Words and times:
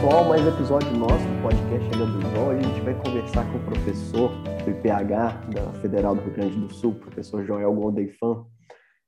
pessoal, 0.00 0.24
mais 0.24 0.46
episódio 0.46 0.90
nosso 0.96 1.22
do 1.26 1.42
podcast 1.42 1.92
Chegando 1.92 2.18
do 2.18 2.30
João. 2.30 2.48
Hoje 2.48 2.60
a 2.60 2.62
gente 2.62 2.80
vai 2.80 2.94
conversar 2.94 3.52
com 3.52 3.58
o 3.58 3.64
professor 3.66 4.30
do 4.64 4.70
IPH 4.70 5.50
da 5.52 5.72
Federal 5.82 6.14
do 6.14 6.22
Rio 6.22 6.32
Grande 6.32 6.58
do 6.58 6.72
Sul, 6.72 6.94
professor 6.94 7.44
Joel 7.44 7.74
Goldeifan. 7.74 8.46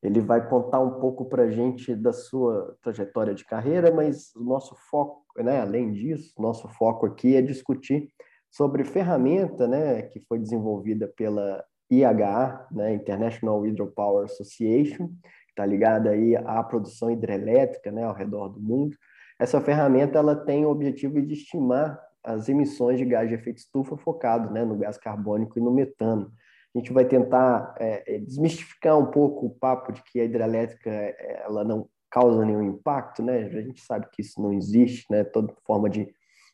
Ele 0.02 0.20
vai 0.20 0.46
contar 0.46 0.80
um 0.80 1.00
pouco 1.00 1.24
para 1.30 1.44
a 1.44 1.50
gente 1.50 1.96
da 1.96 2.12
sua 2.12 2.76
trajetória 2.82 3.32
de 3.32 3.42
carreira, 3.42 3.90
mas 3.90 4.36
o 4.36 4.44
nosso 4.44 4.76
foco, 4.90 5.24
né, 5.38 5.62
além 5.62 5.92
disso, 5.92 6.34
nosso 6.38 6.68
foco 6.68 7.06
aqui 7.06 7.36
é 7.36 7.40
discutir 7.40 8.08
sobre 8.50 8.84
ferramenta 8.84 9.66
né, 9.66 10.02
que 10.02 10.20
foi 10.20 10.38
desenvolvida 10.38 11.08
pela 11.16 11.64
IHA, 11.90 12.66
né, 12.70 12.92
International 12.92 13.62
Hydropower 13.62 14.26
Association, 14.26 15.08
que 15.08 15.52
está 15.52 15.64
ligada 15.64 16.10
aí 16.10 16.36
à 16.36 16.62
produção 16.62 17.10
hidrelétrica 17.10 17.90
né, 17.90 18.04
ao 18.04 18.14
redor 18.14 18.48
do 18.50 18.60
mundo. 18.60 18.94
Essa 19.38 19.60
ferramenta 19.60 20.18
ela 20.18 20.36
tem 20.36 20.64
o 20.64 20.70
objetivo 20.70 21.20
de 21.20 21.34
estimar 21.34 22.00
as 22.22 22.48
emissões 22.48 22.98
de 22.98 23.04
gás 23.04 23.28
de 23.28 23.34
efeito 23.34 23.58
estufa 23.58 23.96
focado 23.96 24.52
né, 24.52 24.64
no 24.64 24.76
gás 24.76 24.96
carbônico 24.96 25.58
e 25.58 25.62
no 25.62 25.72
metano. 25.72 26.32
A 26.74 26.78
gente 26.78 26.92
vai 26.92 27.04
tentar 27.04 27.74
é, 27.78 28.16
é 28.16 28.18
desmistificar 28.18 28.98
um 28.98 29.06
pouco 29.06 29.46
o 29.46 29.50
papo 29.50 29.92
de 29.92 30.02
que 30.04 30.20
a 30.20 30.24
hidrelétrica 30.24 30.90
ela 30.90 31.64
não 31.64 31.88
causa 32.10 32.44
nenhum 32.44 32.62
impacto, 32.62 33.22
né? 33.22 33.44
A 33.44 33.62
gente 33.62 33.80
sabe 33.82 34.06
que 34.12 34.22
isso 34.22 34.40
não 34.40 34.52
existe, 34.52 35.06
né? 35.10 35.24
Toda 35.24 35.52
forma 35.66 35.90
de 35.90 36.08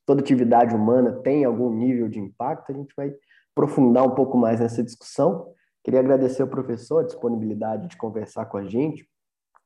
toda 0.07 0.21
atividade 0.21 0.75
humana 0.75 1.21
tem 1.23 1.45
algum 1.45 1.71
nível 1.73 2.09
de 2.09 2.19
impacto. 2.19 2.73
A 2.73 2.75
gente 2.75 2.95
vai 2.97 3.13
aprofundar 3.53 4.05
um 4.05 4.15
pouco 4.15 4.37
mais 4.37 4.59
nessa 4.59 4.83
discussão. 4.83 5.53
Queria 5.85 6.01
agradecer 6.01 6.43
ao 6.43 6.49
professor 6.49 7.01
a 7.01 7.07
disponibilidade 7.07 7.89
de 7.89 7.97
conversar 7.97 8.47
com 8.47 8.57
a 8.57 8.65
gente 8.65 9.09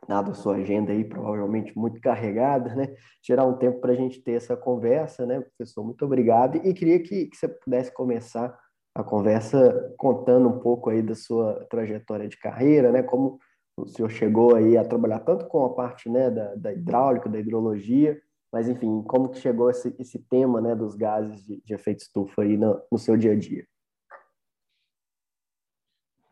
dado 0.06 0.32
a 0.32 0.34
sua 0.34 0.56
agenda 0.56 0.92
aí, 0.92 1.04
provavelmente 1.04 1.76
muito 1.76 2.00
carregada, 2.00 2.74
né? 2.74 2.94
Tirar 3.22 3.46
um 3.46 3.56
tempo 3.56 3.80
para 3.80 3.92
a 3.92 3.96
gente 3.96 4.20
ter 4.20 4.32
essa 4.32 4.56
conversa, 4.56 5.24
né, 5.24 5.40
professor? 5.40 5.84
Muito 5.84 6.04
obrigado. 6.04 6.56
E 6.56 6.74
queria 6.74 7.00
que, 7.00 7.26
que, 7.26 7.36
você 7.36 7.48
pudesse 7.48 7.92
começar 7.92 8.56
a 8.94 9.02
conversa 9.02 9.94
contando 9.96 10.48
um 10.48 10.58
pouco 10.58 10.90
aí 10.90 11.02
da 11.02 11.14
sua 11.14 11.64
trajetória 11.70 12.28
de 12.28 12.36
carreira, 12.38 12.90
né? 12.90 13.02
Como 13.02 13.38
o 13.76 13.86
senhor 13.86 14.10
chegou 14.10 14.54
aí 14.54 14.76
a 14.76 14.84
trabalhar 14.84 15.20
tanto 15.20 15.46
com 15.46 15.64
a 15.64 15.74
parte 15.74 16.08
né, 16.08 16.30
da, 16.30 16.54
da 16.56 16.72
hidráulica, 16.72 17.28
da 17.28 17.38
hidrologia, 17.38 18.20
mas 18.52 18.68
enfim, 18.68 19.02
como 19.02 19.30
que 19.30 19.38
chegou 19.38 19.70
esse, 19.70 19.94
esse 19.98 20.18
tema 20.18 20.60
né, 20.60 20.74
dos 20.74 20.94
gases 20.94 21.42
de, 21.42 21.62
de 21.64 21.72
efeito 21.72 22.00
estufa 22.00 22.42
aí 22.42 22.56
no, 22.56 22.82
no 22.90 22.98
seu 22.98 23.16
dia 23.16 23.32
a 23.32 23.38
dia? 23.38 23.66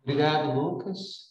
Obrigado, 0.03 0.53
Lucas. 0.61 1.30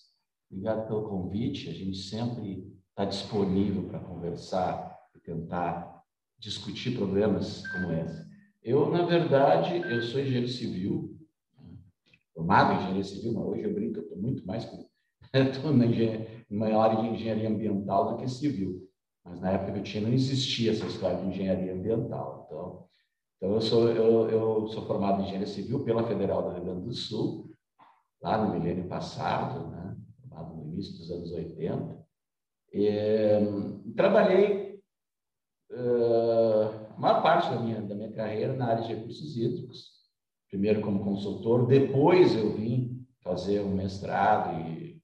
Obrigado 0.52 0.88
pelo 0.88 1.08
convite. 1.08 1.70
A 1.70 1.74
gente 1.74 1.98
sempre 1.98 2.68
está 2.90 3.06
disponível 3.06 3.84
para 3.84 4.00
conversar 4.00 4.98
e 5.16 5.20
tentar 5.20 6.04
discutir 6.40 6.98
problemas 6.98 7.68
como 7.68 7.92
esse. 7.94 8.28
Eu, 8.64 8.90
na 8.90 9.06
verdade, 9.06 9.78
eu 9.78 10.02
sou 10.02 10.20
engenheiro 10.20 10.48
civil, 10.48 11.18
formado 12.34 12.74
em 12.74 12.78
engenharia 12.78 13.04
civil, 13.04 13.34
mas 13.34 13.46
hoje 13.46 13.64
eu 13.64 13.74
brinco, 13.74 14.00
eu 14.00 14.04
estou 14.04 14.18
muito 14.18 14.46
mais 14.46 14.66
estou 15.34 15.72
na, 16.50 16.82
área 16.82 17.02
de 17.02 17.08
engenharia 17.10 17.50
ambiental 17.50 18.12
do 18.12 18.18
que 18.18 18.28
civil. 18.28 18.90
Mas 19.24 19.40
na 19.40 19.52
época 19.52 19.74
que 19.74 19.80
eu 19.80 19.84
tinha 19.84 20.04
não 20.04 20.14
existia 20.14 20.72
essa 20.72 20.88
história 20.88 21.18
de 21.18 21.28
engenharia 21.28 21.74
ambiental. 21.74 22.46
Então, 22.48 22.88
então 23.38 23.54
eu 23.54 23.62
sou 23.62 23.90
eu, 23.90 24.30
eu 24.30 24.68
sou 24.70 24.86
formado 24.88 25.22
em 25.22 25.24
engenharia 25.26 25.48
civil 25.48 25.84
pela 25.84 26.08
Federal 26.08 26.44
do 26.44 26.56
Rio 26.56 26.64
Grande 26.64 26.86
do 26.86 26.94
Sul, 26.94 27.52
lá 28.22 28.44
no 28.44 28.54
milênio 28.54 28.88
passado, 28.88 29.68
né? 29.70 29.96
Início 30.80 30.98
dos 30.98 31.12
anos 31.12 31.32
80. 31.32 32.08
E, 32.74 33.94
trabalhei 33.96 34.80
uh, 35.72 36.94
a 36.96 37.00
maior 37.00 37.22
parte 37.22 37.50
da 37.50 37.60
minha, 37.60 37.82
da 37.82 37.96
minha 37.96 38.12
carreira 38.12 38.54
na 38.54 38.68
área 38.68 38.84
de 38.84 38.94
recursos 38.94 39.36
hídricos, 39.36 40.00
primeiro 40.50 40.82
como 40.82 41.04
consultor, 41.04 41.68
depois 41.68 42.36
eu 42.36 42.54
vim 42.56 43.06
fazer 43.22 43.62
um 43.62 43.76
mestrado 43.76 44.60
e, 44.62 45.02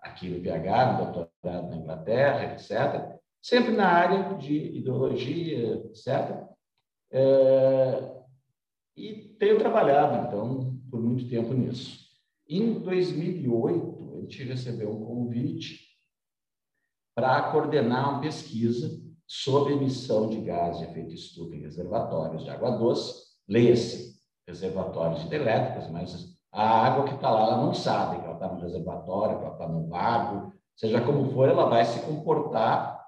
aqui 0.00 0.28
no 0.28 0.42
PH, 0.42 0.92
um 0.92 1.12
doutorado 1.12 1.70
na 1.70 1.76
Inglaterra, 1.76 2.52
etc. 2.52 3.18
Sempre 3.40 3.72
na 3.72 3.86
área 3.86 4.36
de 4.36 4.54
hidrologia, 4.54 5.86
etc. 5.86 6.46
É, 7.10 8.18
e 8.96 9.12
tenho 9.38 9.58
trabalhado, 9.58 10.26
então, 10.26 10.76
por 10.90 11.00
muito 11.00 11.28
tempo 11.28 11.54
nisso. 11.54 12.08
Em 12.48 12.80
2008, 12.80 13.97
gente 14.20 14.44
recebeu 14.44 14.90
um 14.90 15.04
convite 15.04 15.88
para 17.14 17.50
coordenar 17.50 18.10
uma 18.10 18.20
pesquisa 18.20 19.00
sobre 19.26 19.74
emissão 19.74 20.28
de 20.28 20.40
gás 20.40 20.78
de 20.78 20.84
efeito 20.84 21.12
estufa 21.12 21.54
em 21.54 21.60
reservatórios 21.60 22.44
de 22.44 22.50
água 22.50 22.70
doce, 22.70 23.26
leia-se 23.48 24.18
reservatórios 24.46 25.24
hidrelétricos, 25.24 25.90
mas 25.90 26.38
a 26.50 26.86
água 26.86 27.04
que 27.04 27.14
está 27.14 27.30
lá, 27.30 27.42
ela 27.42 27.56
não 27.58 27.74
sabe 27.74 28.20
que 28.20 28.24
ela 28.24 28.34
está 28.34 28.48
no 28.48 28.60
reservatório, 28.60 29.38
que 29.38 29.44
ela 29.44 29.52
está 29.52 29.68
no 29.68 29.88
lago, 29.88 30.52
seja 30.74 31.00
como 31.00 31.30
for, 31.32 31.48
ela 31.48 31.68
vai 31.68 31.84
se 31.84 32.00
comportar 32.06 32.98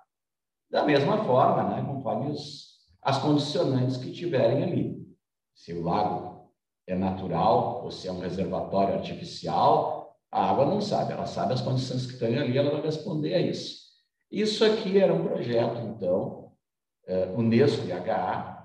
da 0.70 0.84
mesma 0.84 1.24
forma, 1.24 1.64
né, 1.64 1.82
conforme 1.82 2.30
os, 2.30 2.78
as 3.02 3.18
condicionantes 3.18 3.96
que 3.96 4.12
tiverem 4.12 4.62
ali. 4.62 5.16
Se 5.54 5.72
o 5.72 5.82
lago 5.82 6.52
é 6.86 6.94
natural 6.94 7.82
ou 7.84 7.90
se 7.90 8.08
é 8.08 8.12
um 8.12 8.20
reservatório 8.20 8.94
artificial, 8.94 9.99
a 10.30 10.50
água 10.50 10.64
não 10.64 10.80
sabe, 10.80 11.12
ela 11.12 11.26
sabe 11.26 11.52
as 11.52 11.60
condições 11.60 12.06
que 12.06 12.18
tem 12.18 12.38
ali, 12.38 12.56
ela 12.56 12.70
vai 12.70 12.82
responder 12.82 13.34
a 13.34 13.40
isso. 13.40 13.80
Isso 14.30 14.64
aqui 14.64 14.98
era 14.98 15.12
um 15.12 15.24
projeto, 15.24 15.80
então, 15.80 16.52
é, 17.06 17.26
Unesco 17.36 17.84
e 17.86 17.92
HA, 17.92 18.60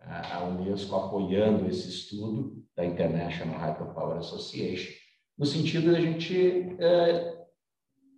a 0.00 0.44
Unesco 0.44 0.96
apoiando 0.96 1.68
esse 1.68 1.88
estudo 1.88 2.64
da 2.74 2.84
International 2.84 3.60
Hydropower 3.60 4.16
Association, 4.18 4.90
no 5.36 5.44
sentido 5.44 5.90
de 5.90 5.96
a 5.96 6.00
gente 6.00 6.76
é, 6.80 7.44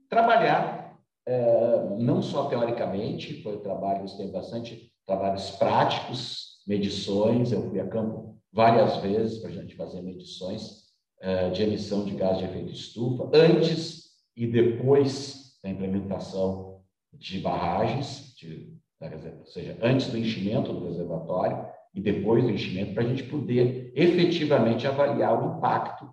trabalhar, 0.08 0.96
é, 1.26 1.96
não 1.98 2.22
só 2.22 2.48
teoricamente, 2.48 3.42
foi 3.42 3.58
trabalhos, 3.58 4.14
tem 4.14 4.30
bastante 4.30 4.92
trabalhos 5.04 5.50
práticos, 5.50 6.62
medições, 6.66 7.50
eu 7.50 7.68
fui 7.68 7.80
a 7.80 7.88
campo 7.88 8.38
várias 8.52 8.98
vezes 8.98 9.38
para 9.38 9.50
a 9.50 9.52
gente 9.52 9.74
fazer 9.74 10.00
medições 10.02 10.79
de 11.52 11.62
emissão 11.62 12.04
de 12.04 12.14
gás 12.14 12.38
de 12.38 12.44
efeito 12.44 12.72
estufa, 12.72 13.30
antes 13.34 14.10
e 14.34 14.46
depois 14.46 15.58
da 15.62 15.68
implementação 15.68 16.80
de 17.12 17.40
barragens, 17.40 18.34
de, 18.36 18.74
ou 19.38 19.46
seja, 19.46 19.76
antes 19.82 20.08
do 20.08 20.16
enchimento 20.16 20.72
do 20.72 20.86
reservatório 20.86 21.66
e 21.94 22.00
depois 22.00 22.44
do 22.44 22.50
enchimento, 22.50 22.94
para 22.94 23.02
a 23.02 23.06
gente 23.06 23.24
poder 23.24 23.92
efetivamente 23.94 24.86
avaliar 24.86 25.42
o 25.42 25.58
impacto 25.58 26.08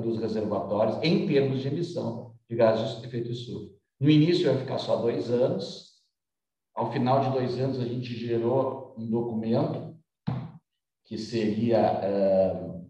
dos 0.00 0.20
reservatórios 0.20 0.98
em 1.02 1.26
termos 1.26 1.60
de 1.60 1.68
emissão 1.68 2.34
de 2.48 2.54
gases 2.54 3.00
de 3.00 3.06
efeito 3.06 3.30
estufa. 3.30 3.72
No 3.98 4.10
início 4.10 4.46
vai 4.46 4.58
ficar 4.58 4.78
só 4.78 4.96
dois 4.96 5.30
anos, 5.30 5.92
ao 6.74 6.92
final 6.92 7.20
de 7.20 7.30
dois 7.30 7.58
anos 7.58 7.80
a 7.80 7.84
gente 7.84 8.14
gerou 8.14 8.94
um 8.98 9.08
documento 9.08 9.96
que 11.04 11.16
seria 11.16 12.00
uh, 12.00 12.81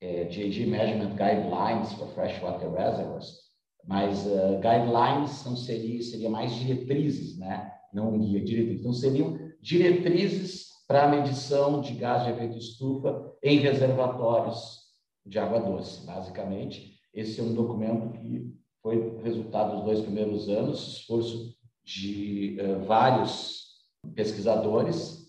é, 0.00 0.24
Measurement 0.24 1.16
Guidelines 1.16 1.92
for 1.94 2.08
Freshwater 2.08 2.70
Reservoirs, 2.70 3.48
mas 3.86 4.26
uh, 4.26 4.56
guidelines 4.56 5.30
são, 5.30 5.56
seria, 5.56 6.02
seria 6.02 6.30
mais 6.30 6.54
diretrizes, 6.54 7.38
né? 7.38 7.72
não 7.92 8.14
um 8.14 8.18
guia, 8.18 8.44
diretrizes. 8.44 8.80
Então, 8.80 8.92
seriam 8.92 9.38
diretrizes 9.60 10.68
para 10.86 11.04
a 11.04 11.08
medição 11.08 11.80
de 11.80 11.94
gás 11.94 12.24
de 12.24 12.30
efeito 12.30 12.58
estufa 12.58 13.34
em 13.42 13.58
reservatórios 13.58 14.78
de 15.24 15.38
água 15.38 15.60
doce, 15.60 16.06
basicamente. 16.06 16.98
Esse 17.12 17.40
é 17.40 17.42
um 17.42 17.54
documento 17.54 18.12
que 18.12 18.54
foi 18.82 19.18
resultado 19.22 19.76
dos 19.76 19.84
dois 19.84 20.00
primeiros 20.00 20.48
anos, 20.48 20.98
esforço 20.98 21.54
de 21.84 22.58
uh, 22.60 22.84
vários 22.84 23.66
pesquisadores. 24.14 25.26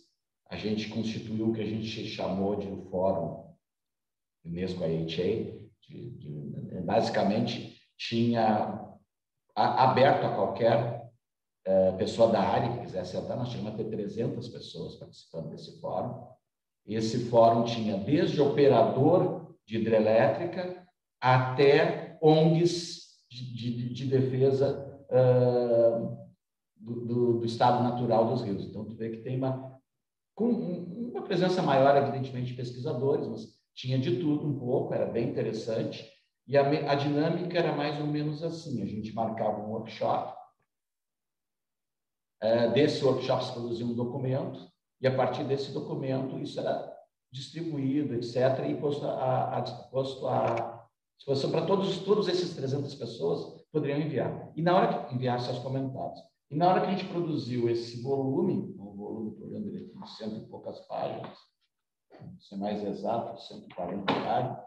A 0.49 0.57
gente 0.57 0.89
constituiu 0.89 1.49
o 1.49 1.53
que 1.53 1.61
a 1.61 1.65
gente 1.65 2.07
chamou 2.07 2.55
de 2.55 2.67
um 2.67 2.81
fórum 2.89 3.48
Unesco 4.45 4.83
IHA, 4.83 5.59
de, 5.87 6.09
de, 6.11 6.81
basicamente 6.81 7.77
tinha 7.97 8.95
a, 9.55 9.83
aberto 9.83 10.25
a 10.25 10.35
qualquer 10.35 11.11
é, 11.65 11.91
pessoa 11.93 12.31
da 12.31 12.41
área 12.41 12.73
que 12.73 12.85
quisesse 12.85 13.17
entrar, 13.17 13.35
nós 13.35 13.49
tínhamos 13.49 13.73
até 13.73 13.83
300 13.83 14.47
pessoas 14.47 14.95
participando 14.95 15.49
desse 15.49 15.79
fórum. 15.79 16.27
Esse 16.87 17.25
fórum 17.25 17.63
tinha 17.65 17.97
desde 17.97 18.41
operador 18.41 19.55
de 19.67 19.77
hidrelétrica 19.77 20.87
até 21.21 22.17
ONGs 22.21 22.99
de, 23.29 23.53
de, 23.53 23.93
de 23.93 24.05
defesa 24.07 25.05
uh, 25.11 26.17
do, 26.75 27.05
do, 27.05 27.39
do, 27.39 27.45
estado 27.45 27.83
natural 27.83 28.29
dos 28.29 28.41
rios. 28.41 28.65
Então, 28.65 28.85
tu 28.85 28.95
vê 28.95 29.09
que 29.09 29.17
tem 29.17 29.37
uma, 29.37 29.79
com 30.33 30.49
uma 30.49 31.21
presença 31.21 31.61
maior, 31.61 31.95
evidentemente, 31.97 32.47
de 32.47 32.53
pesquisadores, 32.55 33.27
mas 33.27 33.58
tinha 33.79 33.97
de 33.97 34.19
tudo 34.19 34.45
um 34.45 34.59
pouco, 34.59 34.93
era 34.93 35.05
bem 35.05 35.29
interessante. 35.29 36.05
E 36.45 36.57
a, 36.57 36.91
a 36.91 36.95
dinâmica 36.95 37.57
era 37.57 37.75
mais 37.75 37.99
ou 37.99 38.07
menos 38.07 38.43
assim: 38.43 38.81
a 38.81 38.85
gente 38.85 39.13
marcava 39.13 39.61
um 39.61 39.71
workshop, 39.71 40.37
Uh, 42.41 42.71
desse 42.71 43.03
workshop 43.03 43.43
se 43.43 43.51
produziu 43.51 43.85
um 43.85 43.93
documento, 43.93 44.65
e 45.01 45.07
a 45.07 45.13
partir 45.13 45.43
desse 45.43 45.73
documento 45.73 46.39
isso 46.39 46.57
era 46.57 46.89
distribuído, 47.29 48.13
etc., 48.15 48.65
e 48.69 48.75
posto 48.75 49.05
a, 49.05 49.57
a, 49.57 49.61
posto 49.91 50.25
a 50.25 50.87
disposição 51.17 51.51
para 51.51 51.65
todos, 51.65 51.97
todos 51.97 52.29
esses 52.29 52.55
300 52.55 52.95
pessoas 52.95 53.61
poderiam 53.73 53.99
enviar. 53.99 54.53
E 54.55 54.61
na 54.61 54.73
hora 54.73 55.03
que 55.03 55.15
enviar 55.15 55.41
seus 55.41 55.59
comentários. 55.59 56.17
E 56.49 56.55
na 56.55 56.69
hora 56.69 56.79
que 56.79 56.87
a 56.87 56.91
gente 56.91 57.09
produziu 57.09 57.69
esse 57.69 58.01
volume, 58.01 58.73
o 58.79 58.93
volume, 58.93 59.37
olhando 59.43 59.67
ele 59.67 59.91
aqui, 59.93 60.11
cento 60.17 60.37
e 60.37 60.47
poucas 60.47 60.79
páginas, 60.87 61.37
ser 62.39 62.55
mais 62.57 62.83
exato, 62.83 63.41
140 63.41 64.13
páginas, 64.13 64.59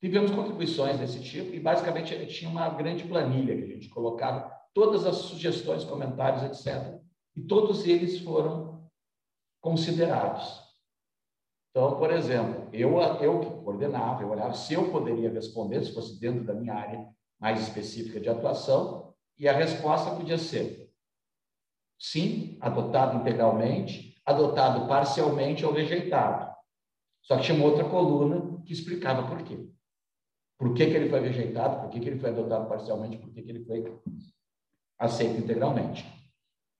tivemos 0.00 0.30
contribuições 0.30 0.98
desse 0.98 1.22
tipo 1.22 1.54
e 1.54 1.60
basicamente 1.60 2.26
tinha 2.26 2.50
uma 2.50 2.68
grande 2.68 3.04
planilha 3.04 3.56
que 3.56 3.64
a 3.64 3.74
gente 3.74 3.88
colocava 3.88 4.50
todas 4.74 5.06
as 5.06 5.16
sugestões, 5.16 5.84
comentários, 5.84 6.42
etc. 6.42 7.00
E 7.34 7.42
todos 7.42 7.86
eles 7.86 8.20
foram 8.20 8.88
considerados. 9.60 10.66
Então, 11.70 11.98
por 11.98 12.10
exemplo, 12.10 12.68
eu, 12.72 12.98
eu 13.20 13.40
que 13.40 13.50
coordenava, 13.62 14.22
eu 14.22 14.30
olhava 14.30 14.54
se 14.54 14.74
eu 14.74 14.90
poderia 14.90 15.30
responder, 15.30 15.84
se 15.84 15.92
fosse 15.92 16.18
dentro 16.18 16.44
da 16.44 16.54
minha 16.54 16.74
área 16.74 17.06
mais 17.38 17.60
específica 17.60 18.18
de 18.18 18.28
atuação, 18.28 19.14
e 19.38 19.46
a 19.46 19.52
resposta 19.52 20.16
podia 20.16 20.38
ser 20.38 20.90
sim, 21.98 22.56
adotado 22.60 23.18
integralmente, 23.18 24.18
adotado 24.24 24.86
parcialmente 24.88 25.64
ou 25.64 25.72
rejeitado. 25.72 26.55
Só 27.26 27.36
que 27.36 27.42
tinha 27.42 27.58
uma 27.58 27.66
outra 27.66 27.84
coluna 27.88 28.62
que 28.64 28.72
explicava 28.72 29.28
por 29.28 29.42
quê. 29.42 29.68
Por 30.56 30.72
que, 30.74 30.86
que 30.86 30.92
ele 30.92 31.10
foi 31.10 31.20
rejeitado, 31.20 31.80
por 31.80 31.90
que, 31.90 31.98
que 31.98 32.08
ele 32.08 32.20
foi 32.20 32.30
adotado 32.30 32.68
parcialmente, 32.68 33.18
por 33.18 33.30
que, 33.32 33.42
que 33.42 33.50
ele 33.50 33.64
foi 33.64 34.00
aceito 34.96 35.40
integralmente. 35.40 36.06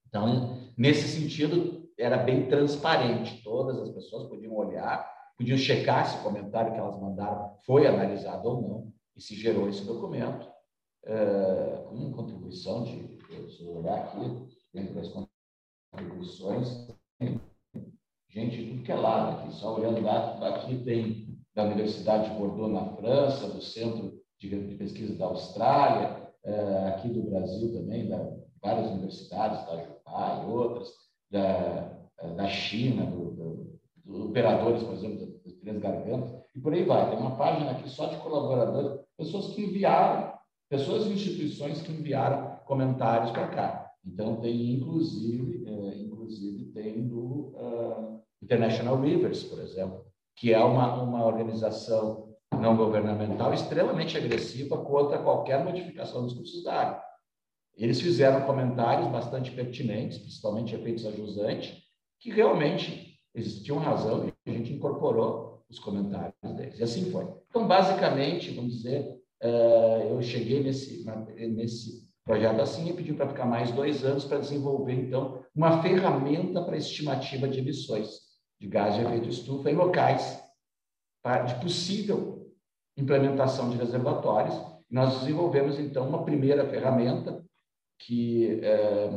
Então, 0.07 0.57
nesse 0.79 1.09
sentido, 1.09 1.91
era 1.99 2.17
bem 2.17 2.49
transparente. 2.49 3.43
Todas 3.43 3.77
as 3.81 3.91
pessoas 3.91 4.29
podiam 4.29 4.55
olhar, 4.55 5.13
podiam 5.37 5.59
checar 5.59 6.07
se 6.07 6.17
o 6.19 6.23
comentário 6.23 6.73
que 6.73 6.79
elas 6.79 6.99
mandaram 6.99 7.59
foi 7.67 7.87
analisado 7.87 8.49
ou 8.49 8.63
não, 8.63 8.93
e 9.17 9.21
se 9.21 9.35
gerou 9.35 9.69
esse 9.69 9.85
documento, 9.85 10.49
é, 11.05 11.85
com 11.89 12.13
contribuição 12.13 12.85
de, 12.85 13.19
se 13.51 13.65
eu 13.65 13.79
olhar 13.79 13.99
aqui, 13.99 14.47
dentro 14.73 14.95
das 14.95 15.09
contribuições, 15.93 16.89
gente 18.37 18.57
de 18.57 18.71
tudo 18.71 18.83
que 18.83 18.93
é 18.93 18.97
lado 18.97 19.39
aqui, 19.39 19.55
só 19.55 19.77
olhando 19.77 20.03
lá, 20.03 20.39
aqui 20.49 20.77
tem 20.85 21.27
da 21.55 21.65
Universidade 21.65 22.31
de 22.31 22.39
Bordeaux, 22.39 22.71
na 22.71 22.85
França, 22.97 23.49
do 23.49 23.63
Centro 23.63 24.13
de 24.39 24.49
Pesquisa 24.77 25.17
da 25.17 25.25
Austrália, 25.25 26.31
é, 26.45 26.89
aqui 26.89 27.09
do 27.09 27.23
Brasil 27.23 27.73
também, 27.73 28.07
da 28.09 28.37
várias 28.63 28.91
universidades, 28.91 29.65
da 29.67 29.85
Jupá 29.85 30.43
e 30.43 30.51
outras, 30.51 30.89
da, 31.31 31.99
da 32.37 32.47
China, 32.49 33.07
do, 33.07 33.31
do, 33.31 33.79
do 34.05 34.29
operadores, 34.29 34.83
por 34.83 34.95
exemplo, 34.95 35.27
das 35.45 35.55
Três 35.55 35.79
Gargantas, 35.79 36.35
e 36.55 36.61
por 36.61 36.75
aí 36.75 36.85
vai. 36.85 37.09
Tem 37.09 37.19
uma 37.19 37.37
página 37.37 37.71
aqui 37.71 37.89
só 37.89 38.07
de 38.07 38.17
colaboradores, 38.19 39.01
pessoas 39.17 39.55
que 39.55 39.63
enviaram, 39.63 40.35
pessoas 40.69 41.07
e 41.07 41.13
instituições 41.13 41.81
que 41.81 41.93
enviaram 41.93 42.59
comentários 42.67 43.31
para 43.31 43.49
cá. 43.49 43.93
Então, 44.05 44.37
tem 44.37 44.75
inclusive, 44.75 45.65
é, 45.67 45.99
inclusive 45.99 46.67
tem 46.73 47.09
do 47.09 47.53
uh, 47.55 48.16
International 48.43 49.01
Rivers, 49.01 49.45
por 49.45 49.61
exemplo, 49.61 50.05
que 50.37 50.53
é 50.53 50.59
uma, 50.59 51.03
uma 51.03 51.25
organização 51.25 52.35
não 52.61 52.77
governamental 52.77 53.53
extremamente 53.53 54.17
agressiva 54.17 54.79
contra 54.79 55.19
qualquer 55.19 55.65
modificação 55.65 56.23
dos 56.23 56.35
cursos 56.35 56.63
da 56.63 56.75
área. 56.75 57.03
Eles 57.77 58.01
fizeram 58.01 58.47
comentários 58.47 59.09
bastante 59.09 59.51
pertinentes, 59.51 60.19
principalmente 60.19 60.75
efeitos 60.75 61.05
ajusantes, 61.05 61.77
que 62.21 62.31
realmente 62.31 63.19
existiam 63.35 63.79
razão 63.79 64.27
e 64.27 64.51
a 64.51 64.53
gente 64.53 64.73
incorporou 64.73 65.63
os 65.69 65.79
comentários 65.79 66.35
deles. 66.57 66.79
E 66.79 66.83
assim 66.83 67.11
foi. 67.11 67.27
Então, 67.51 67.67
basicamente, 67.67 68.53
vamos 68.53 68.77
dizer, 68.77 69.21
eh, 69.43 70.09
eu 70.11 70.23
cheguei 70.23 70.63
nesse, 70.63 71.05
nesse 71.51 72.07
projeto 72.25 72.61
assim 72.61 72.89
e 72.89 72.93
pedi 72.95 73.13
para 73.13 73.29
ficar 73.29 73.45
mais 73.45 73.71
dois 73.73 74.05
anos 74.05 74.25
para 74.25 74.39
desenvolver, 74.39 74.95
então, 74.95 75.45
uma 75.55 75.83
ferramenta 75.83 76.63
para 76.63 76.79
estimativa 76.79 77.47
de 77.47 77.59
emissões 77.59 78.26
de 78.61 78.67
gás 78.69 78.95
de 78.95 79.03
efeito 79.03 79.29
estufa 79.29 79.71
em 79.71 79.75
locais 79.75 80.43
de 81.47 81.55
possível 81.61 82.37
implementação 82.97 83.69
de 83.71 83.77
reservatórios. 83.77 84.55
Nós 84.91 85.21
desenvolvemos, 85.21 85.79
então, 85.79 86.09
uma 86.09 86.25
primeira 86.25 86.69
ferramenta 86.69 87.45
que 87.99 88.61
é, 88.63 89.11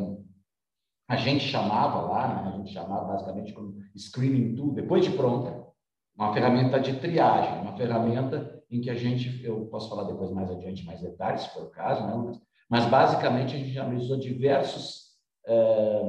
a 1.07 1.15
gente 1.15 1.43
chamava 1.43 2.01
lá, 2.01 2.27
né? 2.27 2.51
a 2.53 2.57
gente 2.57 2.73
chamava 2.73 3.05
basicamente 3.05 3.53
como 3.53 3.75
Screening 3.95 4.55
Tool, 4.55 4.73
depois 4.73 5.05
de 5.05 5.11
pronta, 5.11 5.67
uma 6.15 6.33
ferramenta 6.33 6.79
de 6.79 6.99
triagem, 6.99 7.61
uma 7.61 7.77
ferramenta 7.77 8.63
em 8.69 8.81
que 8.81 8.89
a 8.89 8.95
gente, 8.95 9.43
eu 9.43 9.65
posso 9.67 9.89
falar 9.89 10.03
depois 10.03 10.31
mais 10.31 10.49
adiante, 10.49 10.85
mais 10.85 11.01
detalhes, 11.01 11.41
se 11.41 11.49
for 11.53 11.63
o 11.63 11.69
caso, 11.69 12.05
né? 12.05 12.13
mas, 12.15 12.41
mas 12.69 12.85
basicamente 12.85 13.55
a 13.55 13.59
gente 13.59 13.77
analisou 13.77 14.17
diversos 14.17 15.09
é, 15.45 16.01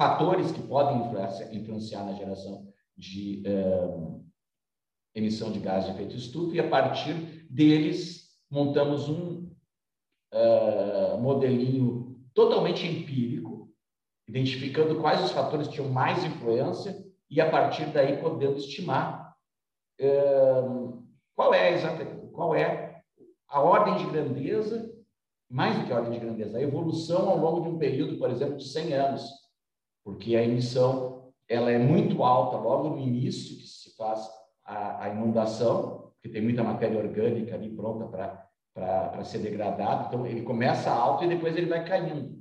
fatores 0.00 0.50
que 0.50 0.62
podem 0.62 0.96
influenciar, 1.52 2.06
na 2.06 2.14
geração 2.14 2.66
de 2.96 3.42
é, 3.44 3.88
emissão 5.14 5.52
de 5.52 5.58
gás 5.58 5.84
de 5.84 5.90
efeito 5.90 6.16
estufa, 6.16 6.56
e 6.56 6.60
a 6.60 6.70
partir 6.70 7.12
deles 7.50 8.30
montamos 8.50 9.10
um 9.10 9.52
uh, 10.32 11.18
modelinho 11.20 12.18
totalmente 12.32 12.86
empírico, 12.86 13.70
identificando 14.26 14.98
quais 15.02 15.22
os 15.22 15.32
fatores 15.32 15.68
tinham 15.68 15.90
mais 15.90 16.24
influência 16.24 16.96
e, 17.28 17.38
a 17.38 17.50
partir 17.50 17.84
daí, 17.92 18.22
podendo 18.22 18.56
estimar 18.56 19.36
uh, 20.00 21.06
qual 21.36 21.52
é 21.52 21.68
a 21.68 21.72
exata, 21.72 22.06
qual 22.32 22.54
é 22.54 23.02
a 23.46 23.60
ordem 23.60 23.98
de 23.98 24.10
grandeza, 24.10 24.90
mais 25.50 25.78
do 25.78 25.84
que 25.84 25.92
a 25.92 25.96
ordem 25.96 26.12
de 26.12 26.24
grandeza, 26.24 26.56
a 26.56 26.62
evolução 26.62 27.28
ao 27.28 27.36
longo 27.36 27.60
de 27.60 27.68
um 27.68 27.78
período, 27.78 28.16
por 28.16 28.30
exemplo, 28.30 28.56
de 28.56 28.66
100 28.66 28.94
anos, 28.94 29.39
porque 30.04 30.36
a 30.36 30.42
emissão 30.42 31.32
ela 31.48 31.70
é 31.70 31.78
muito 31.78 32.22
alta 32.22 32.56
logo 32.56 32.90
no 32.90 32.98
início 32.98 33.56
que 33.56 33.66
se 33.66 33.96
faz 33.96 34.28
a, 34.64 35.04
a 35.04 35.08
inundação, 35.08 36.12
porque 36.14 36.28
tem 36.28 36.40
muita 36.40 36.62
matéria 36.62 36.98
orgânica 36.98 37.54
ali 37.54 37.74
pronta 37.74 38.06
para 38.72 39.24
ser 39.24 39.38
degradada. 39.38 40.06
Então, 40.06 40.26
ele 40.26 40.42
começa 40.42 40.90
alto 40.90 41.24
e 41.24 41.28
depois 41.28 41.56
ele 41.56 41.66
vai 41.66 41.84
caindo. 41.84 42.40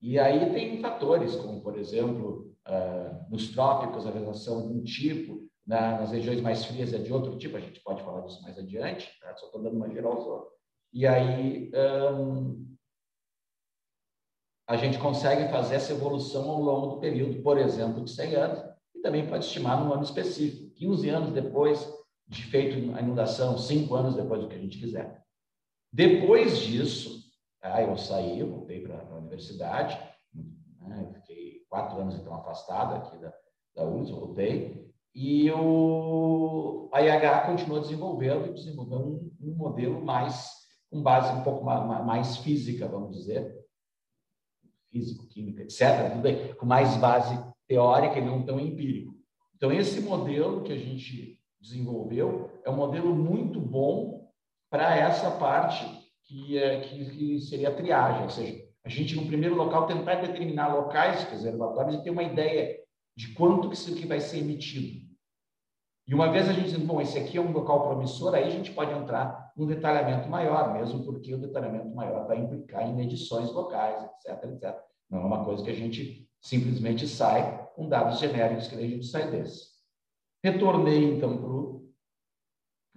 E 0.00 0.18
aí 0.18 0.52
tem 0.52 0.80
fatores, 0.80 1.36
como, 1.36 1.60
por 1.60 1.76
exemplo, 1.76 2.54
uh, 2.66 3.30
nos 3.30 3.50
trópicos, 3.50 4.06
a 4.06 4.10
vegetação 4.10 4.66
de 4.66 4.74
um 4.74 4.82
tipo, 4.82 5.48
na, 5.66 5.98
nas 5.98 6.12
regiões 6.12 6.40
mais 6.40 6.64
frias 6.64 6.94
é 6.94 6.98
de 6.98 7.12
outro 7.12 7.36
tipo, 7.36 7.56
a 7.56 7.60
gente 7.60 7.80
pode 7.80 8.02
falar 8.02 8.22
disso 8.22 8.40
mais 8.42 8.56
adiante, 8.58 9.10
tá? 9.20 9.34
só 9.36 9.46
estou 9.46 9.60
dando 9.60 9.76
uma 9.76 9.90
geralzona. 9.90 10.44
E 10.92 11.06
aí 11.06 11.70
um, 12.14 12.77
a 14.68 14.76
gente 14.76 14.98
consegue 14.98 15.50
fazer 15.50 15.76
essa 15.76 15.92
evolução 15.92 16.50
ao 16.50 16.60
longo 16.60 16.86
do 16.88 17.00
período, 17.00 17.42
por 17.42 17.56
exemplo, 17.56 18.04
de 18.04 18.10
100 18.10 18.34
anos, 18.34 18.64
e 18.94 19.00
também 19.00 19.26
pode 19.26 19.46
estimar 19.46 19.82
num 19.82 19.94
ano 19.94 20.02
específico, 20.02 20.74
15 20.74 21.08
anos 21.08 21.32
depois 21.32 21.90
de 22.28 22.44
feito 22.44 22.94
a 22.94 23.00
inundação, 23.00 23.56
5 23.56 23.94
anos 23.94 24.14
depois 24.14 24.42
do 24.42 24.48
que 24.48 24.54
a 24.54 24.58
gente 24.58 24.78
quiser. 24.78 25.22
Depois 25.90 26.58
disso, 26.58 27.18
aí 27.62 27.88
eu 27.88 27.96
saí, 27.96 28.38
eu 28.38 28.50
voltei 28.50 28.80
para 28.80 29.00
a 29.00 29.16
universidade, 29.16 29.98
né, 30.34 31.10
fiquei 31.14 31.62
quatro 31.70 31.98
anos 31.98 32.16
então 32.16 32.34
afastado 32.34 32.96
aqui 32.96 33.16
da, 33.16 33.32
da 33.74 33.84
voltei, 33.84 34.86
e 35.14 35.50
o, 35.50 36.90
a 36.92 37.00
IH 37.00 37.46
continuou 37.46 37.80
desenvolvendo 37.80 38.48
e 38.48 38.52
desenvolveu 38.52 38.98
um, 38.98 39.32
um 39.40 39.54
modelo 39.54 40.04
mais, 40.04 40.52
com 40.90 41.02
base 41.02 41.32
um 41.32 41.42
pouco 41.42 41.64
mais, 41.64 42.04
mais 42.04 42.36
física, 42.36 42.86
vamos 42.86 43.16
dizer, 43.16 43.57
físico, 44.90 45.26
química, 45.28 45.62
etc., 45.62 46.12
tudo 46.12 46.28
aí, 46.28 46.54
com 46.54 46.66
mais 46.66 46.96
base 46.96 47.38
teórica 47.66 48.18
e 48.18 48.24
não 48.24 48.44
tão 48.44 48.58
empírico. 48.58 49.14
Então, 49.56 49.72
esse 49.72 50.00
modelo 50.00 50.62
que 50.62 50.72
a 50.72 50.78
gente 50.78 51.38
desenvolveu 51.60 52.50
é 52.64 52.70
um 52.70 52.76
modelo 52.76 53.14
muito 53.14 53.60
bom 53.60 54.30
para 54.70 54.96
essa 54.96 55.30
parte 55.32 55.84
que, 56.24 56.58
é, 56.58 56.80
que, 56.80 57.04
que, 57.10 57.40
seria 57.40 57.70
a 57.70 57.74
triagem, 57.74 58.22
ou 58.22 58.30
seja, 58.30 58.64
a 58.84 58.88
gente, 58.88 59.16
no 59.16 59.26
primeiro 59.26 59.56
local, 59.56 59.86
tentar 59.86 60.16
determinar 60.16 60.74
locais 60.74 61.24
reservatórios 61.24 61.96
e 61.96 62.02
ter 62.02 62.10
uma 62.10 62.22
ideia 62.22 62.78
de 63.16 63.34
quanto 63.34 63.68
que 63.68 63.74
isso 63.74 63.92
aqui 63.92 64.06
vai 64.06 64.20
ser 64.20 64.38
emitido. 64.38 65.06
E 66.06 66.14
uma 66.14 66.30
vez 66.30 66.48
a 66.48 66.52
gente 66.52 66.70
diz, 66.70 66.78
bom, 66.78 67.00
esse 67.00 67.18
aqui 67.18 67.36
é 67.36 67.40
um 67.40 67.52
local 67.52 67.86
promissor, 67.86 68.34
aí 68.34 68.44
a 68.44 68.50
gente 68.50 68.72
pode 68.72 68.92
entrar 68.92 69.47
num 69.58 69.66
detalhamento 69.66 70.28
maior, 70.28 70.72
mesmo 70.72 71.04
porque 71.04 71.34
o 71.34 71.40
detalhamento 71.40 71.88
maior 71.88 72.28
vai 72.28 72.38
implicar 72.38 72.88
em 72.88 72.94
medições 72.94 73.50
locais, 73.50 74.04
etc, 74.04 74.44
etc. 74.44 74.78
Não 75.10 75.20
é 75.20 75.24
uma 75.24 75.44
coisa 75.44 75.64
que 75.64 75.70
a 75.70 75.74
gente 75.74 76.30
simplesmente 76.40 77.08
sai 77.08 77.68
com 77.74 77.88
dados 77.88 78.20
genéricos 78.20 78.68
que 78.68 78.76
a 78.76 78.80
gente 78.80 79.06
sai 79.06 79.30
desse. 79.30 79.66
Retornei, 80.44 81.16
então, 81.16 81.36
para 81.36 81.50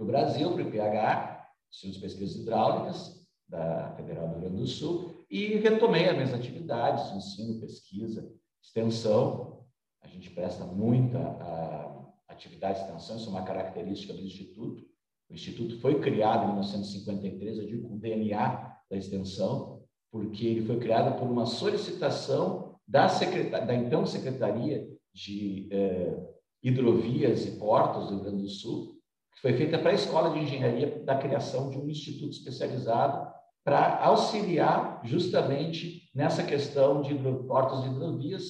o 0.03 0.05
Brasil, 0.05 0.53
para 0.53 0.63
o 0.63 0.67
IPH, 0.67 1.41
Instituto 1.71 1.95
de 1.95 2.01
Pesquisas 2.01 2.35
Hidráulicas, 2.35 3.27
da 3.47 3.93
Federal 3.95 4.27
do 4.27 4.33
Rio 4.33 4.41
Grande 4.41 4.57
do 4.57 4.67
Sul, 4.67 5.25
e 5.29 5.55
retomei 5.57 6.07
as 6.07 6.13
minhas 6.13 6.33
atividades, 6.33 7.11
ensino, 7.13 7.59
pesquisa, 7.59 8.31
extensão. 8.61 9.65
A 10.01 10.07
gente 10.07 10.29
presta 10.29 10.63
muita 10.63 11.17
a, 11.17 12.01
atividade 12.29 12.79
de 12.79 12.85
extensão, 12.85 13.17
isso 13.17 13.27
é 13.27 13.31
uma 13.31 13.43
característica 13.43 14.13
do 14.13 14.21
Instituto. 14.21 14.90
O 15.31 15.33
Instituto 15.33 15.79
foi 15.79 16.01
criado 16.01 16.43
em 16.43 16.47
1953, 16.47 17.57
eu 17.57 17.65
digo, 17.65 17.87
com 17.87 17.97
DNA 17.97 18.75
da 18.89 18.97
extensão, 18.97 19.81
porque 20.11 20.45
ele 20.45 20.65
foi 20.65 20.77
criado 20.77 21.17
por 21.17 21.29
uma 21.29 21.45
solicitação 21.45 22.75
da, 22.85 23.07
da 23.07 23.73
então 23.73 24.05
Secretaria 24.05 24.85
de 25.13 25.69
eh, 25.71 26.17
Hidrovias 26.61 27.45
e 27.45 27.57
Portos 27.57 28.07
do 28.07 28.15
Rio 28.15 28.23
Grande 28.23 28.43
do 28.43 28.49
Sul, 28.49 28.97
que 29.33 29.41
foi 29.41 29.53
feita 29.53 29.79
para 29.79 29.91
a 29.91 29.95
Escola 29.95 30.31
de 30.31 30.39
Engenharia 30.39 31.01
da 31.05 31.17
criação 31.17 31.69
de 31.69 31.77
um 31.77 31.89
instituto 31.89 32.31
especializado 32.31 33.31
para 33.63 34.03
auxiliar 34.03 34.99
justamente 35.05 36.09
nessa 36.13 36.43
questão 36.43 37.01
de 37.01 37.15
portos 37.47 37.83
de 37.83 37.89
hidrovias 37.89 38.43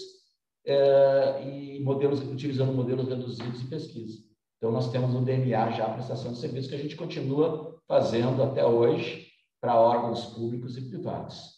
eh, 0.65 1.43
e 1.45 1.83
modelos 1.83 2.23
utilizando 2.23 2.73
modelos 2.73 3.07
reduzidos 3.07 3.59
de 3.59 3.67
pesquisa. 3.67 4.30
Então 4.61 4.71
nós 4.71 4.91
temos 4.91 5.15
um 5.15 5.23
DNA 5.23 5.71
já 5.71 5.89
prestação 5.91 6.33
de 6.33 6.37
serviço 6.37 6.69
que 6.69 6.75
a 6.75 6.77
gente 6.77 6.95
continua 6.95 7.81
fazendo 7.87 8.43
até 8.43 8.63
hoje 8.63 9.27
para 9.59 9.75
órgãos 9.75 10.25
públicos 10.35 10.77
e 10.77 10.87
privados. 10.87 11.55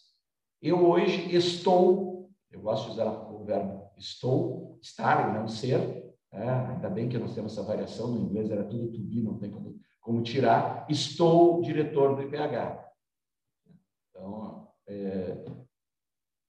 Eu 0.62 0.88
hoje 0.88 1.36
estou, 1.36 2.30
eu 2.50 2.62
gosto 2.62 2.86
de 2.86 2.92
usar 2.92 3.04
o 3.30 3.44
verbo 3.44 3.90
estou, 3.98 4.78
estar 4.80 5.34
não 5.34 5.46
ser, 5.46 6.14
é, 6.32 6.48
ainda 6.48 6.88
bem 6.88 7.06
que 7.06 7.18
nós 7.18 7.34
temos 7.34 7.52
essa 7.52 7.62
variação, 7.62 8.08
no 8.08 8.22
inglês 8.22 8.50
era 8.50 8.64
tudo 8.64 8.90
to 8.90 8.98
be, 8.98 9.22
não 9.22 9.38
tem 9.38 9.50
como, 9.50 9.78
como 10.00 10.22
tirar, 10.22 10.86
estou 10.88 11.60
diretor 11.60 12.16
do 12.16 12.22
IPH. 12.22 12.90
Então, 14.08 14.66
é, 14.86 15.44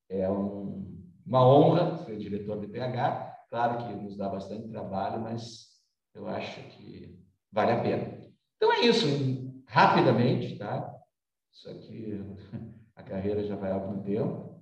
é 0.07 0.31
um, 0.31 1.03
uma 1.25 1.45
honra 1.45 1.97
ser 2.05 2.15
diretor 2.15 2.57
do 2.57 2.63
IPH, 2.63 3.45
claro 3.49 3.85
que 3.85 3.93
nos 3.95 4.15
dá 4.15 4.29
bastante 4.29 4.69
trabalho, 4.69 5.21
mas 5.21 5.74
eu 6.15 6.27
acho 6.27 6.61
que 6.69 7.19
vale 7.51 7.71
a 7.71 7.81
pena. 7.81 8.17
Então 8.57 8.71
é 8.71 8.81
isso, 8.81 9.05
rapidamente, 9.67 10.57
tá? 10.57 10.93
Isso 11.51 11.69
aqui, 11.69 12.19
a 12.95 13.03
carreira 13.03 13.43
já 13.43 13.55
vai 13.55 13.71
há 13.71 13.75
algum 13.75 14.01
tempo. 14.01 14.55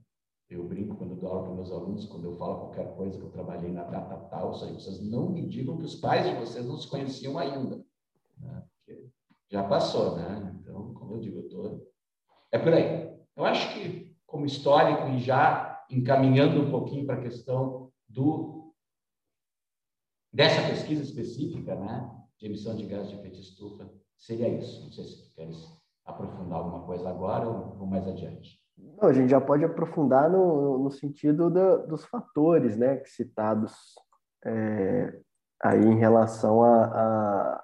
Eu 0.50 0.68
brinco 0.68 0.96
quando 0.96 1.16
dou 1.16 1.30
aula 1.30 1.44
para 1.44 1.54
meus 1.54 1.72
alunos, 1.72 2.06
quando 2.06 2.26
eu 2.26 2.34
falo 2.34 2.60
qualquer 2.60 2.94
coisa 2.96 3.18
que 3.18 3.24
eu 3.24 3.32
trabalhei 3.32 3.72
na 3.72 3.84
data 3.84 4.16
tal, 4.30 4.52
isso 4.52 4.66
aí, 4.66 4.74
vocês 4.74 5.02
não 5.02 5.30
me 5.30 5.48
digam 5.48 5.78
que 5.78 5.86
os 5.86 5.96
pais 5.96 6.28
de 6.28 6.36
vocês 6.36 6.66
não 6.66 6.78
se 6.78 6.88
conheciam 6.88 7.40
ainda. 7.40 7.84
Né? 8.38 8.64
já 9.50 9.64
passou, 9.64 10.16
né? 10.16 10.56
Então, 10.60 10.94
como 10.96 11.14
eu 11.14 11.20
digo, 11.20 11.40
eu 11.40 11.50
tô... 11.50 11.88
é 12.52 12.58
por 12.58 12.74
aí. 12.74 13.16
Eu 13.36 13.46
acho 13.46 13.72
que, 13.74 14.16
como 14.26 14.46
histórico 14.46 15.10
e 15.10 15.20
já 15.20 15.86
encaminhando 15.92 16.62
um 16.62 16.72
pouquinho 16.72 17.06
para 17.06 17.16
a 17.16 17.22
questão 17.22 17.92
do 18.10 18.63
dessa 20.34 20.68
pesquisa 20.68 21.04
específica, 21.04 21.76
né, 21.76 22.12
de 22.40 22.48
emissão 22.48 22.76
de 22.76 22.86
gás 22.86 23.08
de 23.08 23.16
efeito 23.16 23.40
estufa, 23.40 23.90
seria 24.18 24.50
isso. 24.50 24.84
Não 24.84 24.92
sei 24.92 25.06
se 25.06 25.30
tu 25.30 25.36
queres 25.36 25.58
aprofundar 26.06 26.60
alguma 26.60 26.86
coisa 26.86 27.10
agora 27.10 27.48
ou, 27.48 27.78
ou 27.80 27.86
mais 27.86 28.08
adiante. 28.08 28.60
Não, 28.78 29.10
a 29.10 29.14
gente 29.14 29.30
já 29.30 29.40
pode 29.40 29.64
aprofundar 29.64 30.30
no, 30.30 30.80
no 30.80 30.92
sentido 30.92 31.50
do, 31.50 31.88
dos 31.88 32.06
fatores 32.06 32.76
né, 32.76 33.04
citados 33.06 33.74
é, 34.44 35.20
aí 35.62 35.86
em 35.86 35.98
relação 35.98 36.64
a, 36.64 36.86
a, 36.86 37.64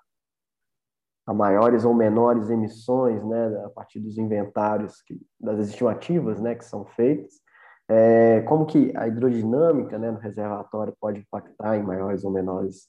a, 1.28 1.34
maiores 1.34 1.84
ou 1.84 1.94
menores 1.94 2.50
emissões, 2.50 3.24
né, 3.26 3.66
a 3.66 3.70
partir 3.70 4.00
dos 4.00 4.18
inventários, 4.18 5.02
que, 5.02 5.20
das 5.40 5.68
estimativas 5.68 6.40
né, 6.40 6.54
que 6.54 6.64
são 6.64 6.86
feitas, 6.86 7.42
é, 7.90 8.42
como 8.42 8.66
que 8.66 8.94
a 8.96 9.08
hidrodinâmica 9.08 9.98
né, 9.98 10.12
no 10.12 10.20
reservatório 10.20 10.94
pode 11.00 11.20
impactar 11.20 11.78
em 11.78 11.84
maiores 11.84 12.24
ou 12.24 12.32
menores 12.32 12.88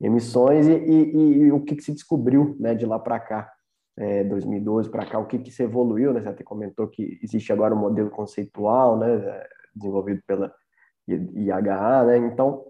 emissões 0.00 0.66
e, 0.66 0.72
e, 0.72 1.38
e 1.44 1.52
o 1.52 1.64
que, 1.64 1.76
que, 1.76 1.82
se 1.82 1.92
descobriu 1.92 2.56
né, 2.60 2.74
de 2.74 2.84
lá 2.84 2.98
para 2.98 3.18
cá 3.18 3.50
é, 3.96 4.24
2012 4.24 4.90
para 4.90 5.06
cá, 5.06 5.18
o 5.18 5.26
que, 5.26 5.38
que 5.38 5.50
se 5.50 5.62
evoluiu, 5.62 6.12
né? 6.12 6.20
Você 6.20 6.28
até 6.28 6.42
comentou 6.42 6.88
que 6.88 7.18
existe 7.22 7.52
agora 7.52 7.74
um 7.74 7.78
modelo 7.78 8.10
conceitual, 8.10 8.98
né? 8.98 9.08
Desenvolvido 9.74 10.22
pela 10.26 10.52
IHA, 11.08 12.04
né? 12.04 12.16
Então, 12.18 12.64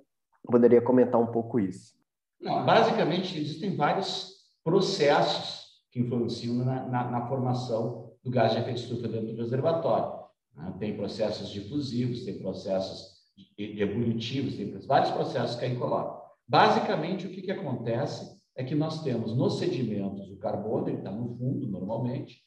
poderia 0.45 0.83
comentar 0.83 1.21
um 1.21 1.29
pouco 1.29 1.61
isso. 1.61 1.95
Não, 2.41 2.65
basicamente, 2.65 3.39
existem 3.39 3.77
vários 3.77 4.33
processos 4.65 5.63
que 5.91 6.01
influenciam 6.01 6.57
na, 6.57 6.87
na, 6.89 7.11
na, 7.11 7.27
formação 7.29 8.13
do 8.25 8.31
gás 8.31 8.53
de 8.53 8.59
efeito 8.59 8.81
estufa 8.81 9.07
dentro 9.09 9.35
do 9.35 9.43
reservatório. 9.43 10.22
Né? 10.55 10.75
Tem 10.79 10.97
processos 10.97 11.51
difusivos, 11.51 12.25
tem 12.25 12.39
processos 12.39 13.13
evolutivos, 13.57 14.57
tem 14.57 14.71
vários 14.87 15.11
processos 15.11 15.57
que 15.57 15.65
aí 15.65 15.77
colocam. 15.77 16.21
Basicamente, 16.47 17.27
o 17.27 17.31
que, 17.31 17.43
que 17.43 17.53
acontece 17.53 18.41
é 18.55 18.63
que 18.63 18.75
nós 18.75 19.03
temos 19.03 19.35
nos 19.35 19.59
sedimentos 19.59 20.31
o 20.31 20.37
carbono, 20.37 20.89
ele 20.89 20.99
está 20.99 21.11
no 21.11 21.37
fundo 21.37 21.67
normalmente, 21.67 22.43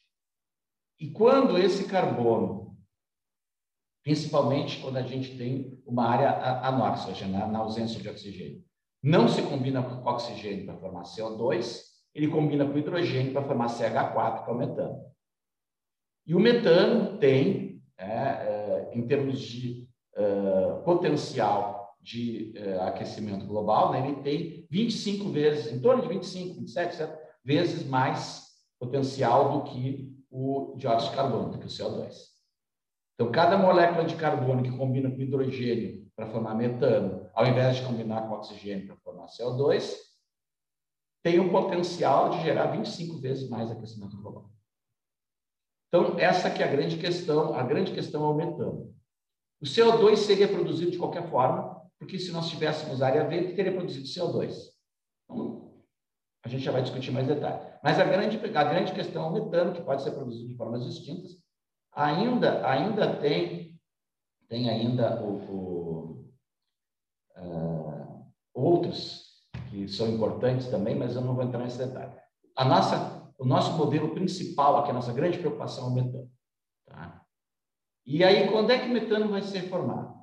e 0.98 1.10
quando 1.10 1.58
esse 1.58 1.84
carbono, 1.88 2.76
principalmente 4.02 4.80
quando 4.80 4.96
a 4.96 5.02
gente 5.02 5.36
tem 5.36 5.82
uma 5.84 6.06
área 6.08 6.30
anóxica, 6.66 7.10
ou 7.10 7.14
seja, 7.16 7.30
na, 7.30 7.46
na 7.46 7.58
ausência 7.58 8.00
de 8.00 8.08
oxigênio, 8.08 8.64
não 9.02 9.28
se 9.28 9.42
combina 9.42 9.82
com 9.82 10.08
oxigênio 10.08 10.64
para 10.64 10.78
formar 10.78 11.02
CO2, 11.02 11.82
ele 12.14 12.28
combina 12.28 12.66
com 12.66 12.78
hidrogênio 12.78 13.32
para 13.32 13.42
formar 13.42 13.66
CH4, 13.66 14.44
que 14.44 14.50
é 14.50 14.54
o 14.54 14.56
metano. 14.56 15.04
E 16.26 16.34
o 16.34 16.40
metano 16.40 17.18
tem, 17.18 17.65
é, 17.98 18.90
em 18.92 19.06
termos 19.06 19.40
de 19.40 19.88
é, 20.14 20.82
potencial 20.84 21.76
de 22.06 22.54
uh, 22.56 22.82
aquecimento 22.82 23.44
global, 23.46 23.90
né, 23.90 24.06
ele 24.06 24.22
tem 24.22 24.66
25 24.70 25.28
vezes, 25.30 25.72
em 25.72 25.80
torno 25.80 26.02
de 26.02 26.08
25, 26.08 26.60
27 26.60 26.94
certo? 26.94 27.18
vezes 27.44 27.84
mais 27.84 28.46
potencial 28.78 29.52
do 29.52 29.64
que 29.64 30.16
o 30.30 30.76
dióxido 30.76 31.10
de 31.10 31.16
carbono, 31.16 31.50
do 31.50 31.58
que 31.58 31.66
o 31.66 31.68
CO2. 31.68 32.14
Então, 33.14 33.32
cada 33.32 33.58
molécula 33.58 34.04
de 34.04 34.14
carbono 34.14 34.62
que 34.62 34.76
combina 34.76 35.10
com 35.10 35.20
hidrogênio 35.20 36.06
para 36.14 36.28
formar 36.28 36.54
metano, 36.54 37.28
ao 37.34 37.44
invés 37.44 37.76
de 37.76 37.84
combinar 37.84 38.28
com 38.28 38.34
oxigênio 38.34 38.86
para 38.86 38.96
formar 38.96 39.26
CO2, 39.26 39.96
tem 41.24 41.40
um 41.40 41.50
potencial 41.50 42.30
de 42.30 42.42
gerar 42.42 42.66
25 42.66 43.18
vezes 43.18 43.48
mais 43.48 43.68
aquecimento 43.68 44.16
global. 44.16 44.48
Então, 45.88 46.18
essa 46.18 46.50
que 46.50 46.62
é 46.62 46.68
a 46.68 46.70
grande 46.70 46.96
questão, 46.98 47.54
a 47.54 47.62
grande 47.62 47.92
questão 47.92 48.24
é 48.24 48.28
o 48.28 48.34
metano. 48.34 48.94
O 49.60 49.64
CO2 49.64 50.16
seria 50.16 50.48
produzido 50.48 50.90
de 50.90 50.98
qualquer 50.98 51.28
forma, 51.30 51.80
porque 51.98 52.18
se 52.18 52.32
nós 52.32 52.48
tivéssemos 52.50 53.00
área 53.00 53.26
verde, 53.26 53.54
teria 53.54 53.72
produzido 53.72 54.06
CO2. 54.06 54.54
Então, 55.24 55.82
a 56.44 56.48
gente 56.48 56.62
já 56.62 56.72
vai 56.72 56.82
discutir 56.82 57.10
mais 57.10 57.26
detalhes. 57.26 57.60
Mas 57.82 57.98
a 57.98 58.04
grande, 58.04 58.36
a 58.36 58.64
grande 58.64 58.92
questão 58.92 59.24
é 59.24 59.28
o 59.28 59.32
metano, 59.32 59.72
que 59.72 59.82
pode 59.82 60.02
ser 60.02 60.12
produzido 60.12 60.48
de 60.48 60.56
formas 60.56 60.84
distintas. 60.84 61.32
Ainda, 61.92 62.68
ainda 62.68 63.16
tem, 63.16 63.78
tem 64.48 64.68
ainda 64.68 65.22
o, 65.22 65.36
o 65.50 66.30
uh, 67.36 68.26
outros 68.52 69.26
que 69.70 69.88
são 69.88 70.08
importantes 70.08 70.68
também, 70.68 70.94
mas 70.94 71.16
eu 71.16 71.22
não 71.22 71.34
vou 71.34 71.44
entrar 71.44 71.60
nesse 71.60 71.78
detalhe. 71.78 72.12
A 72.54 72.64
nossa, 72.64 73.15
o 73.38 73.44
nosso 73.44 73.72
modelo 73.76 74.14
principal 74.14 74.78
aqui, 74.78 74.90
a 74.90 74.94
nossa 74.94 75.12
grande 75.12 75.38
preocupação 75.38 75.86
é 75.86 75.90
o 75.90 75.94
metano. 75.94 76.30
Tá? 76.86 77.22
E 78.04 78.22
aí, 78.24 78.50
quando 78.50 78.70
é 78.70 78.78
que 78.78 78.88
o 78.88 78.92
metano 78.92 79.28
vai 79.28 79.42
ser 79.42 79.68
formado? 79.68 80.16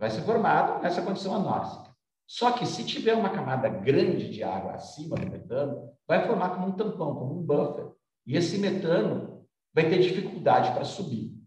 vai 0.00 0.10
ser 0.10 0.22
formado 0.22 0.82
nessa 0.82 1.02
condição 1.02 1.34
anóxica. 1.34 1.94
Só 2.26 2.52
que 2.52 2.64
se 2.64 2.86
tiver 2.86 3.14
uma 3.14 3.28
camada 3.28 3.68
grande 3.68 4.30
de 4.30 4.42
água 4.42 4.72
acima 4.72 5.16
do 5.16 5.30
metano, 5.30 5.92
vai 6.08 6.26
formar 6.26 6.50
como 6.50 6.68
um 6.68 6.72
tampão, 6.72 7.14
como 7.14 7.38
um 7.38 7.42
buffer. 7.42 7.92
E 8.26 8.34
esse 8.34 8.56
metano 8.56 9.46
vai 9.74 9.90
ter 9.90 9.98
dificuldade 9.98 10.72
para 10.72 10.84
subir. 10.84 11.38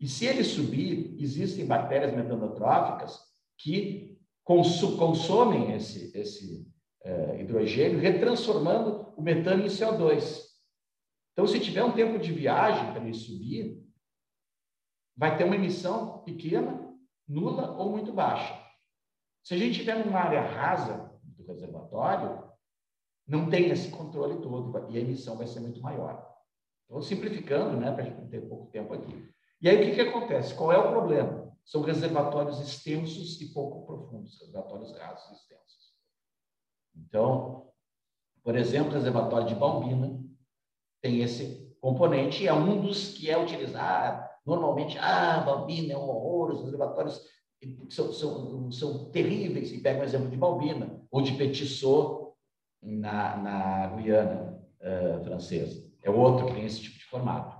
E 0.00 0.08
se 0.08 0.26
ele 0.26 0.42
subir, 0.42 1.14
existem 1.20 1.66
bactérias 1.66 2.12
metanotróficas 2.12 3.20
que 3.56 4.18
consomem 4.42 5.72
esse, 5.72 6.10
esse 6.18 6.66
é, 7.04 7.40
hidrogênio, 7.40 8.00
retransformando 8.00 9.12
o 9.16 9.22
metano 9.22 9.62
em 9.62 9.68
CO2. 9.68 10.42
Então, 11.32 11.46
se 11.46 11.60
tiver 11.60 11.84
um 11.84 11.92
tempo 11.92 12.18
de 12.18 12.32
viagem 12.32 12.92
para 12.92 13.02
ele 13.02 13.14
subir, 13.14 13.84
vai 15.16 15.36
ter 15.36 15.44
uma 15.44 15.56
emissão 15.56 16.18
pequena 16.24 16.92
nula 17.28 17.76
ou 17.76 17.90
muito 17.90 18.12
baixa. 18.12 18.60
Se 19.42 19.54
a 19.54 19.58
gente 19.58 19.80
tiver 19.80 19.94
uma 19.96 20.18
área 20.18 20.40
rasa 20.40 21.12
do 21.22 21.44
reservatório, 21.46 22.42
não 23.26 23.48
tem 23.48 23.70
esse 23.70 23.90
controle 23.90 24.40
todo 24.40 24.90
e 24.90 24.96
a 24.96 25.00
emissão 25.00 25.36
vai 25.36 25.46
ser 25.46 25.60
muito 25.60 25.80
maior. 25.80 26.34
Estou 26.82 27.02
simplificando, 27.02 27.76
né, 27.78 27.92
para 27.92 28.02
a 28.02 28.06
gente 28.06 28.28
ter 28.28 28.48
pouco 28.48 28.70
tempo 28.70 28.92
aqui. 28.94 29.28
E 29.60 29.68
aí 29.68 29.76
o 29.76 29.84
que, 29.84 29.94
que 29.94 30.08
acontece? 30.08 30.54
Qual 30.54 30.72
é 30.72 30.78
o 30.78 30.90
problema? 30.90 31.52
São 31.64 31.82
reservatórios 31.82 32.60
extensos 32.60 33.40
e 33.40 33.52
pouco 33.52 33.86
profundos, 33.86 34.38
reservatórios 34.38 34.96
rasos 34.98 35.30
e 35.30 35.34
extensos. 35.34 35.83
Então, 36.96 37.66
por 38.42 38.56
exemplo, 38.56 38.90
o 38.90 38.94
reservatório 38.94 39.46
de 39.46 39.54
Balbina 39.54 40.20
tem 41.02 41.20
esse 41.20 41.74
componente, 41.80 42.46
é 42.46 42.52
um 42.52 42.80
dos 42.80 43.08
que 43.14 43.30
é 43.30 43.38
utilizado 43.38 44.24
normalmente, 44.44 44.98
ah, 44.98 45.42
Balbina 45.44 45.94
é 45.94 45.96
um 45.96 46.08
horror, 46.08 46.52
os 46.52 46.64
reservatórios 46.64 47.20
são, 47.88 48.12
são, 48.12 48.70
são 48.70 49.10
terríveis. 49.10 49.72
E 49.72 49.80
pega 49.80 50.00
o 50.00 50.04
exemplo 50.04 50.28
de 50.28 50.36
Balbina, 50.36 51.00
ou 51.10 51.22
de 51.22 51.32
Petissot, 51.32 52.32
na, 52.82 53.36
na 53.36 53.86
Guiana 53.96 54.62
uh, 54.80 55.24
francesa. 55.24 55.90
É 56.02 56.10
outro 56.10 56.46
que 56.46 56.54
tem 56.54 56.66
esse 56.66 56.82
tipo 56.82 56.98
de 56.98 57.04
formato. 57.04 57.56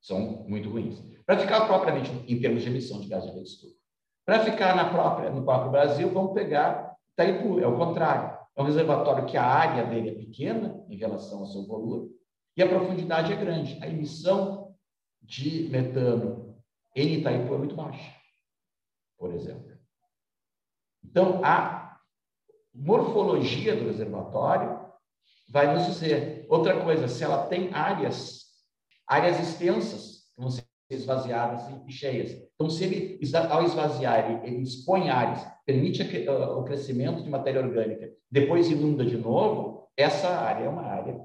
São 0.00 0.44
muito 0.46 0.68
ruins. 0.68 1.02
Para 1.24 1.38
ficar 1.38 1.66
propriamente 1.66 2.10
em 2.28 2.40
termos 2.40 2.62
de 2.62 2.68
emissão 2.68 3.00
de 3.00 3.08
gás 3.08 3.22
de 3.22 3.30
efeito 3.30 3.48
estufa. 3.48 3.74
Para 4.26 4.44
ficar 4.44 4.76
na 4.76 4.90
própria, 4.90 5.30
no 5.30 5.42
próprio 5.42 5.70
Brasil, 5.70 6.10
vamos 6.12 6.34
pegar 6.34 6.94
Itaipu, 7.12 7.58
é 7.60 7.66
o 7.66 7.76
contrário. 7.78 8.37
É 8.58 8.62
um 8.62 8.64
reservatório 8.64 9.26
que 9.26 9.36
a 9.36 9.46
área 9.46 9.86
dele 9.86 10.10
é 10.10 10.14
pequena 10.14 10.84
em 10.88 10.96
relação 10.96 11.38
ao 11.38 11.46
seu 11.46 11.64
volume 11.64 12.10
e 12.56 12.62
a 12.62 12.68
profundidade 12.68 13.32
é 13.32 13.36
grande. 13.36 13.78
A 13.80 13.86
emissão 13.86 14.74
de 15.22 15.68
metano 15.68 16.60
em 16.96 17.20
Itaipu 17.20 17.54
é 17.54 17.58
muito 17.58 17.76
baixa, 17.76 18.12
por 19.16 19.32
exemplo. 19.32 19.78
Então, 21.04 21.40
a 21.44 22.00
morfologia 22.74 23.76
do 23.76 23.86
reservatório 23.86 24.92
vai 25.48 25.72
nos 25.72 25.86
dizer. 25.86 26.44
Outra 26.48 26.82
coisa, 26.82 27.06
se 27.06 27.22
ela 27.22 27.46
tem 27.46 27.72
áreas, 27.72 28.40
áreas 29.06 29.38
extensas, 29.38 30.32
vão 30.36 30.50
ser 30.50 30.67
esvaziadas 30.90 31.68
e 31.86 31.92
cheias. 31.92 32.32
Então, 32.54 32.70
se 32.70 32.84
ele, 32.84 33.20
ao 33.50 33.62
esvaziar, 33.62 34.44
ele, 34.44 34.62
expõe 34.62 35.10
áreas, 35.10 35.46
permite 35.64 36.02
o 36.02 36.64
crescimento 36.64 37.22
de 37.22 37.28
matéria 37.28 37.60
orgânica, 37.60 38.10
depois 38.30 38.70
inunda 38.70 39.04
de 39.04 39.16
novo, 39.16 39.88
essa 39.96 40.28
área 40.28 40.64
é 40.64 40.68
uma 40.68 40.82
área 40.82 41.20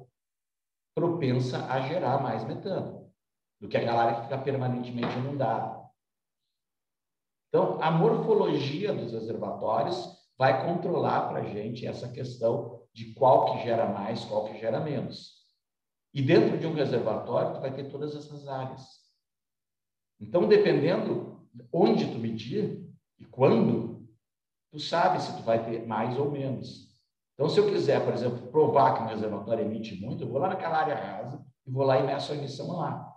propensa 0.96 1.66
a 1.72 1.82
gerar 1.82 2.22
mais 2.22 2.46
metano 2.46 3.12
do 3.60 3.68
que 3.68 3.78
aquela 3.78 4.04
área 4.04 4.16
que 4.16 4.24
fica 4.24 4.38
permanentemente 4.38 5.18
inundada. 5.18 5.82
Então, 7.48 7.82
a 7.82 7.90
morfologia 7.90 8.94
dos 8.94 9.14
reservatórios 9.14 10.24
vai 10.38 10.66
controlar 10.66 11.30
para 11.30 11.42
a 11.42 11.46
gente 11.46 11.86
essa 11.86 12.10
questão 12.10 12.82
de 12.92 13.14
qual 13.14 13.54
que 13.54 13.64
gera 13.64 13.88
mais, 13.88 14.26
qual 14.26 14.46
que 14.46 14.60
gera 14.60 14.80
menos. 14.80 15.44
E 16.14 16.22
dentro 16.22 16.58
de 16.58 16.68
um 16.68 16.74
reservatório, 16.74 17.54
tu 17.54 17.62
vai 17.62 17.74
ter 17.74 17.90
todas 17.90 18.16
essas 18.16 18.48
áreas. 18.48 19.03
Então, 20.24 20.48
dependendo 20.48 21.46
onde 21.72 22.10
tu 22.10 22.18
medir 22.18 22.82
e 23.20 23.26
quando, 23.26 24.08
tu 24.72 24.80
sabe 24.80 25.22
se 25.22 25.36
tu 25.36 25.44
vai 25.44 25.64
ter 25.64 25.86
mais 25.86 26.18
ou 26.18 26.32
menos. 26.32 26.94
Então, 27.34 27.50
se 27.50 27.60
eu 27.60 27.70
quiser, 27.70 28.04
por 28.04 28.14
exemplo, 28.14 28.48
provar 28.48 28.96
que 28.96 29.04
um 29.04 29.08
reservatório 29.08 29.66
emite 29.66 30.00
muito, 30.00 30.24
eu 30.24 30.30
vou 30.30 30.40
lá 30.40 30.50
naquela 30.50 30.78
área 30.78 30.96
rasa 30.96 31.46
e 31.66 31.72
vou 31.72 31.84
lá 31.84 32.00
e 32.00 32.04
meço 32.04 32.32
a 32.32 32.36
emissão 32.36 32.72
lá. 32.72 33.14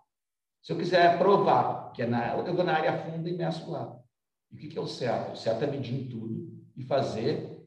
Se 0.62 0.72
eu 0.72 0.76
quiser 0.76 1.16
provar 1.16 1.92
que 1.92 2.02
é 2.02 2.06
na, 2.06 2.36
eu 2.36 2.54
vou 2.54 2.64
na 2.64 2.74
área 2.74 3.04
funda 3.04 3.30
e 3.30 3.36
meço 3.36 3.70
lá. 3.70 3.96
E 4.50 4.56
o 4.56 4.58
que, 4.58 4.68
que 4.68 4.78
é 4.78 4.80
o 4.80 4.86
certo? 4.86 5.32
O 5.32 5.36
certo 5.36 5.62
é 5.62 5.66
medir 5.66 6.08
tudo 6.08 6.52
e 6.76 6.82
fazer 6.82 7.64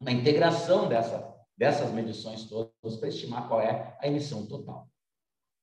uma 0.00 0.10
integração 0.10 0.88
dessa, 0.88 1.34
dessas 1.56 1.90
medições 1.92 2.44
todas 2.44 2.96
para 2.98 3.08
estimar 3.08 3.46
qual 3.46 3.60
é 3.60 3.96
a 4.00 4.06
emissão 4.06 4.46
total. 4.46 4.88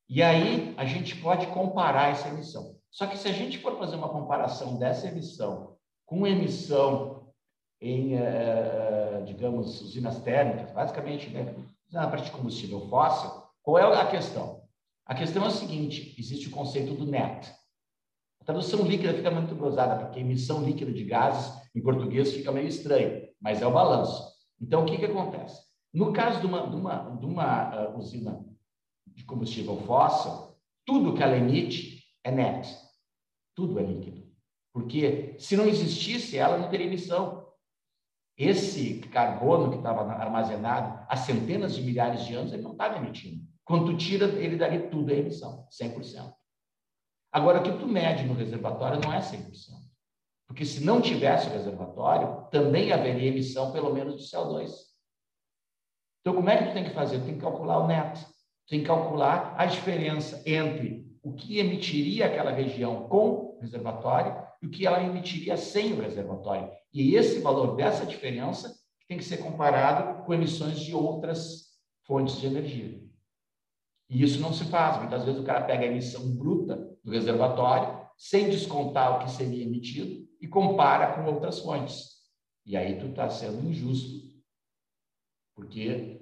E 0.08 0.22
aí 0.22 0.75
a 0.77 0.86
gente 0.86 1.15
pode 1.22 1.48
comparar 1.48 2.12
essa 2.12 2.27
emissão. 2.27 2.81
Só 2.92 3.08
que 3.08 3.18
se 3.18 3.28
a 3.28 3.32
gente 3.32 3.58
for 3.60 3.78
fazer 3.78 3.96
uma 3.96 4.10
comparação 4.10 4.78
dessa 4.78 5.08
emissão 5.08 5.78
com 6.06 6.28
emissão 6.28 7.32
em, 7.80 8.16
uh, 8.16 9.24
digamos, 9.26 9.82
usinas 9.82 10.22
térmicas, 10.22 10.72
basicamente, 10.72 11.30
né, 11.30 11.56
na 11.92 12.08
parte 12.08 12.26
de 12.26 12.32
combustível 12.32 12.82
fóssil, 12.90 13.32
qual 13.64 13.78
é 13.78 14.02
a 14.02 14.08
questão? 14.08 14.62
A 15.06 15.16
questão 15.16 15.44
é 15.44 15.48
a 15.48 15.51
seguinte: 15.51 16.14
existe 16.20 16.50
o 16.50 16.51
conceito 16.51 16.94
do 16.94 17.06
net. 17.06 17.50
A 18.42 18.44
tradução 18.44 18.84
líquida 18.84 19.14
fica 19.14 19.32
muito 19.32 19.56
gozada, 19.56 20.04
porque 20.04 20.20
emissão 20.20 20.64
líquida 20.64 20.92
de 20.92 21.06
gases, 21.06 21.62
em 21.74 21.82
português, 21.82 22.34
fica 22.34 22.51
meio 22.51 22.68
estranho, 22.68 23.27
mas 23.40 23.62
é 23.62 23.68
o 23.68 23.72
balanço. 23.72 24.32
Então, 24.60 24.84
o 24.84 24.86
que, 24.86 24.98
que 24.98 25.06
acontece? 25.06 25.62
No 25.94 26.12
caso 26.12 26.40
de 26.40 26.46
uma, 26.46 26.68
de 26.68 26.75
uma, 26.75 27.18
de 27.18 27.25
uma 27.25 27.90
uh, 27.90 27.98
usina 27.98 28.44
de 29.08 29.24
combustível 29.24 29.77
fóssil, 29.82 30.56
tudo 30.86 31.14
que 31.14 31.24
ela 31.24 31.38
emite 31.38 32.04
é 32.24 32.32
net. 32.32 32.80
Tudo 33.55 33.79
é 33.79 33.83
líquido. 33.83 34.29
Porque 34.74 35.35
se 35.37 35.57
não 35.57 35.66
existisse, 35.66 36.37
ela 36.37 36.57
não 36.57 36.70
teria 36.70 36.87
emissão. 36.87 37.48
Esse 38.37 39.00
carbono 39.11 39.70
que 39.70 39.77
estava 39.77 40.01
armazenado 40.14 41.05
há 41.09 41.16
centenas 41.18 41.75
de 41.75 41.81
milhares 41.81 42.25
de 42.25 42.33
anos, 42.33 42.53
ele 42.53 42.64
não 42.64 42.72
estava 42.72 42.98
emitindo. 42.98 43.46
Quando 43.64 43.92
tu 43.92 43.98
tira, 43.98 44.25
ele 44.25 44.55
daria 44.55 44.90
tudo 44.90 45.11
a 45.11 45.16
emissão, 45.16 45.68
100%. 45.70 46.33
Agora, 47.31 47.59
o 47.59 47.64
que 47.64 47.77
tu 47.77 47.87
mede 47.87 48.25
no 48.25 48.33
reservatório 48.33 49.00
não 49.00 49.14
é 49.14 49.20
100%. 49.20 49.51
Porque 50.48 50.66
se 50.66 50.83
não 50.83 51.01
tivesse 51.01 51.48
o 51.48 51.51
reservatório, 51.51 52.50
também 52.50 52.92
haveria 52.92 53.29
emissão, 53.29 53.72
pelo 53.72 53.94
menos, 53.94 54.18
de 54.18 54.29
CO2. 54.29 54.70
Então, 56.20 56.35
como 56.35 56.50
é 56.50 56.57
que 56.57 56.70
tu 56.70 56.74
tem 56.74 56.83
que 56.83 56.94
fazer? 56.94 57.20
Tu 57.20 57.25
tem 57.25 57.35
que 57.35 57.42
calcular 57.42 57.79
o 57.79 57.87
neto. 57.87 58.20
Tu 58.20 58.70
tem 58.70 58.79
que 58.81 58.87
calcular 58.87 59.55
a 59.57 59.66
diferença 59.66 60.42
entre 60.46 61.11
o 61.24 61.34
que 61.34 61.60
emitiria 61.60 62.25
aquela 62.25 62.51
região 62.51 63.07
com 63.07 63.57
reservatório 63.62 64.36
e 64.62 64.66
o 64.66 64.70
que 64.70 64.86
ela 64.86 65.03
emitiria 65.03 65.55
sem 65.55 65.94
o 65.94 66.01
reservatório. 66.01 66.72
E 66.94 67.16
esse 67.16 67.40
valor 67.40 67.75
dessa 67.75 68.05
diferença 68.05 68.75
tem 69.07 69.18
que 69.18 69.24
ser 69.24 69.38
comparado 69.38 70.24
com 70.24 70.34
emissões 70.34 70.79
de 70.79 70.96
outras 70.96 71.72
fontes 72.03 72.40
de 72.40 72.48
energia. 72.48 73.01
E 74.10 74.24
isso 74.24 74.42
não 74.42 74.53
se 74.53 74.66
faz. 74.66 74.98
Muitas 74.98 75.24
vezes 75.24 75.40
o 75.40 75.46
cara 75.46 75.64
pega 75.64 75.84
a 75.84 75.88
emissão 75.88 76.36
bruta 76.36 76.75
do 77.03 77.12
reservatório, 77.12 78.05
sem 78.18 78.50
descontar 78.50 79.16
o 79.16 79.24
que 79.24 79.31
seria 79.31 79.64
emitido, 79.64 80.27
e 80.40 80.48
compara 80.48 81.14
com 81.14 81.31
outras 81.31 81.60
fontes. 81.60 82.10
E 82.66 82.75
aí 82.75 83.00
tu 83.00 83.07
está 83.07 83.29
sendo 83.29 83.68
injusto, 83.68 84.29
porque 85.55 86.22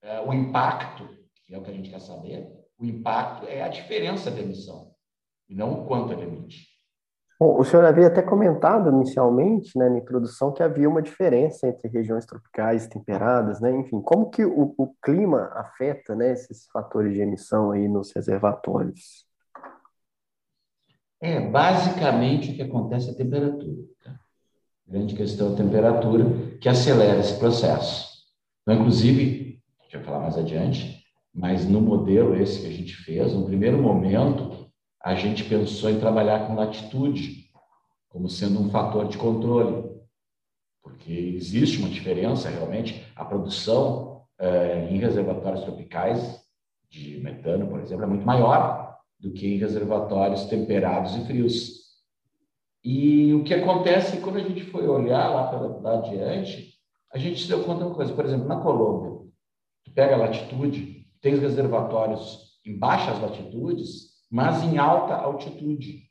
é, 0.00 0.20
o 0.20 0.32
impacto, 0.32 1.08
que 1.44 1.54
é 1.54 1.58
o 1.58 1.62
que 1.62 1.70
a 1.70 1.74
gente 1.74 1.90
quer 1.90 2.00
saber, 2.00 2.61
o 2.82 2.86
impacto 2.86 3.46
é 3.46 3.62
a 3.62 3.68
diferença 3.68 4.30
da 4.30 4.40
emissão, 4.40 4.90
e 5.48 5.54
não 5.54 5.72
o 5.72 5.86
quanto 5.86 6.12
ele 6.12 6.22
emite. 6.22 6.72
Bom, 7.38 7.58
o 7.58 7.64
senhor 7.64 7.84
havia 7.84 8.08
até 8.08 8.22
comentado 8.22 8.90
inicialmente, 8.90 9.76
né, 9.76 9.88
na 9.88 9.98
introdução, 9.98 10.52
que 10.52 10.62
havia 10.62 10.88
uma 10.88 11.02
diferença 11.02 11.66
entre 11.66 11.88
regiões 11.88 12.26
tropicais 12.26 12.84
e 12.84 12.88
temperadas, 12.88 13.60
né? 13.60 13.70
Enfim, 13.72 14.00
como 14.00 14.30
que 14.30 14.44
o, 14.44 14.74
o 14.78 14.94
clima 15.02 15.50
afeta, 15.54 16.14
né, 16.14 16.32
esses 16.32 16.66
fatores 16.72 17.14
de 17.14 17.20
emissão 17.20 17.72
aí 17.72 17.88
nos 17.88 18.12
reservatórios? 18.14 19.26
É, 21.20 21.40
basicamente 21.40 22.52
o 22.52 22.54
que 22.54 22.62
acontece 22.62 23.08
é 23.08 23.12
a 23.12 23.16
temperatura. 23.16 23.82
Tá? 24.04 24.14
Grande 24.86 25.14
questão 25.14 25.50
é 25.50 25.52
a 25.54 25.56
temperatura 25.56 26.24
que 26.60 26.68
acelera 26.68 27.18
esse 27.18 27.38
processo. 27.38 28.08
Então, 28.62 28.74
inclusive, 28.74 29.60
a 29.80 29.84
gente 29.84 29.96
vai 29.96 30.04
falar 30.04 30.20
mais 30.20 30.38
adiante, 30.38 31.01
mas 31.34 31.66
no 31.66 31.80
modelo 31.80 32.36
esse 32.36 32.60
que 32.60 32.66
a 32.66 32.72
gente 32.72 32.94
fez, 32.94 33.32
no 33.32 33.46
primeiro 33.46 33.80
momento, 33.80 34.70
a 35.02 35.14
gente 35.14 35.44
pensou 35.44 35.90
em 35.90 35.98
trabalhar 35.98 36.46
com 36.46 36.54
latitude 36.54 37.50
como 38.08 38.28
sendo 38.28 38.60
um 38.60 38.70
fator 38.70 39.08
de 39.08 39.16
controle, 39.16 39.90
porque 40.82 41.12
existe 41.12 41.78
uma 41.78 41.88
diferença 41.88 42.50
realmente. 42.50 43.10
A 43.16 43.24
produção 43.24 44.24
eh, 44.38 44.88
em 44.90 44.98
reservatórios 44.98 45.62
tropicais 45.62 46.42
de 46.90 47.18
metano, 47.20 47.66
por 47.68 47.80
exemplo, 47.80 48.04
é 48.04 48.06
muito 48.06 48.26
maior 48.26 48.98
do 49.18 49.32
que 49.32 49.54
em 49.54 49.56
reservatórios 49.56 50.44
temperados 50.44 51.16
e 51.16 51.24
frios. 51.24 51.82
E 52.84 53.32
o 53.32 53.44
que 53.44 53.54
acontece 53.54 54.18
quando 54.18 54.36
a 54.36 54.42
gente 54.42 54.64
foi 54.64 54.86
olhar 54.86 55.28
lá 55.28 55.46
para 55.46 55.58
lá 55.60 55.98
adiante, 55.98 56.74
a 57.12 57.16
gente 57.16 57.40
se 57.40 57.48
deu 57.48 57.64
conta 57.64 57.78
de 57.78 57.86
uma 57.86 57.94
coisa. 57.94 58.12
Por 58.12 58.24
exemplo, 58.26 58.46
na 58.46 58.60
Colômbia, 58.60 59.26
tu 59.84 59.92
pega 59.92 60.16
a 60.16 60.18
latitude, 60.18 61.01
tem 61.22 61.38
reservatórios 61.38 62.60
em 62.66 62.78
baixas 62.78 63.18
latitudes 63.18 64.12
mas 64.32 64.62
em 64.62 64.78
alta 64.78 65.14
altitude. 65.14 66.10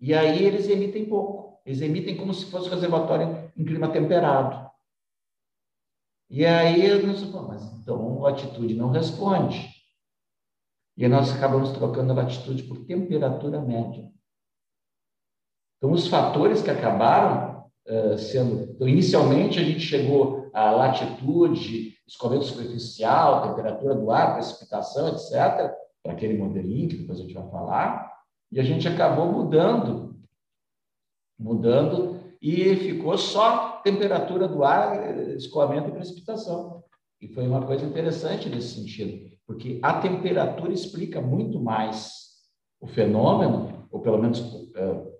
E 0.00 0.14
aí 0.14 0.44
eles 0.44 0.68
emitem 0.68 1.04
pouco. 1.04 1.60
Eles 1.66 1.80
emitem 1.80 2.16
como 2.16 2.32
se 2.32 2.46
fosse 2.46 2.68
um 2.68 2.70
reservatório 2.70 3.52
em 3.56 3.64
clima 3.64 3.90
temperado. 3.90 4.70
E 6.30 6.46
aí 6.46 7.04
nós 7.04 7.22
mas 7.24 7.64
então 7.80 8.18
a 8.24 8.30
latitude 8.30 8.74
não 8.74 8.90
responde. 8.90 9.68
E 10.96 11.08
nós 11.08 11.34
acabamos 11.34 11.72
trocando 11.72 12.12
a 12.12 12.22
latitude 12.22 12.62
por 12.62 12.86
temperatura 12.86 13.60
média. 13.60 14.08
Então, 15.78 15.90
os 15.90 16.06
fatores 16.06 16.62
que 16.62 16.70
acabaram 16.70 17.68
uh, 17.88 18.16
sendo. 18.16 18.70
Então, 18.72 18.88
inicialmente, 18.88 19.58
a 19.58 19.64
gente 19.64 19.80
chegou 19.80 20.50
à 20.54 20.70
latitude, 20.70 21.93
escoamento 22.06 22.44
superficial, 22.44 23.48
temperatura 23.48 23.94
do 23.94 24.10
ar, 24.10 24.34
precipitação, 24.34 25.08
etc 25.08 25.74
para 26.04 26.12
aquele 26.12 26.36
modelinho 26.36 26.88
que 26.90 26.96
depois 26.98 27.18
a 27.18 27.22
gente 27.22 27.32
vai 27.32 27.48
falar, 27.48 28.12
e 28.52 28.60
a 28.60 28.62
gente 28.62 28.86
acabou 28.86 29.26
mudando, 29.32 30.14
mudando, 31.38 32.20
e 32.40 32.76
ficou 32.76 33.16
só 33.16 33.80
temperatura 33.82 34.46
do 34.46 34.62
ar, 34.62 35.18
escoamento 35.34 35.88
e 35.88 35.92
precipitação. 35.92 36.84
E 37.20 37.28
foi 37.28 37.48
uma 37.48 37.66
coisa 37.66 37.86
interessante 37.86 38.50
nesse 38.50 38.74
sentido, 38.74 39.34
porque 39.46 39.80
a 39.82 39.98
temperatura 39.98 40.72
explica 40.72 41.22
muito 41.22 41.58
mais 41.58 42.34
o 42.78 42.86
fenômeno, 42.86 43.88
ou 43.90 44.00
pelo 44.00 44.18
menos 44.18 44.40
é, 44.76 45.14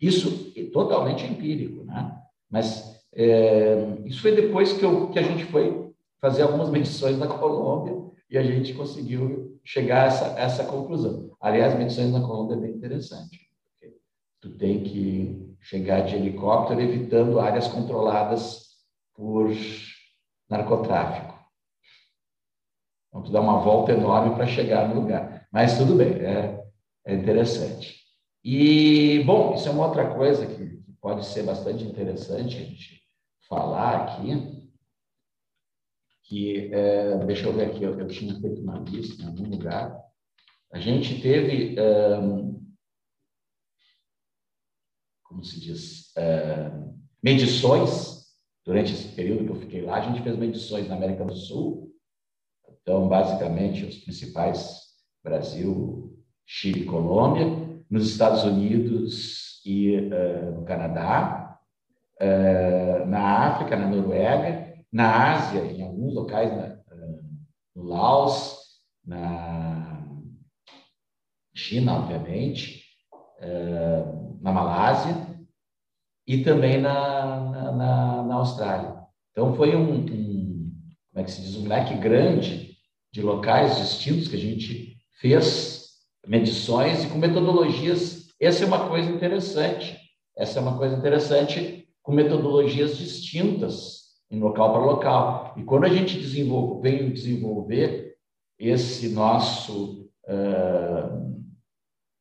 isso 0.00 0.50
é 0.56 0.64
totalmente 0.70 1.26
empírico, 1.26 1.84
né? 1.84 2.18
Mas 2.50 3.02
é, 3.14 3.98
isso 4.06 4.22
foi 4.22 4.34
depois 4.34 4.72
que, 4.72 4.82
eu, 4.82 5.10
que 5.10 5.18
a 5.18 5.22
gente 5.22 5.44
foi 5.44 5.81
fazer 6.22 6.42
algumas 6.42 6.70
medições 6.70 7.18
na 7.18 7.26
Colômbia 7.26 8.00
e 8.30 8.38
a 8.38 8.42
gente 8.44 8.72
conseguiu 8.74 9.60
chegar 9.64 10.04
a 10.04 10.06
essa, 10.06 10.26
essa 10.38 10.64
conclusão. 10.64 11.36
Aliás, 11.40 11.76
medições 11.76 12.12
na 12.12 12.20
Colômbia 12.20 12.54
é 12.54 12.60
bem 12.60 12.70
interessante. 12.76 13.40
Tu 14.40 14.56
tem 14.56 14.84
que 14.84 15.56
chegar 15.60 16.02
de 16.02 16.14
helicóptero 16.14 16.80
evitando 16.80 17.40
áreas 17.40 17.66
controladas 17.66 18.68
por 19.14 19.50
narcotráfico. 20.48 21.32
Então, 23.08 23.22
tu 23.22 23.32
dá 23.32 23.40
uma 23.40 23.58
volta 23.58 23.92
enorme 23.92 24.34
para 24.36 24.46
chegar 24.46 24.88
no 24.88 25.00
lugar. 25.00 25.46
Mas 25.52 25.76
tudo 25.76 25.96
bem, 25.96 26.12
é, 26.14 26.64
é 27.04 27.14
interessante. 27.14 28.00
E, 28.44 29.22
bom, 29.24 29.54
isso 29.54 29.68
é 29.68 29.72
uma 29.72 29.86
outra 29.86 30.14
coisa 30.14 30.46
que 30.46 30.82
pode 31.00 31.26
ser 31.26 31.42
bastante 31.42 31.84
interessante 31.84 32.56
a 32.56 32.60
gente 32.60 33.02
falar 33.48 33.96
aqui, 33.96 34.61
que, 36.24 36.72
é, 36.72 37.18
deixa 37.26 37.46
eu 37.46 37.52
ver 37.52 37.66
aqui, 37.66 37.82
eu, 37.82 37.98
eu, 37.98 38.06
tinha 38.08 38.38
feito 38.40 38.60
uma 38.62 38.78
lista 38.78 39.22
em 39.22 39.26
algum 39.26 39.48
lugar, 39.48 40.00
a 40.72 40.78
gente 40.78 41.20
teve, 41.20 41.76
como 45.22 45.44
se 45.44 45.60
diz, 45.60 46.14
medições, 47.22 48.22
durante 48.64 48.94
esse 48.94 49.08
período 49.08 49.44
que 49.44 49.50
eu 49.50 49.60
fiquei 49.60 49.82
lá, 49.82 49.96
a 49.96 50.00
gente 50.00 50.22
fez 50.22 50.34
medições 50.38 50.88
na 50.88 50.96
América 50.96 51.26
do 51.26 51.36
Sul, 51.36 51.92
então, 52.82 53.08
basicamente, 53.08 53.84
os 53.84 53.98
principais, 53.98 54.80
Brasil, 55.22 56.18
Chile 56.44 56.80
e 56.82 56.84
Colômbia, 56.84 57.46
nos 57.88 58.10
Estados 58.10 58.42
Unidos 58.42 59.62
e 59.64 59.96
uh, 59.96 60.52
no 60.58 60.64
Canadá, 60.64 61.58
uh, 62.20 63.06
na 63.06 63.46
África, 63.46 63.76
na 63.76 63.86
Noruega, 63.86 64.71
na 64.92 65.32
Ásia, 65.32 65.64
em 65.64 65.82
alguns 65.82 66.14
locais, 66.14 66.50
na, 66.52 66.74
uh, 66.94 67.24
no 67.74 67.82
Laos, 67.84 68.58
na 69.04 70.06
China, 71.54 71.98
obviamente, 71.98 72.82
na 74.40 74.52
Malásia 74.52 75.14
e 76.26 76.44
também 76.44 76.80
na, 76.80 77.40
na, 77.50 77.72
na, 77.72 78.22
na 78.22 78.34
Austrália. 78.36 79.02
Então, 79.32 79.54
foi 79.54 79.74
um, 79.74 80.04
um, 80.04 80.72
como 81.10 81.20
é 81.20 81.24
que 81.24 81.30
se 81.30 81.42
diz, 81.42 81.56
um 81.56 81.66
leque 81.66 81.94
grande 81.94 82.76
de 83.12 83.22
locais 83.22 83.78
distintos 83.78 84.28
que 84.28 84.36
a 84.36 84.40
gente 84.40 84.96
fez 85.20 85.88
medições 86.26 87.04
e 87.04 87.08
com 87.08 87.18
metodologias. 87.18 88.28
Essa 88.40 88.64
é 88.64 88.66
uma 88.66 88.88
coisa 88.88 89.10
interessante. 89.10 89.98
Essa 90.36 90.58
é 90.58 90.62
uma 90.62 90.78
coisa 90.78 90.96
interessante 90.96 91.88
com 92.02 92.12
metodologias 92.12 92.96
distintas 92.96 94.01
em 94.32 94.40
local 94.40 94.72
para 94.72 94.80
local. 94.80 95.54
E 95.58 95.62
quando 95.62 95.84
a 95.84 95.90
gente 95.90 96.18
desenvolve, 96.18 96.80
vem 96.82 97.10
desenvolver 97.10 98.16
esse 98.58 99.10
nosso 99.10 100.08
uh, 100.24 101.44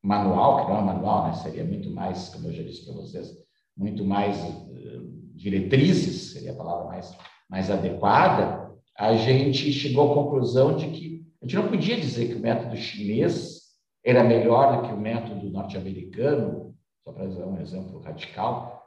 manual, 0.03 0.65
que 0.65 0.71
não 0.71 0.79
é 0.79 0.81
manual, 0.81 1.27
né? 1.27 1.33
seria 1.33 1.63
muito 1.63 1.89
mais, 1.89 2.29
como 2.29 2.49
eu 2.49 2.53
já 2.53 2.63
disse 2.63 2.85
para 2.85 2.95
vocês, 2.95 3.31
muito 3.77 4.03
mais 4.03 4.37
uh, 4.43 5.31
diretrizes, 5.35 6.33
seria 6.33 6.51
a 6.51 6.55
palavra 6.55 6.85
mais, 6.85 7.17
mais 7.49 7.71
adequada, 7.71 8.69
a 8.97 9.15
gente 9.15 9.71
chegou 9.71 10.11
à 10.11 10.13
conclusão 10.13 10.75
de 10.75 10.87
que 10.87 11.25
a 11.41 11.45
gente 11.45 11.55
não 11.55 11.69
podia 11.69 11.99
dizer 11.99 12.27
que 12.27 12.35
o 12.35 12.39
método 12.39 12.75
chinês 12.75 13.61
era 14.03 14.23
melhor 14.23 14.81
do 14.81 14.87
que 14.87 14.93
o 14.93 14.99
método 14.99 15.49
norte-americano, 15.49 16.75
só 17.03 17.13
para 17.13 17.25
usar 17.25 17.45
um 17.45 17.59
exemplo 17.59 17.99
radical, 18.01 18.83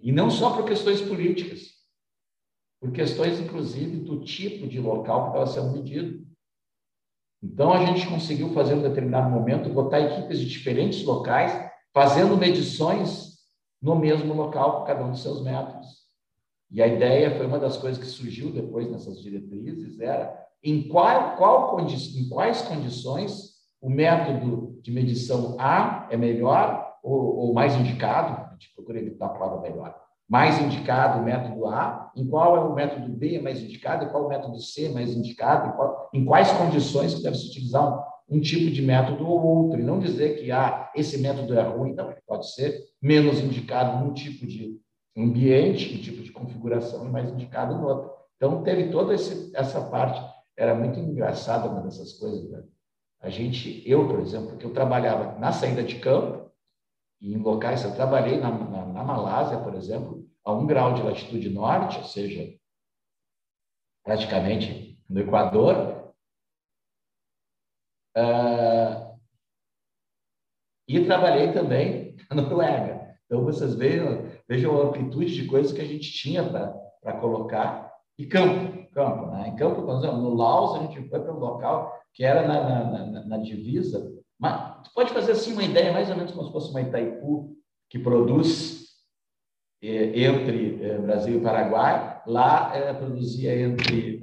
e 0.00 0.10
não 0.10 0.30
só 0.30 0.56
por 0.56 0.64
questões 0.64 1.00
políticas, 1.00 1.71
por 2.82 2.90
questões, 2.90 3.38
inclusive, 3.38 3.98
do 3.98 4.24
tipo 4.24 4.66
de 4.66 4.80
local 4.80 5.22
que 5.22 5.28
estava 5.28 5.46
sendo 5.46 5.70
medido. 5.70 6.26
Então, 7.40 7.72
a 7.72 7.86
gente 7.86 8.08
conseguiu 8.08 8.52
fazer, 8.52 8.74
em 8.74 8.78
um 8.78 8.82
determinado 8.82 9.30
momento, 9.30 9.72
botar 9.72 10.00
equipes 10.00 10.40
de 10.40 10.48
diferentes 10.48 11.04
locais, 11.04 11.70
fazendo 11.94 12.36
medições 12.36 13.34
no 13.80 13.94
mesmo 13.94 14.34
local, 14.34 14.80
com 14.80 14.86
cada 14.86 15.04
um 15.04 15.12
dos 15.12 15.22
seus 15.22 15.44
métodos. 15.44 16.02
E 16.72 16.82
a 16.82 16.88
ideia 16.88 17.36
foi 17.36 17.46
uma 17.46 17.60
das 17.60 17.76
coisas 17.76 18.02
que 18.02 18.10
surgiu 18.10 18.52
depois 18.52 18.90
nessas 18.90 19.22
diretrizes, 19.22 20.00
era 20.00 20.44
em, 20.60 20.88
qual, 20.88 21.36
qual, 21.36 21.78
em 21.78 22.28
quais 22.28 22.62
condições 22.62 23.52
o 23.80 23.88
método 23.88 24.80
de 24.82 24.90
medição 24.90 25.56
A 25.60 26.08
é 26.10 26.16
melhor 26.16 26.96
ou, 27.00 27.36
ou 27.36 27.54
mais 27.54 27.76
indicado, 27.76 28.50
a 28.50 28.52
gente 28.54 28.74
procura 28.74 28.98
evitar 28.98 29.26
a 29.26 29.30
palavra 29.30 29.60
melhor, 29.60 30.01
mais 30.32 30.58
indicado 30.58 31.20
o 31.20 31.22
método 31.22 31.66
A, 31.66 32.10
em 32.16 32.26
qual 32.26 32.56
é 32.56 32.60
o 32.60 32.74
método 32.74 33.06
B 33.12 33.38
mais 33.38 33.60
indicado, 33.60 34.06
e 34.06 34.08
qual 34.08 34.22
é 34.22 34.26
o 34.26 34.28
método 34.30 34.58
C 34.58 34.88
mais 34.88 35.14
indicado, 35.14 35.68
em, 35.68 35.72
qual, 35.72 36.10
em 36.10 36.24
quais 36.24 36.50
condições 36.52 37.14
que 37.14 37.22
deve 37.22 37.36
se 37.36 37.48
utilizar 37.48 37.86
um, 38.30 38.36
um, 38.38 38.40
tipo 38.40 38.70
de 38.70 38.80
método 38.80 39.28
ou 39.28 39.44
outro, 39.44 39.78
e 39.78 39.82
não 39.82 39.98
dizer 39.98 40.38
que 40.38 40.50
ah, 40.50 40.90
esse 40.96 41.18
método 41.18 41.52
é 41.52 41.60
ruim, 41.60 41.92
não, 41.92 42.10
ele 42.10 42.22
pode 42.26 42.50
ser 42.50 42.82
menos 43.02 43.40
indicado 43.40 44.02
num 44.02 44.14
tipo 44.14 44.46
de 44.46 44.80
ambiente, 45.14 45.94
um 45.94 46.00
tipo 46.00 46.22
de 46.22 46.32
configuração, 46.32 47.04
e 47.04 47.10
mais 47.10 47.28
indicado 47.28 47.76
no 47.76 47.86
outro. 47.86 48.10
Então, 48.38 48.62
teve 48.62 48.88
toda 48.88 49.12
esse, 49.12 49.54
essa 49.54 49.82
parte, 49.82 50.18
era 50.56 50.74
muito 50.74 50.98
engraçada 50.98 51.68
uma 51.68 51.82
dessas 51.82 52.14
coisas, 52.14 52.50
né? 52.50 52.62
A 53.20 53.28
gente, 53.28 53.82
eu, 53.84 54.08
por 54.08 54.20
exemplo, 54.20 54.56
que 54.56 54.64
eu 54.64 54.72
trabalhava 54.72 55.38
na 55.38 55.52
saída 55.52 55.82
de 55.82 55.96
campo, 55.96 56.50
e 57.20 57.34
em 57.34 57.38
locais, 57.38 57.84
eu 57.84 57.94
trabalhei 57.94 58.40
na, 58.40 58.50
na, 58.50 58.84
na 58.84 59.04
Malásia, 59.04 59.58
por 59.58 59.74
exemplo, 59.74 60.21
a 60.44 60.52
um 60.52 60.66
grau 60.66 60.94
de 60.94 61.02
latitude 61.02 61.48
norte, 61.50 61.98
ou 61.98 62.04
seja, 62.04 62.52
praticamente 64.04 64.98
no 65.08 65.20
Equador, 65.20 66.12
uh, 68.16 69.18
e 70.88 71.04
trabalhei 71.04 71.52
também 71.52 72.16
na 72.30 72.42
Noruega. 72.42 73.16
Então, 73.24 73.44
vocês 73.44 73.74
vejam, 73.74 74.28
vejam 74.48 74.78
a 74.78 74.84
amplitude 74.84 75.34
de 75.34 75.46
coisas 75.46 75.72
que 75.72 75.80
a 75.80 75.86
gente 75.86 76.12
tinha 76.12 76.44
para 76.44 77.16
colocar. 77.18 77.90
E 78.18 78.26
campo, 78.26 78.90
campo. 78.92 79.26
Né? 79.30 79.48
Em 79.48 79.56
campo, 79.56 79.80
no 79.80 80.34
Laos, 80.34 80.76
a 80.76 80.82
gente 80.82 81.08
foi 81.08 81.20
para 81.20 81.32
um 81.32 81.38
local 81.38 81.98
que 82.12 82.24
era 82.24 82.46
na, 82.46 82.62
na, 82.62 83.06
na, 83.06 83.24
na 83.24 83.36
divisa. 83.38 84.12
Mas 84.38 84.82
tu 84.82 84.92
pode 84.92 85.12
fazer 85.12 85.32
assim 85.32 85.54
uma 85.54 85.62
ideia, 85.62 85.92
mais 85.92 86.10
ou 86.10 86.16
menos 86.16 86.32
como 86.32 86.44
se 86.44 86.52
fosse 86.52 86.70
uma 86.70 86.82
Itaipu, 86.82 87.56
que 87.88 87.98
produz 87.98 88.81
entre 89.82 90.82
eh, 90.82 90.98
Brasil 90.98 91.38
e 91.38 91.42
Paraguai. 91.42 92.22
Lá 92.26 92.76
eh, 92.76 92.94
produzia 92.94 93.58
entre 93.60 94.20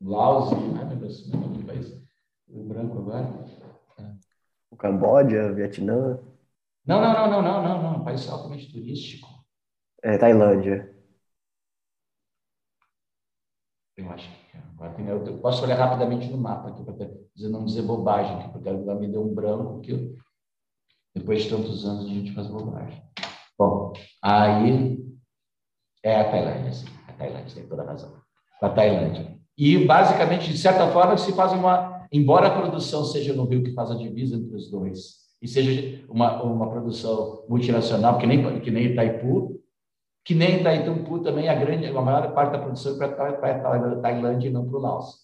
Laos 0.00 0.52
e. 0.52 0.78
Ai, 0.78 0.84
meu 0.86 0.96
Deus, 0.96 1.28
meu 1.28 1.40
nome 1.40 1.58
do 1.58 1.66
país? 1.66 2.00
O 2.48 2.64
branco 2.64 2.98
agora. 2.98 3.28
O 4.70 4.76
Camboja, 4.76 5.52
Vietnã. 5.52 6.18
Não, 6.86 7.00
não, 7.00 7.12
não, 7.12 7.30
não, 7.30 7.42
não, 7.42 7.62
não, 7.62 7.82
não. 7.82 8.00
Um 8.00 8.04
país 8.04 8.28
altamente 8.28 8.72
turístico. 8.72 9.28
É, 10.02 10.16
Tailândia. 10.16 10.94
Eu 13.96 14.10
acho 14.10 14.30
que 14.30 14.40
eu 15.08 15.38
posso 15.38 15.62
olhar 15.62 15.76
rapidamente 15.76 16.30
no 16.30 16.38
mapa 16.38 16.70
aqui 16.70 16.82
para 16.82 16.94
não 17.50 17.66
dizer 17.66 17.82
bobagem, 17.82 18.50
porque 18.50 18.68
ela 18.68 18.94
me 18.94 19.08
deu 19.08 19.22
um 19.22 19.34
branco 19.34 19.80
que 19.80 19.92
eu, 19.92 20.16
depois 21.14 21.42
de 21.42 21.50
tantos 21.50 21.84
anos 21.84 22.06
a 22.06 22.08
gente 22.08 22.32
faz 22.32 22.46
bobagem. 22.46 23.02
Bom, 23.58 23.92
aí 24.22 24.98
é 26.02 26.20
a 26.20 26.30
Tailândia, 26.30 26.72
sim. 26.72 26.86
A 27.08 27.12
Tailândia 27.12 27.54
tem 27.54 27.66
toda 27.66 27.82
a 27.82 27.86
razão. 27.86 28.12
A 28.60 28.68
Tailândia. 28.68 29.38
E, 29.56 29.84
basicamente, 29.84 30.50
de 30.50 30.58
certa 30.58 30.88
forma, 30.88 31.16
se 31.16 31.32
faz 31.32 31.52
uma. 31.52 32.06
Embora 32.12 32.48
a 32.48 32.58
produção 32.58 33.04
seja 33.04 33.34
no 33.34 33.44
Rio 33.44 33.62
que 33.62 33.72
faz 33.72 33.90
a 33.90 33.94
divisa 33.94 34.36
entre 34.36 34.56
os 34.56 34.70
dois, 34.70 35.20
e 35.42 35.46
seja 35.46 36.04
uma, 36.08 36.42
uma 36.42 36.70
produção 36.70 37.44
multinacional, 37.48 38.18
que 38.18 38.26
nem, 38.26 38.60
que 38.60 38.70
nem 38.70 38.86
Itaipu, 38.86 39.60
que 40.24 40.34
nem 40.34 40.60
Itaitumpu 40.60 41.20
também 41.20 41.48
a 41.48 41.54
grande, 41.54 41.86
a 41.86 42.02
maior 42.02 42.32
parte 42.32 42.52
da 42.52 42.58
produção 42.58 42.96
para 42.98 43.28
a 43.28 43.96
Tailândia 44.00 44.48
e 44.48 44.52
não 44.52 44.68
para 44.68 44.78
o 44.78 44.80
Laos, 44.80 45.14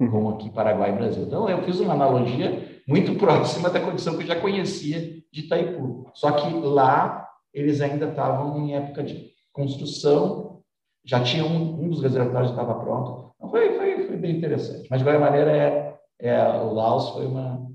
uhum. 0.00 0.10
como 0.10 0.28
aqui 0.30 0.50
Paraguai 0.50 0.92
e 0.92 0.96
Brasil. 0.96 1.24
Então 1.24 1.48
eu 1.48 1.62
fiz 1.62 1.80
uma 1.80 1.94
analogia 1.94 2.80
muito 2.88 3.14
próxima 3.18 3.68
da 3.68 3.80
condição 3.80 4.16
que 4.16 4.22
eu 4.22 4.28
já 4.28 4.40
conhecia 4.40 5.22
de 5.32 5.40
Itaipu. 5.40 6.10
Só 6.14 6.32
que 6.32 6.52
lá 6.54 7.25
eles 7.58 7.80
ainda 7.80 8.08
estavam 8.08 8.58
em 8.58 8.74
época 8.74 9.02
de 9.02 9.30
construção, 9.52 10.62
já 11.04 11.22
tinha 11.22 11.44
um, 11.44 11.84
um 11.84 11.88
dos 11.88 12.02
reservatórios 12.02 12.50
estava 12.50 12.74
pronto. 12.74 13.32
Então 13.36 13.50
foi, 13.50 13.76
foi, 13.76 14.06
foi 14.06 14.16
bem 14.16 14.36
interessante. 14.36 14.86
Mas 14.90 15.00
de 15.00 15.04
qualquer 15.04 15.20
maneira 15.20 15.56
é, 15.56 15.98
é 16.18 16.42
o 16.60 16.72
Laos 16.72 17.10
foi 17.10 17.26
uma 17.26 17.66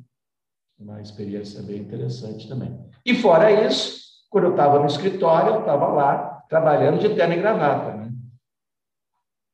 uma 0.81 0.99
experiência 0.99 1.61
bem 1.61 1.77
interessante 1.77 2.47
também. 2.47 2.75
E 3.05 3.13
fora 3.13 3.51
isso, 3.67 4.01
quando 4.29 4.45
eu 4.45 4.51
estava 4.51 4.79
no 4.79 4.87
escritório, 4.87 5.53
eu 5.53 5.59
estava 5.59 5.87
lá 5.87 6.43
trabalhando 6.49 6.99
de 6.99 7.13
terno 7.13 7.35
e 7.35 7.37
gravata, 7.37 7.95
né? 7.95 8.11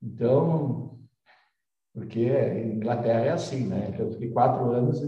Então, 0.02 0.98
porque 1.94 2.30
Inglaterra 2.63 3.26
é 3.26 3.30
assim, 3.32 3.68
né? 3.68 3.90
Então, 3.90 4.06
eu 4.06 4.12
fiquei 4.13 4.32
quatro 4.32 4.72
anos 4.72 5.02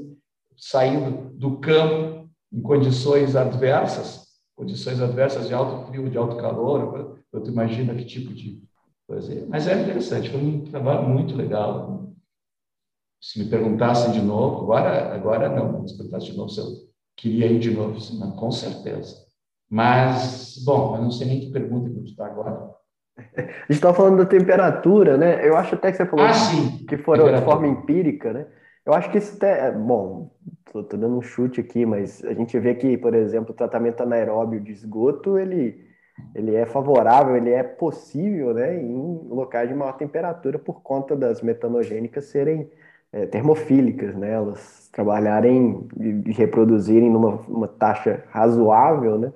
saindo 0.58 1.34
do 1.38 1.58
campo 1.60 2.30
em 2.52 2.62
condições 2.62 3.36
adversas, 3.36 4.28
condições 4.60 5.02
adversas 5.02 5.48
de 5.48 5.54
alto 5.54 5.88
frio, 5.88 6.10
de 6.10 6.17
alto 6.17 6.36
calor, 6.36 7.17
tu 7.32 7.50
imagina 7.50 7.95
que 7.95 8.04
tipo 8.04 8.34
de 8.34 8.62
coisa. 9.08 9.34
É. 9.34 9.45
Mas 9.48 9.65
é 9.69 9.82
interessante, 9.82 10.30
foi 10.30 10.41
um 10.41 10.65
trabalho 10.65 11.08
muito 11.08 11.34
legal. 11.34 12.12
Se 13.22 13.39
me 13.41 13.50
perguntassem 13.50 14.12
de 14.12 14.22
novo, 14.22 14.63
agora, 14.63 15.15
agora 15.15 15.50
não, 15.50 15.88
se 15.88 15.95
perguntassem 15.95 16.32
de 16.32 16.38
novo 16.38 16.50
se 16.50 16.60
eu 16.60 16.67
queria 17.15 17.48
ir 17.48 17.60
de 17.60 17.72
novo, 17.72 17.98
não, 18.19 18.32
com 18.32 18.52
certeza. 18.52 19.15
Mas, 19.69 20.62
bom, 20.65 20.98
eu 20.98 21.04
não 21.04 21.12
sei 21.12 21.28
nem 21.28 21.39
que 21.39 21.52
pergunta 21.52 21.89
que 21.89 22.10
está 22.10 22.26
agora. 22.26 22.69
A 23.38 23.41
gente 23.41 23.72
estava 23.72 23.95
falando 23.95 24.17
da 24.17 24.26
temperatura, 24.26 25.17
né? 25.17 25.48
Eu 25.48 25.56
acho 25.56 25.76
até 25.76 25.89
que 25.89 25.98
você 25.98 26.06
falou 26.06 26.26
ah, 26.26 26.32
que 26.86 26.98
foram 26.98 27.34
de 27.34 27.41
forma 27.45 27.67
empírica, 27.67 28.34
né? 28.34 28.48
Eu 28.89 28.95
acho 28.95 29.12
que 29.12 29.19
isso 29.19 29.36
até, 29.36 29.71
bom, 29.71 30.32
estou 30.65 30.82
dando 30.82 31.15
um 31.15 31.21
chute 31.21 31.62
aqui, 31.62 31.86
mas 31.86 32.25
a 32.25 32.34
gente 32.34 32.58
vê 32.58 32.73
que, 32.73 32.97
por 32.97 33.13
exemplo, 33.13 33.52
o 33.52 33.56
tratamento 33.56 34.02
anaeróbio 34.02 34.60
de 34.60 34.71
esgoto, 34.71 35.38
ele, 35.38 35.86
ele 36.34 36.56
é 36.56 36.65
favorável, 36.65 37.38
ele 37.38 37.52
é 37.52 37.62
possível, 37.62 38.52
né, 38.52 38.82
em 38.82 39.28
locais 39.30 39.69
de 39.69 39.75
maior 39.75 39.95
temperatura 39.95 40.58
por 40.58 40.82
conta 40.82 41.15
das 41.15 41.43
metanogênicas 41.43 42.25
serem 42.25 42.67
é, 43.13 43.28
termofílicas, 43.28 44.15
né, 44.15 44.32
elas 44.32 44.89
trabalharem 44.91 45.88
e 46.25 46.32
reproduzirem 46.32 47.12
numa 47.12 47.67
taxa 47.67 48.23
razoável, 48.32 49.19
né, 49.19 49.32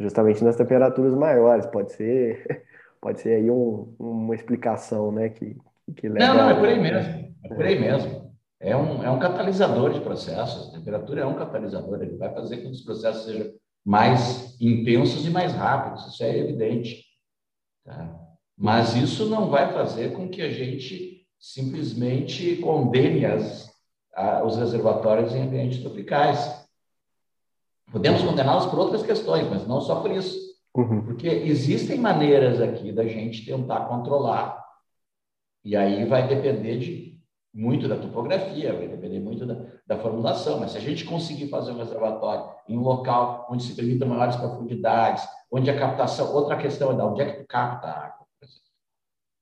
justamente 0.00 0.42
nas 0.42 0.56
temperaturas 0.56 1.14
maiores. 1.14 1.66
Pode 1.66 1.92
ser, 1.92 2.64
pode 2.98 3.20
ser 3.20 3.34
aí 3.34 3.50
um, 3.50 3.94
uma 3.98 4.34
explicação, 4.34 5.12
né, 5.12 5.28
que, 5.28 5.54
que 5.96 6.08
leva... 6.08 6.28
Não, 6.28 6.34
não, 6.34 6.50
é 6.50 6.54
por 6.54 6.66
aí 6.66 6.80
mesmo, 6.80 7.34
é 7.44 7.48
por 7.54 7.62
aí 7.62 7.78
mesmo. 7.78 8.25
É 8.66 8.76
um, 8.76 9.00
é 9.00 9.08
um 9.08 9.20
catalisador 9.20 9.92
de 9.92 10.00
processos, 10.00 10.68
a 10.68 10.72
temperatura 10.72 11.20
é 11.20 11.24
um 11.24 11.36
catalisador, 11.36 12.02
ele 12.02 12.16
vai 12.16 12.34
fazer 12.34 12.56
com 12.56 12.64
que 12.64 12.74
os 12.74 12.80
processos 12.80 13.24
sejam 13.24 13.52
mais 13.84 14.60
intensos 14.60 15.24
e 15.24 15.30
mais 15.30 15.52
rápidos, 15.52 16.04
isso 16.08 16.24
é 16.24 16.36
evidente. 16.36 17.04
Tá? 17.84 18.12
Mas 18.58 18.96
isso 18.96 19.26
não 19.26 19.50
vai 19.50 19.72
fazer 19.72 20.14
com 20.14 20.28
que 20.28 20.42
a 20.42 20.50
gente 20.50 21.24
simplesmente 21.38 22.56
condene 22.56 23.24
as, 23.24 23.72
a, 24.12 24.42
os 24.42 24.56
reservatórios 24.56 25.32
em 25.32 25.42
ambientes 25.42 25.80
tropicais. 25.80 26.66
Podemos 27.92 28.20
condená-los 28.20 28.66
por 28.66 28.80
outras 28.80 29.04
questões, 29.04 29.48
mas 29.48 29.64
não 29.64 29.80
só 29.80 30.00
por 30.00 30.10
isso. 30.10 30.36
Uhum. 30.74 31.04
Porque 31.04 31.28
existem 31.28 32.00
maneiras 32.00 32.60
aqui 32.60 32.90
da 32.90 33.06
gente 33.06 33.46
tentar 33.46 33.86
controlar. 33.86 34.60
E 35.64 35.76
aí 35.76 36.04
vai 36.04 36.26
depender 36.26 36.78
de 36.78 37.15
muito 37.56 37.88
da 37.88 37.96
topografia, 37.96 38.74
vai 38.74 38.86
depender 38.86 39.18
muito 39.18 39.46
da, 39.46 39.56
da, 39.86 39.98
formulação. 39.98 40.60
Mas 40.60 40.72
se 40.72 40.76
a 40.76 40.80
gente 40.80 41.06
conseguir 41.06 41.48
fazer 41.48 41.72
um 41.72 41.78
reservatório 41.78 42.44
em 42.68 42.76
um 42.76 42.82
local 42.82 43.46
onde 43.50 43.62
se 43.62 43.74
permita 43.74 44.04
maiores 44.04 44.36
profundidades, 44.36 45.26
onde 45.50 45.70
a 45.70 45.78
captação. 45.78 46.34
Outra 46.34 46.58
questão 46.58 46.92
é 46.92 46.94
da 46.94 47.06
onde 47.06 47.22
é 47.22 47.32
que 47.32 47.40
tu 47.40 47.46
capta 47.46 47.86
a 47.86 48.06
água. 48.08 48.26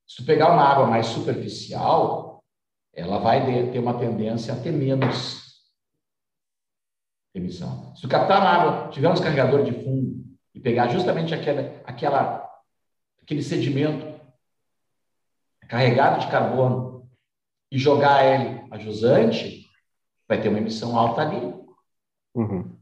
Se 0.07 0.17
tu 0.19 0.25
pegar 0.25 0.53
uma 0.53 0.63
água 0.63 0.87
mais 0.87 1.07
superficial, 1.07 2.45
ela 2.93 3.19
vai 3.19 3.45
ter 3.73 3.81
uma 3.81 3.99
tendência 3.99 4.55
a 4.55 4.61
ter 4.61 4.71
menos 4.71 5.43
emissão. 7.35 7.97
Se 7.97 8.03
tu 8.03 8.09
captar 8.09 8.41
uma 8.41 8.49
água, 8.49 8.89
tiver 8.91 9.09
um 9.09 9.15
descarregador 9.15 9.65
de 9.65 9.73
fundo 9.73 10.25
e 10.55 10.61
pegar 10.61 10.87
justamente 10.87 11.35
aquela, 11.35 11.83
aquela, 11.85 12.49
aquele 13.21 13.43
sedimento 13.43 14.15
carregado 15.67 16.21
de 16.21 16.31
carbono 16.31 16.94
e 17.71 17.79
jogar 17.79 18.25
ele 18.25 18.67
a 18.71 18.79
jusante, 18.79 19.67
vai 20.29 20.41
ter 20.41 20.49
uma 20.49 20.59
emissão 20.59 20.99
alta 20.99 21.23
ali. 21.23 21.55
Uhum. 22.35 22.77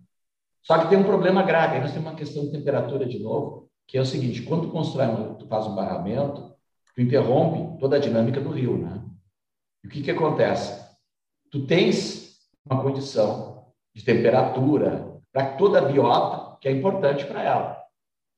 Só 0.63 0.79
que 0.79 0.89
tem 0.89 0.99
um 0.99 1.05
problema 1.05 1.43
grave. 1.43 1.75
Aí 1.75 1.81
nós 1.81 1.93
temos 1.93 2.09
uma 2.09 2.17
questão 2.17 2.45
de 2.45 2.53
temperatura 2.53 3.07
de 3.07 3.19
novo, 3.19 3.71
que 3.87 3.99
é 3.99 4.01
o 4.01 4.07
seguinte: 4.07 4.43
quando 4.43 4.67
tu 4.67 4.73
constrói, 4.73 5.35
tu 5.39 5.47
faz 5.47 5.67
um 5.67 5.75
barramento, 5.75 6.55
tu 6.95 7.01
interrompe 7.01 7.79
toda 7.79 7.97
a 7.97 8.01
dinâmica 8.01 8.41
do 8.41 8.51
rio, 8.51 8.79
né? 8.79 9.03
E 9.83 9.89
o 9.89 9.91
que 9.91 10.03
que 10.03 10.11
acontece? 10.11 10.83
Tu 11.51 11.67
tens 11.67 12.39
uma 12.65 12.81
condição 12.81 13.73
de 13.95 14.05
temperatura, 14.05 15.21
para 15.33 15.57
toda 15.57 15.79
a 15.79 15.85
biota, 15.85 16.59
que 16.61 16.69
é 16.69 16.73
importante 16.73 17.25
para 17.27 17.43
ela, 17.43 17.83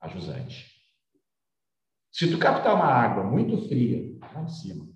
a 0.00 0.08
jusante. 0.08 0.72
Se 2.10 2.30
tu 2.30 2.38
captar 2.38 2.74
uma 2.74 2.86
água 2.86 3.24
muito 3.24 3.68
fria 3.68 4.16
lá 4.32 4.42
em 4.42 4.48
cima, 4.48 4.88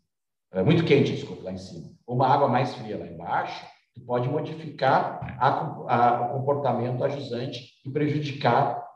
é, 0.53 0.63
muito 0.63 0.85
quente, 0.85 1.13
desculpa, 1.13 1.45
lá 1.45 1.53
em 1.53 1.59
cima, 1.59 1.91
ou 2.07 2.17
uma 2.17 2.27
água 2.27 2.49
mais 2.49 2.75
fria 2.75 2.99
lá 2.99 3.07
embaixo, 3.07 3.67
tu 3.95 4.01
pode 4.03 4.29
modificar 4.29 5.37
a, 5.39 5.49
a, 5.49 6.27
o 6.27 6.39
comportamento 6.39 6.99
da 6.99 7.09
jusante 7.09 7.81
e 7.85 7.91
prejudicar, 7.91 8.87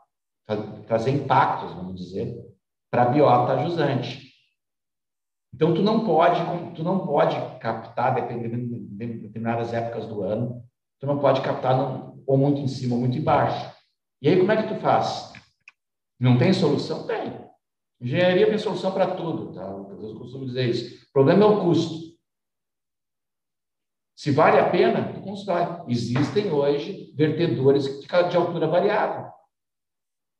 trazer 0.87 1.11
impactos, 1.11 1.73
vamos 1.73 1.95
dizer, 1.95 2.35
para 2.91 3.03
a 3.03 3.09
biota 3.09 3.63
jusante. 3.63 4.31
Então, 5.53 5.73
tu 5.73 5.83
não 5.83 6.03
pode, 6.05 6.41
tu 6.75 6.83
não 6.83 7.05
pode 7.05 7.35
captar, 7.59 8.15
dependendo 8.15 8.57
de 8.57 9.19
determinadas 9.19 9.71
épocas 9.71 10.07
do 10.07 10.23
ano, 10.23 10.63
Tu 11.03 11.07
não 11.07 11.19
pode 11.19 11.41
captar 11.41 11.77
ou 12.25 12.37
muito 12.37 12.61
em 12.61 12.67
cima 12.69 12.95
ou 12.95 13.01
muito 13.01 13.17
embaixo. 13.17 13.69
E 14.21 14.29
aí, 14.29 14.39
como 14.39 14.53
é 14.53 14.55
que 14.63 14.73
tu 14.73 14.79
faz? 14.79 15.33
Não 16.17 16.37
tem 16.37 16.53
solução? 16.53 17.05
Tem. 17.05 17.45
Engenharia 17.99 18.47
tem 18.47 18.57
solução 18.57 18.93
para 18.93 19.13
tudo, 19.13 19.51
tá? 19.51 19.63
Eu 19.63 20.17
costumo 20.17 20.45
dizer 20.45 20.69
isso. 20.69 21.02
O 21.13 21.21
problema 21.21 21.45
é 21.45 21.47
o 21.47 21.61
custo. 21.61 22.17
Se 24.17 24.31
vale 24.31 24.59
a 24.59 24.67
pena, 24.67 25.21
constrói. 25.21 25.83
Existem 25.87 26.51
hoje 26.51 27.13
vertedores 27.15 27.85
de 28.01 28.35
altura 28.35 28.67
variável, 28.67 29.31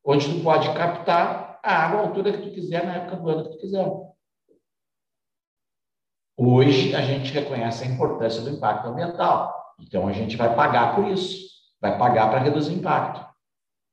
onde 0.04 0.26
tu 0.26 0.42
pode 0.42 0.66
captar 0.74 1.60
a 1.62 1.84
água 1.84 2.00
à 2.00 2.02
altura 2.02 2.32
que 2.32 2.48
tu 2.48 2.52
quiser, 2.52 2.84
na 2.84 2.94
época 2.96 3.16
do 3.16 3.28
ano 3.30 3.44
que 3.44 3.50
tu 3.50 3.58
quiser. 3.58 3.86
Hoje, 6.36 6.92
a 6.96 7.02
gente 7.02 7.32
reconhece 7.32 7.84
a 7.84 7.86
importância 7.86 8.42
do 8.42 8.50
impacto 8.50 8.88
ambiental. 8.88 9.74
Então 9.78 10.08
a 10.08 10.12
gente 10.12 10.36
vai 10.36 10.56
pagar 10.56 10.96
por 10.96 11.06
isso, 11.06 11.48
vai 11.80 11.96
pagar 11.96 12.30
para 12.30 12.40
reduzir 12.40 12.74
impacto. 12.74 13.24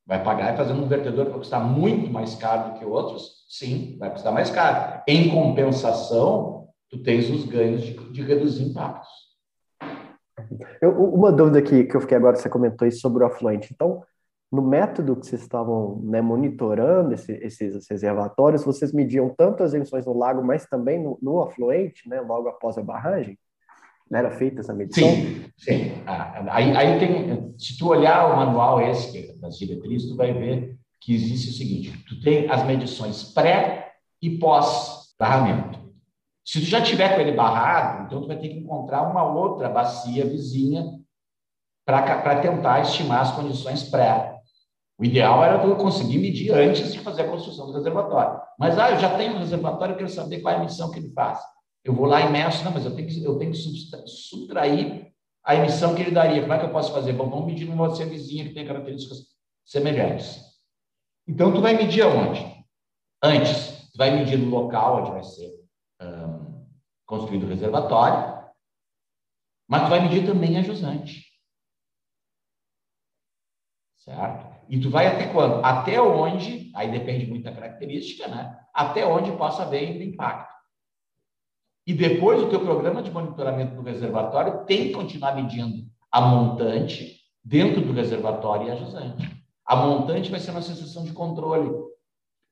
Vai 0.04 0.24
pagar 0.24 0.58
fazendo 0.58 0.84
um 0.84 0.88
vertedor 0.88 1.26
que 1.26 1.32
vai 1.32 1.40
custar 1.40 1.64
muito 1.64 2.12
mais 2.12 2.34
caro 2.34 2.72
do 2.74 2.80
que 2.80 2.86
outros? 2.86 3.46
Sim, 3.48 3.98
vai 4.00 4.10
custar 4.10 4.34
mais 4.34 4.50
caro. 4.50 5.04
Em 5.08 5.30
compensação, 5.30 6.61
tu 6.92 7.02
tens 7.02 7.30
os 7.30 7.46
ganhos 7.46 7.82
de, 7.82 7.94
de 8.12 8.22
reduzir 8.22 8.64
impactos. 8.64 9.10
Eu, 10.82 10.92
uma 10.92 11.32
dúvida 11.32 11.62
que, 11.62 11.86
que 11.86 11.96
eu 11.96 12.02
fiquei 12.02 12.18
agora, 12.18 12.36
você 12.36 12.50
comentou 12.50 12.88
isso 12.88 13.00
sobre 13.00 13.24
o 13.24 13.28
afluente. 13.28 13.72
Então, 13.74 14.04
no 14.52 14.62
método 14.62 15.16
que 15.16 15.26
vocês 15.26 15.42
estavam 15.42 16.02
né, 16.04 16.22
monitorando 16.22 17.14
esse, 17.14 17.32
esses 17.42 17.88
reservatórios, 17.90 18.66
vocês 18.66 18.92
mediam 18.92 19.30
tanto 19.30 19.64
as 19.64 19.74
emissões 19.74 20.06
no 20.06 20.18
lago, 20.18 20.44
mas 20.44 20.66
também 20.66 21.02
no, 21.02 21.18
no 21.22 21.42
afluente, 21.42 22.08
né, 22.10 22.20
logo 22.20 22.50
após 22.50 22.78
a 22.78 22.84
barragem? 22.84 23.40
Não 24.10 24.20
era 24.20 24.32
feita 24.32 24.60
essa 24.60 24.74
medição? 24.74 25.08
Sim, 25.08 25.46
sim. 25.58 26.04
Ah, 26.06 26.44
aí, 26.54 26.76
aí 26.76 27.00
tem, 27.00 27.56
se 27.58 27.78
tu 27.78 27.88
olhar 27.88 28.34
o 28.34 28.36
manual 28.36 28.82
esse, 28.82 29.40
das 29.40 29.58
diretrizes, 29.58 30.10
tu 30.10 30.18
vai 30.18 30.34
ver 30.34 30.76
que 31.00 31.16
existe 31.16 31.50
o 31.50 31.54
seguinte, 31.54 32.04
tu 32.08 32.20
tem 32.20 32.50
as 32.52 32.66
medições 32.66 33.24
pré 33.34 33.94
e 34.22 34.38
pós-barramento. 34.38 35.81
Se 36.52 36.60
tu 36.60 36.66
já 36.66 36.82
tiver 36.82 37.16
com 37.16 37.22
ele 37.22 37.32
barrado, 37.32 38.04
então 38.04 38.20
tu 38.20 38.28
vai 38.28 38.38
ter 38.38 38.50
que 38.50 38.58
encontrar 38.58 39.10
uma 39.10 39.24
outra 39.24 39.70
bacia 39.70 40.26
vizinha 40.26 41.00
para 41.86 42.42
tentar 42.42 42.82
estimar 42.82 43.22
as 43.22 43.32
condições 43.32 43.84
pré. 43.84 44.38
O 45.00 45.06
ideal 45.06 45.42
era 45.46 45.60
tu 45.60 45.74
conseguir 45.78 46.18
medir 46.18 46.54
antes 46.54 46.92
de 46.92 47.00
fazer 47.00 47.22
a 47.22 47.30
construção 47.30 47.68
do 47.68 47.72
reservatório. 47.72 48.38
Mas, 48.60 48.78
ah, 48.78 48.92
eu 48.92 49.00
já 49.00 49.16
tenho 49.16 49.36
um 49.36 49.40
reservatório, 49.40 49.94
eu 49.94 49.98
quero 49.98 50.10
saber 50.10 50.42
qual 50.42 50.54
é 50.54 50.58
a 50.58 50.60
emissão 50.60 50.92
que 50.92 51.00
ele 51.00 51.14
faz. 51.14 51.40
Eu 51.86 51.94
vou 51.94 52.06
lá 52.06 52.20
e 52.20 52.30
meço, 52.30 52.66
não, 52.66 52.74
mas 52.74 52.84
eu 52.84 52.94
tenho 52.94 53.08
que, 53.08 53.24
eu 53.24 53.38
tenho 53.38 53.52
que 53.52 53.58
subtrair 54.06 55.10
a 55.46 55.56
emissão 55.56 55.96
que 55.96 56.02
ele 56.02 56.12
daria. 56.12 56.42
Como 56.42 56.52
é 56.52 56.60
que 56.60 56.66
eu 56.66 56.74
posso 56.74 56.92
fazer? 56.92 57.14
Bom, 57.14 57.30
vamos 57.30 57.46
medir 57.46 57.66
numa 57.66 57.88
você 57.88 58.04
vizinha 58.04 58.44
que 58.44 58.54
tem 58.54 58.68
características 58.68 59.20
semelhantes. 59.66 60.42
Então, 61.26 61.54
tu 61.54 61.62
vai 61.62 61.78
medir 61.78 62.02
aonde? 62.02 62.46
Antes, 63.24 63.90
tu 63.94 63.98
vai 63.98 64.12
medir 64.12 64.38
no 64.38 64.50
local 64.50 65.00
onde 65.00 65.12
vai 65.12 65.24
ser 65.24 65.62
construído 67.12 67.44
o 67.44 67.50
reservatório, 67.50 68.42
mas 69.68 69.84
tu 69.84 69.90
vai 69.90 70.00
medir 70.00 70.26
também 70.26 70.58
a 70.58 70.62
jusante. 70.62 71.26
Certo? 74.00 74.50
E 74.70 74.80
tu 74.80 74.90
vai 74.90 75.08
até 75.08 75.28
quando? 75.28 75.64
Até 75.64 76.02
onde, 76.02 76.72
aí 76.74 76.90
depende 76.90 77.28
muito 77.28 77.44
da 77.44 77.54
característica, 77.54 78.30
né? 78.30 78.58
Até 78.74 79.06
onde 79.06 79.36
possa 79.36 79.64
haver 79.64 80.02
impacto. 80.02 80.56
E 81.86 81.94
depois 81.94 82.42
o 82.42 82.50
teu 82.50 82.62
programa 82.62 83.04
de 83.04 83.12
monitoramento 83.12 83.76
do 83.76 83.82
reservatório 83.82 84.64
tem 84.64 84.88
que 84.88 84.94
continuar 84.94 85.36
medindo 85.36 85.86
a 86.10 86.22
montante 86.22 87.20
dentro 87.44 87.82
do 87.82 87.92
reservatório 87.92 88.68
e 88.68 88.72
a 88.72 88.76
jusante. 88.78 89.46
A 89.66 89.76
montante 89.76 90.32
vai 90.32 90.40
ser 90.40 90.52
uma 90.52 90.62
sensação 90.62 91.04
de 91.04 91.12
controle, 91.12 91.70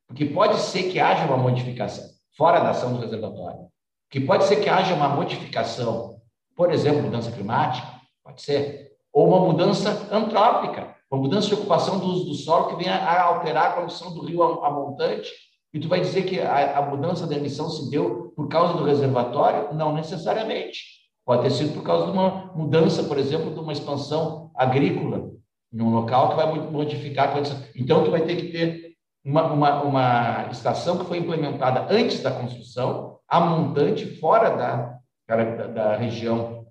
porque 0.05 0.25
pode 0.25 0.57
ser 0.57 0.91
que 0.91 0.99
haja 0.99 1.25
uma 1.25 1.37
modificação 1.37 2.03
fora 2.35 2.59
da 2.59 2.71
ação 2.71 2.93
do 2.93 2.99
reservatório, 2.99 3.69
que 4.09 4.19
pode 4.19 4.45
ser 4.45 4.57
que 4.57 4.69
haja 4.69 4.93
uma 4.93 5.09
modificação, 5.09 6.19
por 6.55 6.71
exemplo, 6.71 7.03
mudança 7.03 7.31
climática, 7.31 7.87
pode 8.23 8.41
ser, 8.41 8.89
ou 9.13 9.27
uma 9.27 9.39
mudança 9.39 10.07
antrópica, 10.11 10.95
uma 11.11 11.21
mudança 11.21 11.47
de 11.47 11.53
ocupação 11.53 11.99
do 11.99 12.05
uso 12.05 12.25
do 12.25 12.33
solo 12.33 12.67
que 12.67 12.83
vem 12.83 12.89
a, 12.89 13.21
alterar 13.23 13.67
a 13.67 13.73
condição 13.73 14.13
do 14.13 14.25
rio 14.25 14.43
a, 14.43 14.67
a 14.67 14.71
montante, 14.71 15.29
e 15.73 15.79
tu 15.79 15.87
vai 15.87 16.01
dizer 16.01 16.23
que 16.23 16.39
a, 16.39 16.79
a, 16.79 16.81
mudança 16.81 17.27
da 17.27 17.35
emissão 17.35 17.69
se 17.69 17.89
deu 17.91 18.33
por 18.35 18.47
causa 18.47 18.73
do 18.73 18.83
reservatório? 18.83 19.73
Não 19.75 19.93
necessariamente. 19.93 20.99
Pode 21.23 21.43
ter 21.43 21.51
sido 21.51 21.73
por 21.73 21.83
causa 21.83 22.05
de 22.05 22.11
uma 22.11 22.51
mudança, 22.55 23.03
por 23.03 23.17
exemplo, 23.19 23.53
de 23.53 23.59
uma 23.59 23.71
expansão 23.71 24.49
agrícola 24.55 25.29
em 25.71 25.81
um 25.81 25.91
local 25.91 26.29
que 26.29 26.35
vai 26.35 26.71
modificar 26.71 27.29
a 27.29 27.31
condição. 27.33 27.61
Então, 27.75 28.03
tu 28.03 28.09
vai 28.09 28.21
ter 28.21 28.35
que 28.35 28.51
ter 28.51 28.88
uma, 29.23 29.51
uma, 29.51 29.81
uma 29.83 30.47
estação 30.51 30.97
que 30.97 31.05
foi 31.05 31.17
implementada 31.17 31.87
antes 31.93 32.21
da 32.21 32.31
construção, 32.31 33.19
a 33.27 33.39
montante, 33.39 34.19
fora 34.19 34.49
da, 34.49 34.99
da, 35.27 35.67
da 35.67 35.95
região 35.95 36.65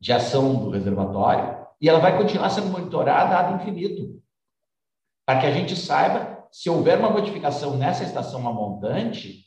de 0.00 0.12
ação 0.12 0.54
do 0.54 0.70
reservatório, 0.70 1.66
e 1.80 1.88
ela 1.88 1.98
vai 1.98 2.16
continuar 2.16 2.50
sendo 2.50 2.68
monitorada 2.68 3.38
ad 3.38 3.54
infinito, 3.54 4.22
para 5.26 5.40
que 5.40 5.46
a 5.46 5.52
gente 5.52 5.76
saiba 5.76 6.46
se 6.50 6.70
houver 6.70 6.98
uma 6.98 7.10
modificação 7.10 7.76
nessa 7.76 8.04
estação 8.04 8.46
a 8.48 8.52
montante, 8.52 9.44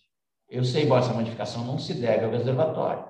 eu 0.50 0.64
sei, 0.64 0.86
bom, 0.86 0.98
essa 0.98 1.14
modificação 1.14 1.64
não 1.64 1.80
se 1.80 1.94
deve 1.94 2.26
ao 2.26 2.32
reservatório. 2.32 3.06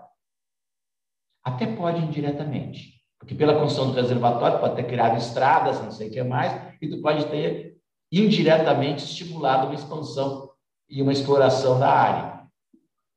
Até 1.43 1.65
pode 1.65 1.99
indiretamente, 1.99 3.01
porque 3.19 3.33
pela 3.33 3.55
construção 3.55 3.89
do 3.89 3.95
reservatório 3.95 4.59
pode 4.59 4.75
ter 4.75 4.83
criado 4.83 5.17
estradas, 5.17 5.81
não 5.81 5.91
sei 5.91 6.07
o 6.07 6.11
que 6.11 6.23
mais, 6.23 6.77
e 6.79 6.87
tu 6.87 7.01
pode 7.01 7.25
ter 7.25 7.70
indiretamente 8.11 9.03
estimulado 9.03 9.67
uma 9.67 9.75
expansão 9.75 10.49
e 10.89 11.01
uma 11.01 11.13
exploração 11.13 11.79
da 11.79 11.89
área. 11.89 12.41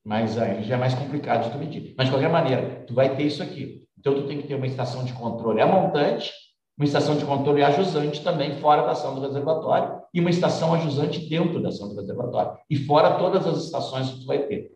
Mas 0.04 0.38
aí 0.38 0.62
já 0.64 0.74
é 0.74 0.78
mais 0.78 0.94
complicado 0.94 1.44
de 1.44 1.50
tu 1.50 1.58
medir. 1.58 1.94
Mas, 1.96 2.06
de 2.06 2.12
qualquer 2.12 2.30
maneira, 2.30 2.84
tu 2.86 2.94
vai 2.94 3.16
ter 3.16 3.24
isso 3.24 3.42
aqui. 3.42 3.84
Então, 3.98 4.14
tu 4.14 4.26
tem 4.26 4.40
que 4.40 4.46
ter 4.46 4.54
uma 4.54 4.66
estação 4.66 5.04
de 5.04 5.12
controle 5.14 5.60
a 5.60 5.66
montante, 5.66 6.30
uma 6.76 6.84
estação 6.84 7.16
de 7.16 7.24
controle 7.24 7.62
ajusante 7.62 8.22
também 8.22 8.58
fora 8.58 8.82
da 8.82 8.92
ação 8.92 9.14
do 9.14 9.20
reservatório 9.22 10.02
e 10.12 10.20
uma 10.20 10.30
estação 10.30 10.74
ajusante 10.74 11.26
dentro 11.28 11.62
da 11.62 11.70
ação 11.70 11.88
do 11.88 11.96
reservatório. 11.96 12.58
E 12.68 12.76
fora 12.76 13.18
todas 13.18 13.46
as 13.46 13.64
estações 13.64 14.10
que 14.10 14.20
tu 14.20 14.26
vai 14.26 14.40
ter. 14.46 14.70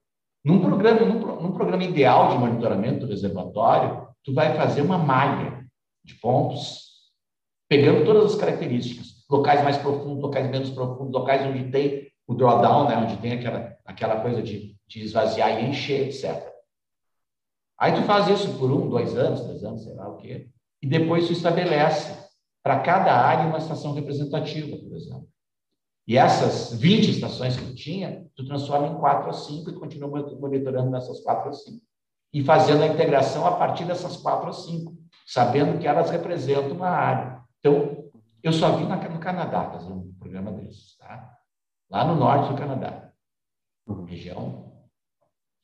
Num 0.45 0.61
programa, 0.61 1.01
num, 1.01 1.43
num 1.43 1.53
programa 1.53 1.85
ideal 1.85 2.31
de 2.31 2.39
monitoramento 2.39 3.01
do 3.01 3.11
reservatório, 3.11 4.09
tu 4.25 4.33
vai 4.33 4.57
fazer 4.57 4.81
uma 4.81 4.97
malha 4.97 5.67
de 6.05 6.15
pontos, 6.15 6.89
pegando 7.69 8.05
todas 8.05 8.33
as 8.33 8.35
características, 8.35 9.18
locais 9.31 9.63
mais 9.63 9.77
profundos, 9.77 10.23
locais 10.23 10.51
menos 10.51 10.71
profundos, 10.71 11.13
locais 11.13 11.47
onde 11.47 11.71
tem 11.71 12.09
o 12.27 12.35
drawdown, 12.35 12.89
né, 12.89 12.97
onde 12.97 13.17
tem 13.19 13.33
aquela, 13.33 13.77
aquela 13.85 14.21
coisa 14.21 14.43
de, 14.43 14.77
de 14.87 15.03
esvaziar 15.03 15.63
e 15.63 15.69
encher, 15.69 16.09
etc. 16.09 16.47
Aí 17.79 17.95
tu 17.95 18.03
faz 18.03 18.29
isso 18.29 18.59
por 18.59 18.71
um, 18.71 18.89
dois 18.89 19.17
anos, 19.17 19.43
três 19.43 19.63
anos, 19.63 19.85
sei 19.85 19.95
lá 19.95 20.09
o 20.09 20.17
quê, 20.17 20.49
e 20.83 20.87
depois 20.87 21.27
tu 21.27 21.33
estabelece 21.33 22.17
para 22.63 22.81
cada 22.81 23.15
área 23.15 23.47
uma 23.47 23.59
estação 23.59 23.95
representativa, 23.95 24.77
por 24.77 24.95
exemplo. 24.95 25.29
E 26.07 26.17
essas 26.17 26.73
20 26.79 27.11
estações 27.11 27.57
que 27.57 27.65
tu 27.67 27.75
tinha, 27.75 28.27
tu 28.35 28.47
transforma 28.47 28.89
em 28.89 28.99
4 28.99 29.27
ou 29.27 29.33
5 29.33 29.71
e 29.71 29.75
continua 29.75 30.09
monitorando 30.41 30.91
nessas 30.91 31.21
4 31.21 31.49
ou 31.49 31.53
5. 31.53 31.81
E 32.33 32.43
fazendo 32.43 32.83
a 32.83 32.87
integração 32.87 33.47
a 33.47 33.53
partir 33.53 33.85
dessas 33.85 34.17
4 34.17 34.47
ou 34.47 34.53
5, 34.53 34.95
sabendo 35.27 35.79
que 35.79 35.87
elas 35.87 36.11
representam 36.11 36.73
uma 36.73 36.89
área. 36.89 37.43
Então, 37.59 38.08
eu 38.43 38.53
só 38.53 38.77
vi 38.77 38.85
no 38.85 39.19
Canadá 39.19 39.71
fazer 39.71 39.93
um 39.93 40.13
programa 40.15 40.53
desses, 40.53 40.97
tá? 40.97 41.37
Lá 41.91 42.05
no 42.05 42.15
norte 42.15 42.53
do 42.53 42.59
Canadá. 42.59 43.13
Uhum. 43.87 44.05
Região 44.05 44.69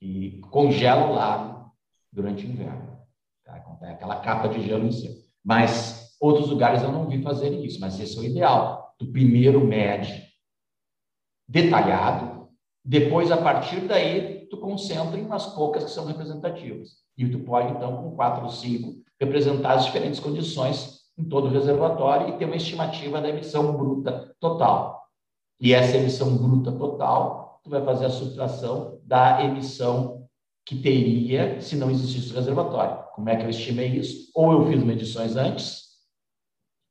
que 0.00 0.40
congela 0.50 1.06
o 1.06 1.14
lago 1.14 1.72
durante 2.12 2.44
o 2.44 2.50
inverno. 2.50 2.98
Tá? 3.44 3.58
Então, 3.58 3.88
aquela 3.88 4.20
capa 4.20 4.48
de 4.48 4.62
gelo 4.62 4.87
em 4.87 4.92
cima. 4.92 5.14
Mas 5.42 6.16
outros 6.20 6.48
lugares 6.48 6.82
eu 6.82 6.90
não 6.90 7.06
vi 7.06 7.22
fazerem 7.22 7.64
isso, 7.64 7.80
mas 7.80 7.98
esse 8.00 8.16
é 8.16 8.20
o 8.20 8.24
ideal. 8.24 8.94
Tu 8.98 9.06
primeiro 9.12 9.64
mede 9.64 10.24
detalhado, 11.46 12.48
depois, 12.84 13.30
a 13.30 13.37
partir 13.37 13.80
daí, 13.87 14.46
tu 14.48 14.58
concentra 14.58 15.18
em 15.18 15.24
umas 15.24 15.46
poucas 15.46 15.84
que 15.84 15.90
são 15.90 16.06
representativas. 16.06 16.90
E 17.16 17.28
tu 17.28 17.38
pode, 17.40 17.72
então, 17.72 17.96
com 17.96 18.14
quatro 18.14 18.44
ou 18.44 18.50
cinco, 18.50 19.02
representar 19.18 19.74
as 19.74 19.87
diferentes 19.87 20.20
condições 20.20 21.03
em 21.16 21.24
todo 21.24 21.46
o 21.46 21.50
reservatório 21.50 22.29
e 22.29 22.38
ter 22.38 22.44
uma 22.44 22.57
estimativa 22.57 23.20
da 23.20 23.29
emissão 23.29 23.77
bruta 23.77 24.35
total. 24.40 25.05
E 25.61 25.72
essa 25.72 25.96
emissão 25.96 26.37
bruta 26.37 26.72
total, 26.72 27.61
tu 27.62 27.70
vai 27.70 27.85
fazer 27.85 28.07
a 28.07 28.11
subtração 28.11 28.98
da 29.05 29.42
emissão 29.44 30.27
que 30.66 30.77
teria 30.77 31.61
se 31.61 31.77
não 31.77 31.90
existisse 31.90 32.33
o 32.33 32.37
reservatório. 32.37 33.05
Como 33.14 33.29
é 33.29 33.37
que 33.37 33.44
eu 33.44 33.50
estimei 33.50 33.88
isso? 33.88 34.31
Ou 34.35 34.53
eu 34.53 34.66
fiz 34.66 34.83
medições 34.83 35.37
antes, 35.37 35.85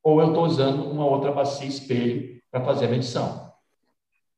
ou 0.03 0.21
eu 0.21 0.29
estou 0.29 0.45
usando 0.45 0.89
uma 0.89 1.05
outra 1.05 1.31
bacia 1.31 1.67
espelho 1.67 2.41
para 2.51 2.63
fazer 2.63 2.85
a 2.85 2.89
medição. 2.89 3.51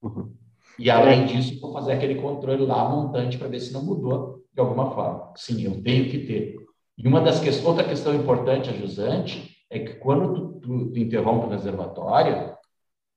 Uhum. 0.01 0.33
E 0.77 0.89
além 0.89 1.25
disso, 1.25 1.59
vou 1.59 1.71
fazer 1.73 1.93
aquele 1.93 2.15
controle 2.15 2.65
lá 2.65 2.89
montante 2.89 3.37
para 3.37 3.47
ver 3.47 3.59
se 3.59 3.73
não 3.73 3.83
mudou 3.83 4.43
de 4.53 4.59
alguma 4.59 4.91
forma. 4.91 5.33
Sim, 5.35 5.63
eu 5.63 5.81
tenho 5.81 6.09
que 6.09 6.19
ter. 6.19 6.55
E 6.97 7.07
uma 7.07 7.21
das 7.21 7.39
questões, 7.39 7.65
outra 7.65 7.83
questão 7.83 8.13
importante, 8.13 8.69
ajusante, 8.69 9.54
é 9.69 9.79
que 9.79 9.95
quando 9.95 10.33
tu, 10.33 10.59
tu, 10.59 10.91
tu 10.91 10.99
interrompe 10.99 11.47
o 11.47 11.49
reservatório, 11.49 12.55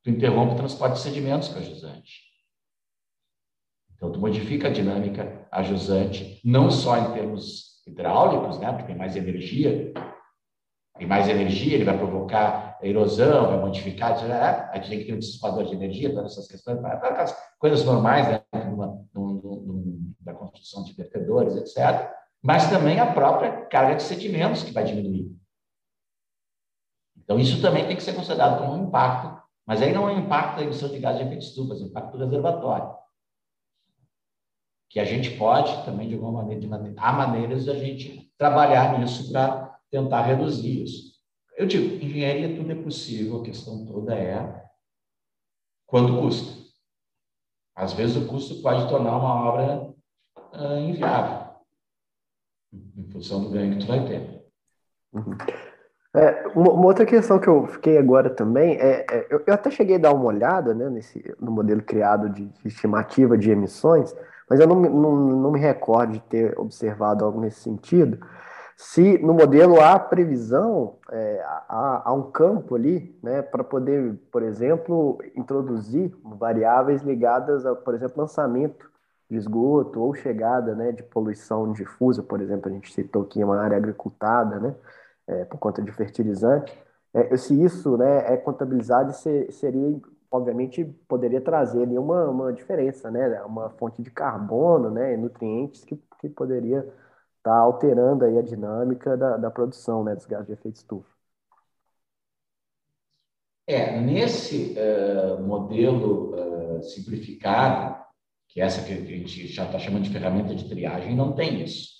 tu 0.03 0.11
interrompe 0.11 0.55
o 0.55 0.57
transporte 0.57 0.95
de 0.95 1.01
sedimentos 1.01 1.49
com 1.49 1.59
a 1.59 1.63
jusante. 1.63 2.29
Então, 3.95 4.13
tu 4.13 4.21
modifica 4.21 4.69
a 4.69 4.73
dinâmica 4.73 5.47
ajusante, 5.51 6.41
não 6.45 6.71
só 6.71 6.97
em 6.97 7.13
termos 7.13 7.83
hidráulicos, 7.87 8.59
né, 8.59 8.71
porque 8.71 8.87
tem 8.87 8.97
mais 8.97 9.17
energia, 9.17 9.93
tem 10.97 11.07
mais 11.07 11.29
energia, 11.29 11.75
ele 11.75 11.85
vai 11.85 11.97
provocar 11.97 12.79
erosão, 12.83 13.49
vai 13.49 13.59
modificar, 13.59 14.13
etc. 14.13 14.71
aí 14.71 14.81
tu 14.81 14.89
tem 14.89 14.99
que 15.01 15.05
ter 15.07 15.15
um 15.15 15.19
dissipador 15.19 15.65
de 15.65 15.75
energia, 15.75 16.13
todas 16.13 16.33
essas 16.33 16.47
questões, 16.47 16.85
aquelas 16.85 17.37
coisas 17.59 17.85
normais 17.85 18.29
né, 18.29 18.43
numa, 18.67 19.05
da 20.21 20.35
construção 20.35 20.85
de 20.85 20.93
vertedores, 20.93 21.57
etc. 21.57 22.11
Mas 22.43 22.71
também 22.71 23.01
a 23.01 23.13
própria 23.13 23.67
carga 23.67 23.97
de 23.97 24.03
sedimentos 24.03 24.63
que 24.63 24.73
vai 24.73 24.85
diminuir. 24.85 25.37
Então, 27.29 27.38
isso 27.38 27.61
também 27.61 27.87
tem 27.87 27.95
que 27.95 28.03
ser 28.03 28.14
considerado 28.14 28.59
como 28.59 28.73
um 28.73 28.88
impacto, 28.88 29.43
mas 29.67 29.83
aí 29.83 29.93
não 29.93 30.09
é 30.09 30.14
um 30.14 30.21
impacto 30.21 30.57
da 30.57 30.62
emissão 30.62 30.88
de 30.88 30.99
gás 30.99 31.19
de 31.19 31.25
efeito 31.25 31.43
estufa, 31.43 31.75
é 31.75 31.77
um 31.77 31.87
impacto 31.88 32.17
do 32.17 32.25
reservatório 32.25 32.97
que 34.88 34.99
a 34.99 35.05
gente 35.05 35.37
pode 35.37 35.85
também, 35.85 36.09
de 36.09 36.14
alguma 36.14 36.41
maneira, 36.41 36.61
de 36.61 36.67
maneira, 36.67 37.01
há 37.01 37.12
maneiras 37.12 37.64
de 37.64 37.71
a 37.71 37.75
gente 37.75 38.33
trabalhar 38.38 38.99
nisso 38.99 39.31
para 39.31 39.79
tentar 39.91 40.23
reduzir 40.23 40.83
isso. 40.83 41.19
Eu 41.57 41.67
digo, 41.67 42.03
engenharia 42.03 42.57
tudo 42.57 42.73
é 42.73 42.75
possível, 42.75 43.41
a 43.41 43.45
questão 43.45 43.85
toda 43.85 44.14
é 44.14 44.64
quanto 45.87 46.21
custa. 46.21 46.57
Às 47.75 47.93
vezes 47.93 48.17
o 48.17 48.27
custo 48.27 48.62
pode 48.62 48.88
tornar 48.88 49.17
uma 49.17 49.49
obra 49.49 49.95
uh, 50.53 50.79
inviável, 50.79 51.55
em 52.73 53.11
função 53.11 53.43
do 53.43 53.51
ganho 53.51 53.75
que 53.75 53.81
tu 53.81 53.87
vai 53.87 54.05
ter. 54.07 54.47
Uhum. 55.12 55.37
É, 56.19 56.49
uma, 56.55 56.87
outra 56.87 57.07
questão 57.07 57.39
que 57.39 57.47
eu 57.47 57.67
fiquei 57.67 57.97
agora 57.97 58.29
também 58.29 58.77
é, 58.77 59.07
é 59.09 59.27
eu, 59.31 59.41
eu, 59.47 59.55
até 59.55 59.71
cheguei 59.71 59.97
a 59.97 60.01
dar 60.01 60.13
uma 60.13 60.25
olhada 60.25 60.75
né, 60.75 60.91
nesse, 60.91 61.35
no 61.41 61.53
modelo 61.53 61.81
criado 61.81 62.29
de, 62.29 62.47
de 62.47 62.69
estimativa 62.69 63.39
de 63.39 63.51
emissões, 63.51 64.15
mas 64.51 64.59
eu 64.59 64.67
não, 64.67 64.81
não, 64.81 65.17
não 65.17 65.51
me 65.53 65.61
recordo 65.61 66.15
de 66.15 66.21
ter 66.21 66.59
observado 66.59 67.25
algo 67.25 67.41
nesse 67.41 67.61
sentido. 67.61 68.19
Se 68.77 69.19
no 69.19 69.33
modelo 69.33 69.81
há 69.81 69.99
previsão, 69.99 70.97
é, 71.11 71.45
há, 71.69 72.03
há, 72.07 72.13
um 72.13 72.31
campo 72.31 72.75
ali, 72.75 73.17
né, 73.23 73.43
para 73.43 73.63
poder, 73.63 74.19
por 74.33 74.43
exemplo, 74.43 75.19
introduzir 75.37 76.12
variáveis 76.25 77.03
ligadas 77.03 77.64
a, 77.64 77.75
por 77.75 77.95
exemplo, 77.95 78.23
lançamento 78.23 78.91
de 79.31 79.37
esgoto 79.37 80.01
ou 80.01 80.14
chegada 80.14 80.75
né, 80.75 80.91
de 80.91 81.03
poluição 81.03 81.73
difusa, 81.73 82.23
por 82.23 82.41
exemplo, 82.41 82.71
a 82.71 82.73
gente 82.73 82.93
citou 82.93 83.23
aqui 83.23 83.43
uma 83.43 83.61
área 83.61 83.77
agricultada, 83.77 84.59
né, 84.59 84.75
é, 85.29 85.45
por 85.45 85.59
conta 85.59 85.83
de 85.83 85.93
fertilizante. 85.93 86.76
É, 87.14 87.37
se 87.37 87.61
isso 87.62 87.97
né, 87.97 88.33
é 88.33 88.37
contabilizado, 88.37 89.12
seria 89.12 90.01
obviamente 90.31 90.85
poderia 91.07 91.41
trazer 91.41 91.83
ali 91.83 91.99
uma, 91.99 92.29
uma 92.29 92.53
diferença, 92.53 93.11
né? 93.11 93.43
Uma 93.45 93.70
fonte 93.70 94.03
de 94.03 94.11
carbono, 94.11 94.91
né? 94.91 95.16
Nutrientes 95.16 95.85
que, 95.85 95.99
que 96.20 96.29
poderia 96.29 96.81
estar 96.81 96.95
tá 97.43 97.59
alterando 97.59 98.24
aí 98.24 98.39
a 98.39 98.43
dinâmica 98.43 99.16
da, 99.16 99.37
da 99.37 99.51
produção, 99.51 100.05
né? 100.05 100.14
Dos 100.14 100.26
gases 100.26 100.47
de 100.47 100.53
efeito 100.53 100.76
estufa. 100.76 101.09
É, 103.66 104.01
nesse 104.01 104.74
uh, 104.79 105.43
modelo 105.43 106.35
uh, 106.35 106.83
simplificado, 106.83 108.03
que 108.49 108.61
é 108.62 108.64
essa 108.64 108.83
que 108.83 108.93
a 108.93 108.97
gente 108.97 109.47
já 109.49 109.66
está 109.66 109.79
chamando 109.79 110.05
de 110.05 110.11
ferramenta 110.11 110.55
de 110.55 110.68
triagem, 110.68 111.14
não 111.14 111.35
tem 111.35 111.62
isso. 111.62 111.99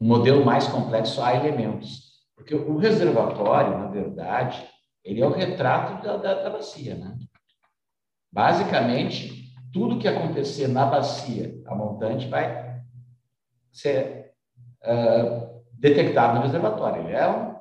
Um 0.00 0.06
modelo 0.06 0.44
mais 0.44 0.68
complexo 0.68 1.20
há 1.22 1.34
elementos. 1.34 2.15
Porque 2.36 2.54
o 2.54 2.76
reservatório, 2.76 3.78
na 3.78 3.88
verdade, 3.88 4.68
ele 5.02 5.20
é 5.20 5.26
o 5.26 5.32
retrato 5.32 6.02
da, 6.02 6.16
da, 6.16 6.42
da 6.42 6.50
bacia, 6.50 6.94
né? 6.94 7.16
Basicamente, 8.30 9.54
tudo 9.72 9.98
que 9.98 10.06
acontecer 10.06 10.68
na 10.68 10.84
bacia, 10.86 11.60
a 11.66 11.74
montante, 11.74 12.28
vai 12.28 12.82
ser 13.72 14.32
uh, 14.84 15.64
detectado 15.72 16.36
no 16.36 16.42
reservatório. 16.42 17.02
Ele 17.02 17.16
é 17.16 17.28
um, 17.28 17.56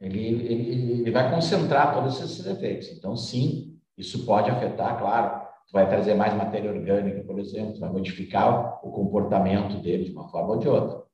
ele, 0.00 0.26
ele, 0.26 0.92
ele 1.02 1.10
vai 1.10 1.30
concentrar 1.30 1.94
todos 1.94 2.20
esses 2.20 2.44
efeitos. 2.46 2.88
Então, 2.88 3.16
sim, 3.16 3.80
isso 3.96 4.24
pode 4.24 4.50
afetar, 4.50 4.98
claro, 4.98 5.46
vai 5.72 5.88
trazer 5.88 6.14
mais 6.14 6.34
matéria 6.34 6.70
orgânica, 6.70 7.22
por 7.24 7.38
exemplo, 7.38 7.78
vai 7.78 7.90
modificar 7.90 8.80
o 8.84 8.90
comportamento 8.90 9.80
dele 9.82 10.04
de 10.04 10.12
uma 10.12 10.28
forma 10.28 10.54
ou 10.54 10.58
de 10.58 10.68
outra. 10.68 11.07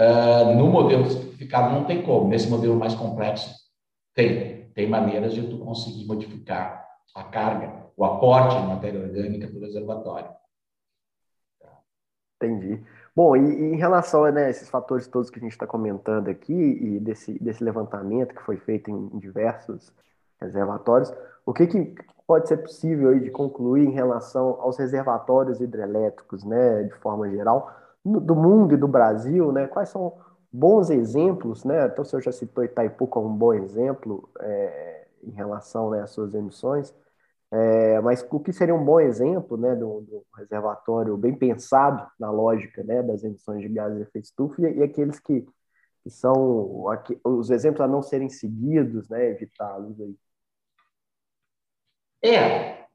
Uh, 0.00 0.54
no 0.56 0.66
modelo 0.66 1.08
simplificado 1.08 1.72
não 1.72 1.84
tem 1.84 2.02
como, 2.02 2.28
nesse 2.28 2.48
modelo 2.48 2.76
mais 2.76 2.94
complexo 2.94 3.54
tem, 4.14 4.70
tem 4.70 4.88
maneiras 4.88 5.34
de 5.34 5.46
tu 5.48 5.58
conseguir 5.58 6.06
modificar 6.06 6.84
a 7.14 7.24
carga, 7.24 7.84
o 7.96 8.04
aporte 8.04 8.60
de 8.60 8.66
matéria 8.66 9.00
orgânica 9.00 9.46
do 9.46 9.60
reservatório. 9.60 10.30
Entendi. 12.36 12.82
Bom, 13.14 13.36
e, 13.36 13.40
e 13.40 13.74
em 13.74 13.76
relação 13.76 14.24
a 14.24 14.32
né, 14.32 14.50
esses 14.50 14.68
fatores 14.68 15.06
todos 15.06 15.30
que 15.30 15.38
a 15.38 15.42
gente 15.42 15.52
está 15.52 15.66
comentando 15.66 16.28
aqui 16.28 16.52
e 16.52 16.98
desse, 16.98 17.38
desse 17.38 17.62
levantamento 17.62 18.34
que 18.34 18.42
foi 18.42 18.56
feito 18.56 18.90
em, 18.90 19.10
em 19.14 19.18
diversos 19.18 19.92
reservatórios, 20.40 21.12
o 21.46 21.52
que, 21.52 21.66
que 21.66 21.94
pode 22.26 22.48
ser 22.48 22.58
possível 22.58 23.10
aí 23.10 23.20
de 23.20 23.30
concluir 23.30 23.86
em 23.86 23.92
relação 23.92 24.60
aos 24.60 24.76
reservatórios 24.76 25.60
hidrelétricos, 25.60 26.42
né, 26.44 26.82
de 26.82 26.94
forma 26.94 27.30
geral, 27.30 27.72
do 28.04 28.36
mundo 28.36 28.74
e 28.74 28.76
do 28.76 28.86
Brasil, 28.86 29.50
né? 29.50 29.66
Quais 29.66 29.88
são 29.88 30.18
bons 30.52 30.90
exemplos, 30.90 31.64
né? 31.64 31.86
Então, 31.86 32.02
o 32.02 32.04
senhor 32.04 32.22
já 32.22 32.30
citou 32.32 32.64
Itaipu 32.64 33.06
como 33.06 33.28
um 33.28 33.36
bom 33.36 33.54
exemplo 33.54 34.28
é, 34.40 35.06
em 35.22 35.30
relação 35.30 35.90
né, 35.90 36.02
às 36.02 36.10
suas 36.10 36.34
emissões. 36.34 36.94
É, 37.50 38.00
mas 38.00 38.26
o 38.30 38.40
que 38.40 38.52
seria 38.52 38.74
um 38.74 38.84
bom 38.84 38.98
exemplo 38.98 39.56
né, 39.56 39.76
do, 39.76 40.00
do, 40.00 40.26
reservatório 40.36 41.16
bem 41.16 41.34
pensado 41.34 42.04
na 42.18 42.30
lógica 42.30 42.82
né, 42.82 43.00
das 43.02 43.22
emissões 43.22 43.60
de 43.62 43.68
gases 43.68 43.96
de 43.96 44.02
efeito 44.02 44.24
estufa 44.24 44.62
e, 44.62 44.78
e 44.78 44.82
aqueles 44.82 45.20
que, 45.20 45.46
que 46.02 46.10
são 46.10 46.88
aqui, 46.88 47.18
os 47.22 47.50
exemplos 47.50 47.80
a 47.80 47.86
não 47.86 48.02
serem 48.02 48.28
seguidos, 48.28 49.08
né, 49.08 49.30
evitá-los 49.30 50.00
aí? 50.00 50.16
É, 52.24 52.86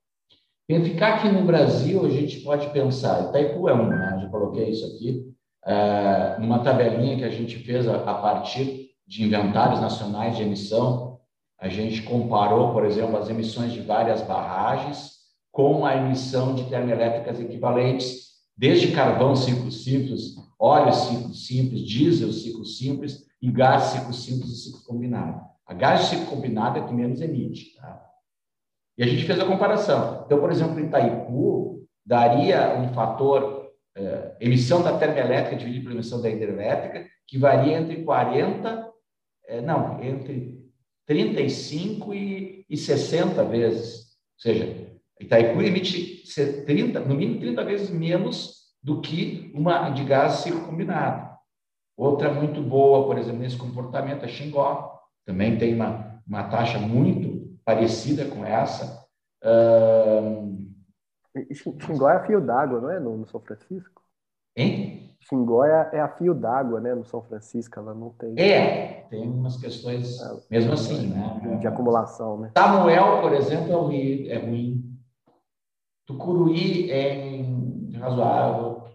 ficar 0.67 1.15
aqui 1.15 1.29
no 1.29 1.45
Brasil, 1.45 2.05
a 2.05 2.09
gente 2.09 2.41
pode 2.41 2.69
pensar, 2.71 3.29
Itaipu 3.29 3.69
é 3.69 3.73
um, 3.73 3.87
né? 3.87 4.18
Coloquei 4.29 4.69
isso 4.69 4.85
aqui, 4.85 5.33
é, 5.65 6.37
tabelinha 6.63 7.17
que 7.17 7.23
a 7.23 7.29
gente 7.29 7.57
fez 7.57 7.87
a, 7.87 7.95
a 7.97 8.13
partir 8.15 8.89
de 9.07 9.23
inventários 9.23 9.81
nacionais 9.81 10.35
de 10.35 10.43
emissão, 10.43 11.19
a 11.59 11.67
gente 11.67 12.03
comparou, 12.03 12.71
por 12.71 12.85
exemplo, 12.85 13.17
as 13.17 13.29
emissões 13.29 13.73
de 13.73 13.81
várias 13.81 14.21
barragens 14.21 15.19
com 15.51 15.85
a 15.85 15.95
emissão 15.95 16.55
de 16.55 16.65
termoelétricas 16.65 17.39
equivalentes, 17.39 18.29
desde 18.55 18.91
carvão 18.91 19.35
ciclo 19.35 19.71
simples, 19.71 20.35
óleo 20.59 20.93
ciclo 20.93 21.33
simples, 21.33 21.81
diesel 21.81 22.31
ciclo 22.31 22.65
simples 22.65 23.25
e 23.41 23.51
gás 23.51 23.83
ciclo 23.83 24.13
simples 24.13 24.51
e 24.51 24.55
ciclo 24.63 24.83
combinado. 24.85 25.41
A 25.65 25.73
gás 25.73 26.01
ciclo 26.01 26.27
combinado 26.27 26.79
é 26.79 26.81
que 26.81 26.93
menos 26.93 27.19
emite. 27.19 27.75
Tá? 27.75 28.05
E 28.97 29.03
a 29.03 29.07
gente 29.07 29.25
fez 29.25 29.39
a 29.39 29.45
comparação. 29.45 30.23
Então, 30.25 30.39
por 30.39 30.51
exemplo, 30.51 30.79
em 30.79 30.85
Itaipu, 30.85 31.87
daria 32.05 32.77
um 32.79 32.93
fator 32.93 33.58
eh, 33.99 34.37
emissão 34.39 34.81
da 34.81 34.97
termoelétrica 34.97 35.57
dividido 35.57 35.83
pela 35.83 35.95
emissão 35.95 36.21
da 36.21 36.29
hidrelétrica, 36.29 37.05
que 37.27 37.37
varia 37.37 37.77
entre 37.77 38.01
40, 38.03 38.89
eh, 39.45 39.59
não, 39.59 40.01
entre 40.01 40.57
35 41.05 42.13
e, 42.13 42.65
e 42.69 42.77
60 42.77 43.43
vezes. 43.43 43.95
Ou 44.37 44.41
seja, 44.41 44.87
Itaipu 45.19 45.61
emite 45.61 46.23
30, 46.65 47.01
no 47.01 47.13
mínimo 47.13 47.41
30 47.41 47.63
vezes 47.65 47.89
menos 47.89 48.69
do 48.81 49.01
que 49.01 49.51
uma 49.53 49.89
de 49.89 50.05
gás 50.05 50.35
ciclo 50.35 50.61
combinado. 50.61 51.29
Outra 51.97 52.33
muito 52.33 52.61
boa, 52.61 53.05
por 53.05 53.17
exemplo, 53.17 53.41
nesse 53.41 53.57
comportamento 53.57 54.23
é 54.23 54.29
Xingó. 54.29 54.97
Também 55.25 55.57
tem 55.57 55.75
uma, 55.75 56.21
uma 56.25 56.43
taxa 56.43 56.79
muito 56.79 57.59
parecida 57.65 58.23
com 58.23 58.45
essa. 58.45 59.05
Um... 59.43 60.68
Xingó 61.53 62.09
é 62.09 62.25
fio 62.25 62.41
d'água, 62.41 62.81
não 62.81 62.91
é? 62.91 62.99
No, 62.99 63.17
no 63.17 63.27
São 63.27 63.39
Francisco? 63.39 64.01
Hein? 64.55 65.15
Xingó 65.21 65.63
é, 65.63 65.89
é 65.93 65.99
a 65.99 66.09
fio 66.09 66.33
d'água, 66.33 66.79
né? 66.79 66.95
No 66.95 67.05
São 67.05 67.21
Francisco, 67.21 67.79
ela 67.79 67.93
não 67.93 68.11
tem. 68.11 68.33
É, 68.39 69.05
tem 69.09 69.29
umas 69.29 69.57
questões, 69.57 70.19
é, 70.21 70.39
mesmo 70.49 70.73
assim, 70.73 71.07
né? 71.07 71.39
De, 71.41 71.59
de, 71.59 71.67
acumulação, 71.67 72.39
né? 72.39 72.51
Samuel, 72.57 73.21
por 73.21 73.33
exemplo, 73.33 73.71
é 73.71 73.75
ruim. 73.75 74.27
É 74.27 74.37
ruim. 74.37 74.99
Tucuruí 76.05 76.89
é 76.89 77.41
razoável. 77.99 78.89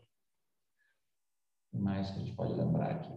O 1.73 1.79
mais 1.79 2.11
que 2.11 2.17
a 2.17 2.21
gente 2.21 2.35
pode 2.35 2.55
lembrar 2.55 2.91
aqui? 2.91 3.13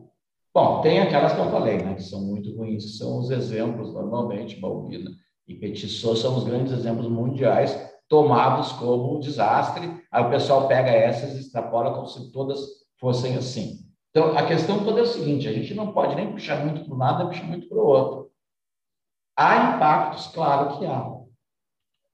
Bom, 0.54 0.82
tem 0.82 1.00
aquelas 1.00 1.34
que 1.34 1.40
eu 1.40 1.52
falei, 1.52 1.78
né? 1.78 1.96
Que 1.96 2.04
são 2.04 2.22
muito 2.22 2.56
ruins, 2.56 2.84
que 2.84 2.98
são 2.98 3.20
os 3.20 3.32
exemplos, 3.32 3.94
normalmente, 3.94 4.60
Balbina 4.60 5.12
e 5.48 5.56
Petissot 5.56 6.18
são 6.18 6.36
os 6.38 6.44
grandes 6.44 6.74
exemplos 6.74 7.08
mundiais 7.08 7.74
tomados 8.08 8.72
como 8.74 9.20
desastre. 9.20 10.04
Aí 10.12 10.24
o 10.24 10.30
pessoal 10.30 10.68
pega 10.68 10.90
essas 10.90 11.36
e 11.36 11.40
extrapola 11.40 11.94
como 11.94 12.08
se 12.08 12.32
todas 12.32 12.60
fossem 13.00 13.36
assim. 13.36 13.86
Então, 14.10 14.38
a 14.38 14.46
questão 14.46 14.84
toda 14.84 15.00
é 15.00 15.04
o 15.04 15.08
seguinte: 15.08 15.48
a 15.48 15.54
gente 15.54 15.74
não 15.74 15.94
pode 15.94 16.16
nem 16.16 16.32
puxar 16.32 16.64
muito 16.66 16.84
para 16.86 16.94
um 16.94 16.98
lado 16.98 17.20
nem 17.20 17.28
puxar 17.28 17.46
muito 17.46 17.68
para 17.68 17.78
o 17.78 17.86
outro. 17.86 18.32
Há 19.36 19.76
impactos, 19.76 20.28
claro 20.28 20.80
que 20.80 20.86
há. 20.86 21.16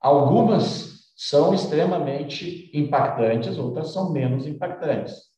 Algumas 0.01 1.13
são 1.15 1.53
extremamente 1.53 2.69
impactantes, 2.77 3.57
outras 3.57 3.93
são 3.93 4.11
menos 4.11 4.45
impactantes. 4.45 5.31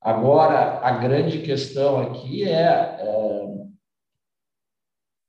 Agora, 0.00 0.80
a 0.80 0.92
grande 0.98 1.42
questão 1.42 2.00
aqui 2.00 2.44
é, 2.44 2.62
é 2.62 3.38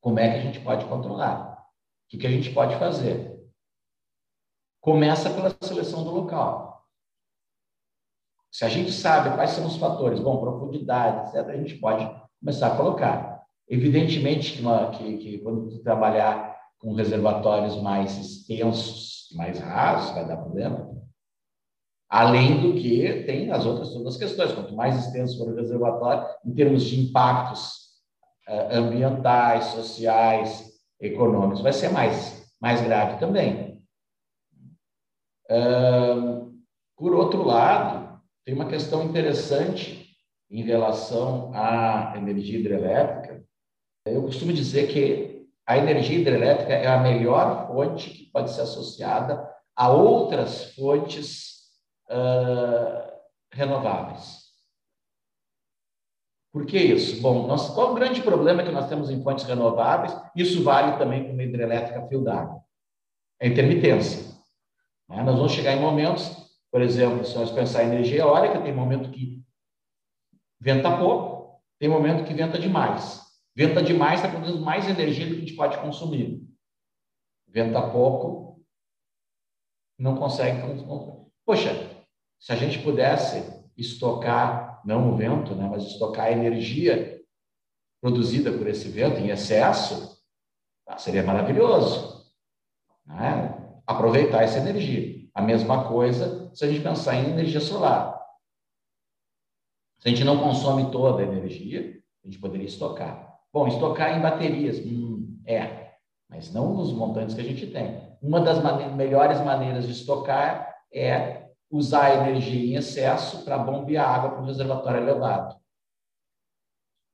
como 0.01 0.19
é 0.19 0.31
que 0.31 0.39
a 0.39 0.41
gente 0.41 0.59
pode 0.61 0.85
controlar? 0.85 1.59
O 1.59 2.09
que, 2.09 2.17
que 2.17 2.27
a 2.27 2.31
gente 2.31 2.51
pode 2.51 2.75
fazer? 2.77 3.28
Começa 4.81 5.29
pela 5.29 5.55
seleção 5.61 6.03
do 6.03 6.11
local. 6.11 6.85
Se 8.51 8.65
a 8.65 8.69
gente 8.69 8.91
sabe 8.91 9.35
quais 9.35 9.51
são 9.51 9.65
os 9.65 9.77
fatores, 9.77 10.19
bom, 10.19 10.39
profundidade, 10.39 11.29
etc., 11.29 11.47
a 11.49 11.57
gente 11.57 11.75
pode 11.75 12.09
começar 12.39 12.67
a 12.67 12.75
colocar. 12.75 13.43
Evidentemente 13.67 14.57
que, 14.57 14.63
que, 14.97 15.17
que 15.17 15.37
quando 15.39 15.69
tu 15.69 15.79
trabalhar 15.83 16.57
com 16.79 16.93
reservatórios 16.93 17.79
mais 17.81 18.17
extensos, 18.17 19.27
mais 19.35 19.59
rasos, 19.59 20.11
vai 20.15 20.25
dar 20.25 20.37
problema. 20.37 20.89
Além 22.09 22.59
do 22.61 22.73
que 22.73 23.23
tem 23.25 23.51
as 23.51 23.65
outras 23.65 23.89
todas 23.93 24.15
as 24.15 24.17
questões. 24.17 24.51
Quanto 24.51 24.75
mais 24.75 24.97
extenso 24.97 25.37
for 25.37 25.51
o 25.51 25.55
reservatório, 25.55 26.25
em 26.43 26.53
termos 26.55 26.83
de 26.83 26.99
impactos 26.99 27.89
uh, 28.47 28.75
ambientais, 28.75 29.65
sociais, 29.65 30.69
econômicos, 30.99 31.61
vai 31.61 31.71
ser 31.71 31.89
mais, 31.89 32.49
mais 32.59 32.81
grave 32.81 33.19
também. 33.19 33.68
Por 36.97 37.13
outro 37.13 37.43
lado, 37.43 38.21
tem 38.45 38.53
uma 38.53 38.67
questão 38.67 39.03
interessante 39.03 40.15
em 40.49 40.63
relação 40.63 41.51
à 41.53 42.13
energia 42.17 42.59
hidrelétrica. 42.59 43.43
Eu 44.05 44.23
costumo 44.23 44.51
dizer 44.51 44.87
que 44.87 45.47
a 45.67 45.77
energia 45.77 46.17
hidrelétrica 46.17 46.73
é 46.73 46.87
a 46.87 46.99
melhor 46.99 47.67
fonte 47.67 48.09
que 48.09 48.31
pode 48.31 48.51
ser 48.51 48.61
associada 48.61 49.47
a 49.75 49.89
outras 49.91 50.73
fontes 50.73 51.59
uh, 52.09 53.11
renováveis. 53.53 54.39
Por 56.51 56.65
que 56.65 56.77
isso? 56.77 57.21
Bom, 57.21 57.45
nós, 57.45 57.69
qual 57.69 57.91
o 57.91 57.95
grande 57.95 58.21
problema 58.23 58.63
que 58.63 58.71
nós 58.71 58.89
temos 58.89 59.11
em 59.11 59.21
fontes 59.21 59.45
renováveis? 59.45 60.19
Isso 60.35 60.63
vale 60.63 60.97
também 60.97 61.23
para 61.23 61.33
uma 61.33 61.43
hidrelétrica 61.43 62.07
fio 62.07 62.23
d'água. 62.23 62.61
É 63.39 63.47
intermitência. 63.47 64.38
Né? 65.09 65.23
Nós 65.23 65.35
vamos 65.35 65.51
chegar 65.51 65.73
em 65.73 65.81
momentos 65.81 66.39
por 66.71 66.81
exemplo, 66.81 67.25
se 67.25 67.35
nós 67.35 67.51
pensar 67.51 67.83
em 67.83 67.87
energia 67.87 68.19
eólica, 68.19 68.61
tem 68.61 68.73
momento 68.73 69.09
que 69.09 69.43
venta 70.59 70.97
pouco, 70.97 71.61
tem 71.79 71.89
momento 71.89 72.25
que 72.25 72.33
venta 72.33 72.59
demais. 72.59 73.27
Venta 73.55 73.81
demais 73.81 74.19
está 74.19 74.29
produzindo 74.29 74.63
mais 74.63 74.87
energia 74.87 75.25
do 75.25 75.31
que 75.31 75.37
a 75.37 75.45
gente 75.45 75.55
pode 75.55 75.77
consumir. 75.79 76.47
Venta 77.47 77.81
pouco, 77.89 78.63
não 79.97 80.15
consegue. 80.15 80.61
Poxa, 81.43 81.71
se 82.39 82.51
a 82.51 82.55
gente 82.55 82.83
pudesse 82.83 83.67
estocar, 83.75 84.81
não 84.85 85.11
o 85.11 85.17
vento, 85.17 85.55
né, 85.55 85.67
mas 85.67 85.83
estocar 85.83 86.27
a 86.27 86.31
energia 86.31 87.19
produzida 87.99 88.51
por 88.53 88.67
esse 88.67 88.87
vento 88.89 89.17
em 89.17 89.29
excesso, 89.29 90.23
tá, 90.85 90.97
seria 90.97 91.23
maravilhoso. 91.23 92.31
Né? 93.05 93.68
Aproveitar 93.89 94.43
essa 94.43 94.59
energia. 94.59 95.27
A 95.33 95.41
mesma 95.41 95.85
coisa 95.87 96.51
se 96.53 96.63
a 96.63 96.67
gente 96.67 96.83
pensar 96.83 97.15
em 97.15 97.31
energia 97.31 97.59
solar. 97.59 98.23
Se 99.97 100.07
a 100.07 100.11
gente 100.11 100.23
não 100.23 100.37
consome 100.37 100.91
toda 100.91 101.23
a 101.23 101.25
energia, 101.25 101.99
a 102.23 102.27
gente 102.27 102.37
poderia 102.37 102.67
estocar. 102.67 103.39
Bom, 103.51 103.67
estocar 103.67 104.15
em 104.15 104.21
baterias, 104.21 104.77
hum, 104.77 105.41
é, 105.43 105.93
mas 106.29 106.53
não 106.53 106.75
nos 106.75 106.93
montantes 106.93 107.33
que 107.33 107.41
a 107.41 107.43
gente 107.43 107.65
tem. 107.65 108.15
Uma 108.21 108.41
das 108.41 108.61
melhores 108.93 109.41
maneiras 109.41 109.87
de 109.87 109.93
estocar 109.93 110.71
é 110.93 111.49
usar 111.71 112.05
a 112.05 112.29
energia 112.29 112.63
em 112.63 112.77
excesso 112.77 113.43
para 113.43 113.57
bombear 113.57 114.07
água 114.07 114.29
para 114.29 114.41
um 114.41 114.45
reservatório 114.45 115.01
elevado. 115.01 115.55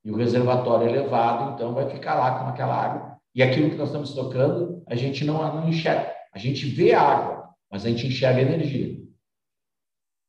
E 0.04 0.12
o 0.12 0.18
reservatório 0.18 0.90
elevado, 0.90 1.54
então, 1.54 1.74
vai 1.74 1.90
ficar 1.90 2.16
lá 2.16 2.38
com 2.38 2.50
aquela 2.50 2.76
água. 2.76 3.18
E 3.34 3.42
aquilo 3.42 3.70
que 3.70 3.78
nós 3.78 3.88
estamos 3.88 4.14
tocando, 4.14 4.84
a 4.88 4.96
gente 4.96 5.24
não, 5.24 5.38
não 5.56 5.70
enxerga. 5.70 6.15
A 6.36 6.38
gente 6.38 6.66
vê 6.66 6.94
água, 6.94 7.56
mas 7.72 7.86
a 7.86 7.90
gente 7.90 8.08
enxerga 8.08 8.42
energia. 8.42 9.02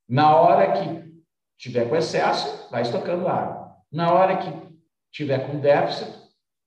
Na 0.09 0.37
hora 0.37 0.73
que 0.73 1.23
tiver 1.59 1.89
com 1.89 1.97
excesso, 1.97 2.71
vai 2.71 2.83
estocando 2.83 3.27
água. 3.27 3.77
Na 3.91 4.13
hora 4.13 4.37
que 4.37 4.77
tiver 5.11 5.51
com 5.51 5.59
déficit, 5.59 6.17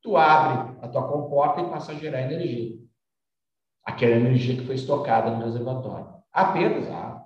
tu 0.01 0.17
abre 0.17 0.77
a 0.81 0.89
tua 0.89 1.07
comporta 1.07 1.61
e 1.61 1.69
passa 1.69 1.93
a 1.93 1.95
gerar 1.95 2.21
energia. 2.21 2.77
Aquela 3.85 4.17
energia 4.17 4.57
que 4.57 4.65
foi 4.65 4.75
estocada 4.75 5.31
no 5.31 5.45
reservatório. 5.45 6.13
Há 6.33 6.51
perdas, 6.51 6.89
há. 6.89 7.25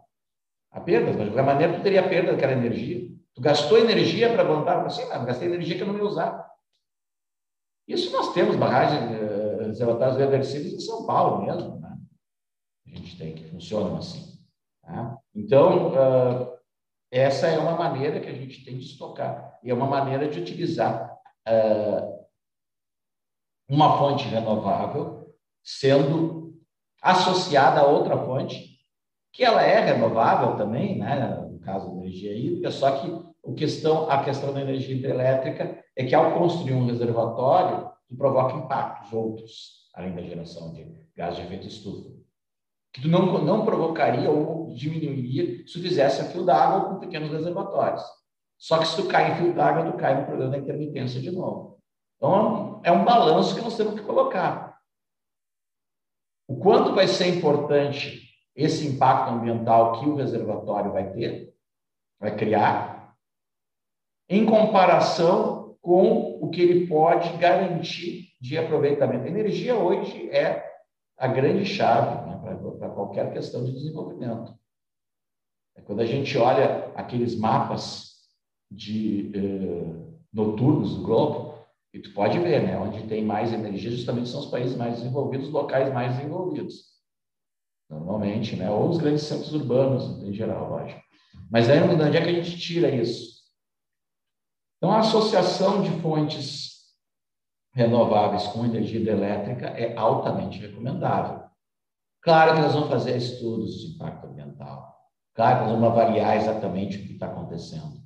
Há 0.72 0.82
perdas, 0.82 1.16
mas 1.16 1.26
de 1.26 1.32
qualquer 1.32 1.46
maneira 1.46 1.74
tu 1.74 1.82
teria 1.82 2.08
perda 2.08 2.34
daquela 2.34 2.54
energia. 2.54 3.10
Tu 3.34 3.42
gastou 3.42 3.80
energia 3.80 4.32
para 4.32 4.46
plantar, 4.46 4.86
assim, 4.86 5.04
mas 5.08 5.26
gastei 5.26 5.48
energia 5.48 5.76
que 5.76 5.82
eu 5.82 5.88
não 5.88 5.98
ia 5.98 6.04
usar. 6.04 6.48
Isso 7.88 8.12
nós 8.12 8.34
temos 8.34 8.56
barragens, 8.56 9.20
uh, 9.20 9.66
reservatórios 9.66 10.18
reversíveis 10.18 10.74
em 10.74 10.80
São 10.80 11.06
Paulo 11.06 11.46
mesmo. 11.46 11.80
Né? 11.80 11.93
A 12.86 12.90
gente 12.90 13.18
tem 13.18 13.36
que 13.36 13.50
funcionam 13.50 13.98
assim. 13.98 14.40
Tá? 14.82 15.18
Então, 15.36 15.90
uh, 15.94 16.58
essa 17.12 17.48
é 17.48 17.58
uma 17.58 17.76
maneira 17.76 18.20
que 18.20 18.30
a 18.30 18.34
gente 18.34 18.64
tem 18.66 18.78
de 18.78 18.86
estocar. 18.86 19.60
E 19.64 19.70
é 19.70 19.74
uma 19.74 19.88
maneira 19.88 20.28
de 20.28 20.40
utilizar 20.40 21.18
uh, 21.48 22.24
uma 23.70 23.98
fonte 23.98 24.26
renovável 24.26 25.34
sendo 25.64 26.54
associada 27.02 27.82
a 27.82 27.88
outra 27.88 28.18
fonte, 28.18 28.80
que 29.32 29.44
ela 29.44 29.62
é 29.62 29.80
renovável 29.80 30.56
também, 30.56 30.98
né? 30.98 31.36
no 31.50 31.60
caso 31.60 31.90
da 31.90 31.98
energia 32.02 32.36
hídrica, 32.36 32.72
só 32.72 33.00
que 33.00 33.34
o 33.42 33.54
questão, 33.54 34.10
a 34.10 34.24
questão 34.24 34.54
da 34.54 34.62
energia 34.62 34.96
hidrelétrica 34.96 35.84
é 35.96 36.06
que 36.06 36.16
ao 36.16 36.38
construir 36.38 36.74
um 36.74 36.86
reservatório, 36.86 37.92
provoca 38.18 38.58
impactos 38.58 39.12
outros, 39.12 39.90
além 39.94 40.16
da 40.16 40.22
geração 40.22 40.72
de 40.74 40.86
gás 41.16 41.36
de 41.36 41.42
efeito 41.42 41.68
estufa, 41.68 42.12
que 42.94 43.02
tu 43.02 43.08
não, 43.08 43.44
não 43.44 43.66
provocaria 43.66 44.30
ou 44.30 44.74
diminuiria 44.76 45.66
se 45.68 45.74
tu 45.74 45.82
fizesse 45.82 46.22
a 46.22 46.26
fio 46.26 46.46
d'água 46.46 46.90
com 46.90 47.00
pequenos 47.00 47.32
reservatórios. 47.32 48.04
Só 48.58 48.78
que 48.78 48.88
se 48.88 48.96
tu 48.96 49.08
cai 49.08 49.32
em 49.32 49.36
fio 49.36 49.54
d'água, 49.54 49.92
tu 49.92 49.98
cai 49.98 50.20
no 50.20 50.26
problema 50.28 50.52
da 50.52 50.60
intermitência 50.60 51.20
de 51.20 51.32
novo. 51.32 51.80
Então, 52.18 52.80
é 52.84 52.92
um 52.92 53.04
balanço 53.04 53.56
que 53.56 53.62
nós 53.62 53.76
temos 53.76 53.96
que 53.96 54.06
colocar. 54.06 54.78
O 56.48 56.58
quanto 56.58 56.94
vai 56.94 57.08
ser 57.08 57.36
importante 57.36 58.30
esse 58.56 58.86
impacto 58.86 59.34
ambiental 59.34 60.00
que 60.00 60.08
o 60.08 60.16
reservatório 60.16 60.92
vai 60.92 61.12
ter, 61.12 61.52
vai 62.20 62.36
criar, 62.36 63.16
em 64.30 64.46
comparação 64.46 65.76
com 65.82 66.40
o 66.40 66.50
que 66.50 66.62
ele 66.62 66.88
pode 66.88 67.36
garantir 67.38 68.30
de 68.40 68.58
aproveitamento. 68.58 69.26
A 69.26 69.30
energia 69.30 69.76
hoje 69.76 70.30
é 70.30 70.73
a 71.24 71.28
grande 71.28 71.66
chave 71.66 72.30
né, 72.30 72.38
para 72.78 72.90
qualquer 72.90 73.32
questão 73.32 73.64
de 73.64 73.72
desenvolvimento. 73.72 74.54
É 75.74 75.82
quando 75.82 76.02
a 76.02 76.06
gente 76.06 76.38
olha 76.38 76.92
aqueles 76.96 77.34
mapas 77.34 78.12
de 78.70 79.32
eh, 79.34 80.16
noturnos 80.34 80.98
do 80.98 81.04
globo, 81.04 81.54
e 81.94 82.00
tu 82.00 82.14
pode 82.14 82.38
ver, 82.40 82.64
né, 82.64 82.78
onde 82.78 83.08
tem 83.08 83.24
mais 83.24 83.54
energia 83.54 83.90
justamente 83.92 84.28
são 84.28 84.42
os 84.42 84.48
países 84.48 84.76
mais 84.76 84.98
desenvolvidos, 84.98 85.48
os 85.48 85.54
locais 85.54 85.94
mais 85.94 86.18
desenvolvidos. 86.18 86.92
Normalmente, 87.90 88.58
né, 88.58 88.70
ou 88.70 88.90
os 88.90 88.98
grandes 88.98 89.24
centros 89.24 89.54
urbanos, 89.54 90.22
em 90.24 90.34
geral, 90.34 90.72
lógico. 90.72 91.02
Mas 91.50 91.70
aí, 91.70 91.82
onde 91.82 92.18
é 92.18 92.22
que 92.22 92.30
a 92.30 92.34
gente 92.34 92.60
tira 92.60 92.94
isso? 92.94 93.44
Então, 94.76 94.92
a 94.92 95.00
associação 95.00 95.82
de 95.84 96.02
fontes 96.02 96.73
renováveis 97.74 98.48
com 98.48 98.66
energia 98.66 99.00
hidrelétrica 99.00 99.68
é 99.68 99.96
altamente 99.98 100.60
recomendável. 100.60 101.44
Claro 102.22 102.56
que 102.56 102.62
nós 102.62 102.74
vamos 102.74 102.90
fazer 102.90 103.18
estudos 103.18 103.80
de 103.80 103.96
impacto 103.96 104.28
ambiental. 104.28 104.94
Claro 105.36 105.60
que 105.60 105.64
nós 105.64 105.74
vamos 105.74 105.90
avaliar 105.90 106.38
exatamente 106.38 106.98
o 106.98 107.02
que 107.02 107.14
está 107.14 107.26
acontecendo. 107.26 108.02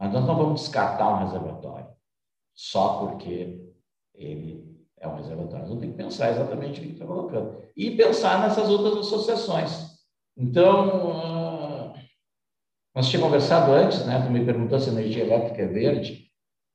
Mas 0.00 0.12
nós 0.12 0.24
não 0.24 0.36
vamos 0.36 0.62
descartar 0.62 1.08
um 1.08 1.24
reservatório 1.24 1.94
só 2.54 3.06
porque 3.06 3.72
ele 4.14 4.74
é 4.98 5.06
um 5.06 5.16
reservatório. 5.16 5.68
Nós 5.68 5.80
ter 5.80 5.88
que 5.88 5.94
pensar 5.94 6.30
exatamente 6.30 6.80
o 6.80 6.82
que 6.82 6.92
está 6.92 7.06
colocando. 7.06 7.62
E 7.76 7.90
pensar 7.96 8.40
nessas 8.40 8.68
outras 8.70 9.06
associações. 9.06 9.94
Então, 10.36 11.90
uh, 11.90 11.94
nós 12.94 13.08
tínhamos 13.08 13.26
conversado 13.26 13.72
antes, 13.72 14.04
né? 14.06 14.22
Tu 14.24 14.32
me 14.32 14.44
perguntou 14.44 14.80
se 14.80 14.88
a 14.88 14.92
energia 14.92 15.24
elétrica 15.24 15.62
é 15.62 15.66
verde. 15.66 16.23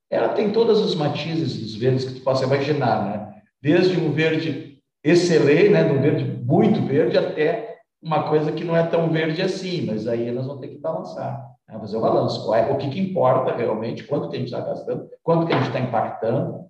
Ela 0.09 0.29
tem 0.29 0.51
todos 0.51 0.79
os 0.79 0.95
matizes 0.95 1.57
dos 1.57 1.75
verdes 1.75 2.05
que 2.05 2.15
tu 2.15 2.21
possa 2.21 2.45
imaginar, 2.45 3.05
né? 3.05 3.41
Desde 3.61 3.99
um 3.99 4.11
verde 4.11 4.79
excelente, 5.03 5.69
né? 5.69 5.83
Um 5.83 6.01
verde 6.01 6.23
muito 6.23 6.81
verde, 6.81 7.17
até 7.17 7.77
uma 8.01 8.27
coisa 8.27 8.51
que 8.51 8.63
não 8.63 8.75
é 8.75 8.83
tão 8.87 9.09
verde 9.09 9.41
assim. 9.41 9.85
Mas 9.85 10.07
aí 10.07 10.31
nós 10.31 10.47
vamos 10.47 10.61
ter 10.61 10.69
que 10.69 10.79
balançar. 10.79 11.49
Né? 11.67 11.77
Fazer 11.79 11.97
o 11.97 12.01
balanço. 12.01 12.53
É, 12.53 12.71
o 12.71 12.77
que, 12.77 12.89
que 12.89 12.99
importa 12.99 13.55
realmente, 13.55 14.03
quanto 14.03 14.29
que 14.29 14.35
a 14.35 14.39
gente 14.39 14.51
está 14.51 14.61
gastando, 14.61 15.09
quanto 15.21 15.45
que 15.45 15.53
a 15.53 15.57
gente 15.57 15.67
está 15.67 15.79
impactando. 15.79 16.67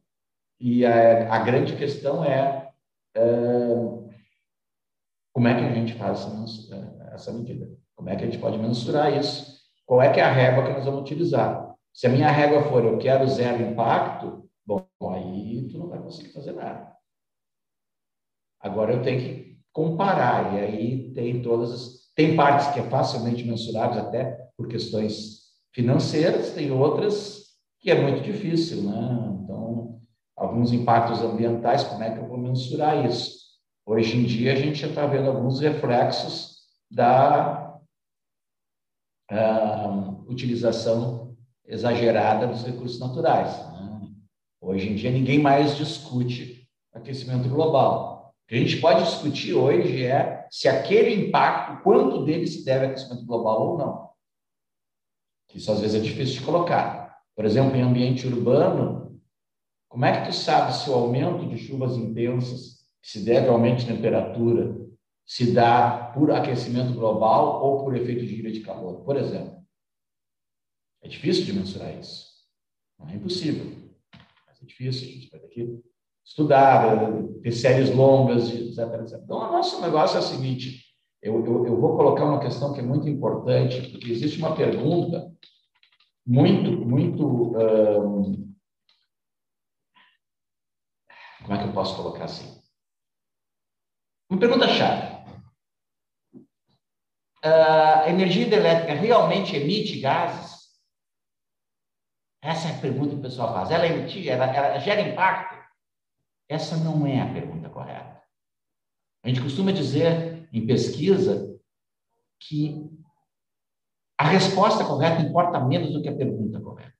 E 0.60 0.86
a, 0.86 1.34
a, 1.34 1.40
grande 1.40 1.78
questão 1.78 2.26
é, 2.26 2.70
é, 3.16 3.24
como 5.32 5.48
é 5.48 5.56
que 5.56 5.64
a 5.64 5.74
gente 5.74 5.94
faz 5.94 6.20
essa, 6.20 6.76
é, 6.76 7.16
essa 7.16 7.32
medida? 7.32 7.70
Como 7.96 8.10
é 8.10 8.16
que 8.18 8.24
a 8.24 8.26
gente 8.26 8.40
pode 8.40 8.58
mensurar 8.58 9.18
isso? 9.18 9.58
Qual 9.86 10.02
é 10.02 10.12
que 10.12 10.20
é 10.20 10.24
a 10.24 10.32
régua 10.32 10.66
que 10.66 10.74
nós 10.74 10.84
vamos 10.84 11.02
utilizar? 11.02 11.69
Se 11.94 12.08
a 12.08 12.10
minha 12.10 12.32
régua 12.32 12.64
for 12.64 12.84
eu 12.84 12.98
quero 12.98 13.28
zero 13.28 13.62
impacto, 13.64 14.50
bom, 14.66 14.86
aí 15.14 15.68
tu 15.70 15.78
não 15.78 15.88
vai 15.88 16.00
conseguir 16.00 16.32
fazer 16.34 16.54
nada. 16.54 16.96
Agora 18.60 18.94
eu 18.94 19.02
tenho 19.02 19.20
que 19.20 19.60
comparar, 19.72 20.54
e 20.54 20.60
aí 20.60 21.14
tem 21.14 21.42
todas 21.42 21.72
as. 21.72 22.00
Tem 22.16 22.36
partes 22.36 22.68
que 22.68 22.80
é 22.80 22.90
facilmente 22.90 23.46
mensuráveis 23.46 23.98
até 23.98 24.50
por 24.58 24.68
questões 24.68 25.40
financeiras, 25.74 26.54
tem 26.54 26.72
outras 26.72 27.40
que 27.80 27.90
é 27.90 28.02
muito 28.02 28.22
difícil, 28.22 28.84
né? 28.84 29.40
Então, 29.42 30.02
alguns 30.36 30.74
impactos 30.74 31.22
ambientais, 31.22 31.84
como 31.84 32.04
é 32.04 32.14
que 32.14 32.20
eu 32.20 32.28
vou 32.28 32.38
mensurar 32.38 33.06
isso? 33.06 33.40
Hoje 33.86 34.18
em 34.18 34.26
dia, 34.26 34.54
a 34.54 34.56
gente 34.56 34.80
já 34.80 34.88
está 34.88 35.06
vendo 35.06 35.30
alguns 35.30 35.62
reflexos 35.62 36.58
da 36.92 37.80
uh, 39.32 40.30
utilização 40.30 41.29
exagerada 41.70 42.48
dos 42.48 42.66
recursos 42.66 43.00
naturais. 43.00 43.56
Né? 43.72 44.10
Hoje 44.60 44.90
em 44.90 44.96
dia, 44.96 45.12
ninguém 45.12 45.40
mais 45.40 45.78
discute 45.78 46.68
aquecimento 46.92 47.48
global. 47.48 48.34
O 48.44 48.50
que 48.50 48.56
a 48.56 48.58
gente 48.58 48.78
pode 48.78 49.04
discutir 49.04 49.54
hoje 49.54 50.04
é 50.04 50.48
se 50.50 50.68
aquele 50.68 51.28
impacto, 51.28 51.84
quanto 51.84 52.26
dele 52.26 52.48
se 52.48 52.66
deve 52.66 52.86
ao 52.86 52.92
aquecimento 52.92 53.26
global 53.26 53.70
ou 53.70 53.78
não. 53.78 54.10
Isso 55.54 55.72
às 55.72 55.80
vezes 55.80 56.02
é 56.02 56.04
difícil 56.04 56.40
de 56.40 56.46
colocar. 56.46 57.20
Por 57.36 57.46
exemplo, 57.46 57.76
em 57.76 57.82
ambiente 57.82 58.28
urbano, 58.28 59.20
como 59.88 60.06
é 60.06 60.20
que 60.20 60.28
tu 60.28 60.34
sabe 60.34 60.74
se 60.76 60.90
o 60.90 60.94
aumento 60.94 61.48
de 61.48 61.58
chuvas 61.58 61.96
intensas, 61.96 62.80
se 63.02 63.24
deve 63.24 63.48
ao 63.48 63.56
aumento 63.56 63.80
de 63.80 63.88
temperatura, 63.88 64.76
se 65.26 65.52
dá 65.52 66.12
por 66.14 66.32
aquecimento 66.32 66.94
global 66.94 67.64
ou 67.64 67.84
por 67.84 67.96
efeito 67.96 68.26
de 68.26 68.36
ilha 68.36 68.52
de 68.52 68.62
calor, 68.62 69.02
por 69.02 69.16
exemplo? 69.16 69.59
É 71.10 71.12
difícil 71.12 71.44
de 71.44 71.54
mensurar 71.54 71.98
isso. 71.98 72.28
Não 73.00 73.10
é 73.10 73.16
impossível, 73.16 73.66
mas 74.46 74.62
é 74.62 74.66
difícil. 74.66 75.08
A 75.08 75.12
gente 75.12 75.30
vai 75.32 75.40
ter 75.40 75.48
que 75.48 75.80
estudar, 76.24 77.00
ter 77.42 77.52
séries 77.52 77.90
longas, 77.90 78.48
etc, 78.52 78.78
etc. 79.02 79.20
Então, 79.24 79.38
o 79.40 79.52
nosso 79.52 79.82
negócio 79.82 80.18
é 80.18 80.20
o 80.20 80.24
seguinte: 80.24 80.86
eu, 81.20 81.44
eu, 81.44 81.66
eu, 81.66 81.82
vou 81.82 81.98
colocar 81.98 82.26
uma 82.26 82.40
questão 82.40 82.74
que 82.74 82.80
é 82.80 82.84
muito 82.84 83.10
importante, 83.10 83.90
porque 83.90 84.12
existe 84.12 84.38
uma 84.38 84.56
pergunta 84.56 85.34
muito, 86.28 86.74
muito. 86.74 87.54
Como 91.42 91.54
é 91.56 91.58
que 91.58 91.70
eu 91.70 91.74
posso 91.74 91.96
colocar 91.96 92.26
assim? 92.26 92.62
Uma 94.30 94.40
pergunta-chave. 94.40 95.18
Uh, 97.44 98.04
a 98.06 98.10
energia 98.12 98.46
hidrelétrica 98.46 98.94
realmente 98.94 99.56
emite 99.56 100.00
gases? 100.00 100.59
Essa 102.42 102.70
é 102.70 102.72
a 102.72 102.82
pergunta 102.82 103.10
que 103.10 103.20
o 103.20 103.22
pessoal 103.22 103.54
faz. 103.54 103.72
Ela 103.72 103.88
emite, 103.88 104.28
ela, 104.30 104.46
ela 104.46 104.80
gera 104.80 105.02
impacto? 105.02 105.58
Essa 106.48 106.78
não 106.78 107.06
é 107.06 107.22
a 107.22 107.32
pergunta 107.32 107.70
correta. 107.70 108.22
A 109.24 109.28
gente 109.28 109.42
costuma 109.42 109.72
dizer 109.72 110.50
em 110.52 110.66
pesquisa 110.66 111.60
que 112.40 112.90
a 114.18 114.24
resposta 114.24 114.86
correta 114.86 115.22
importa 115.22 115.60
menos 115.60 115.92
do 115.92 116.02
que 116.02 116.10
a 116.10 116.16
pergunta 116.16 116.60
correta. 116.60 116.94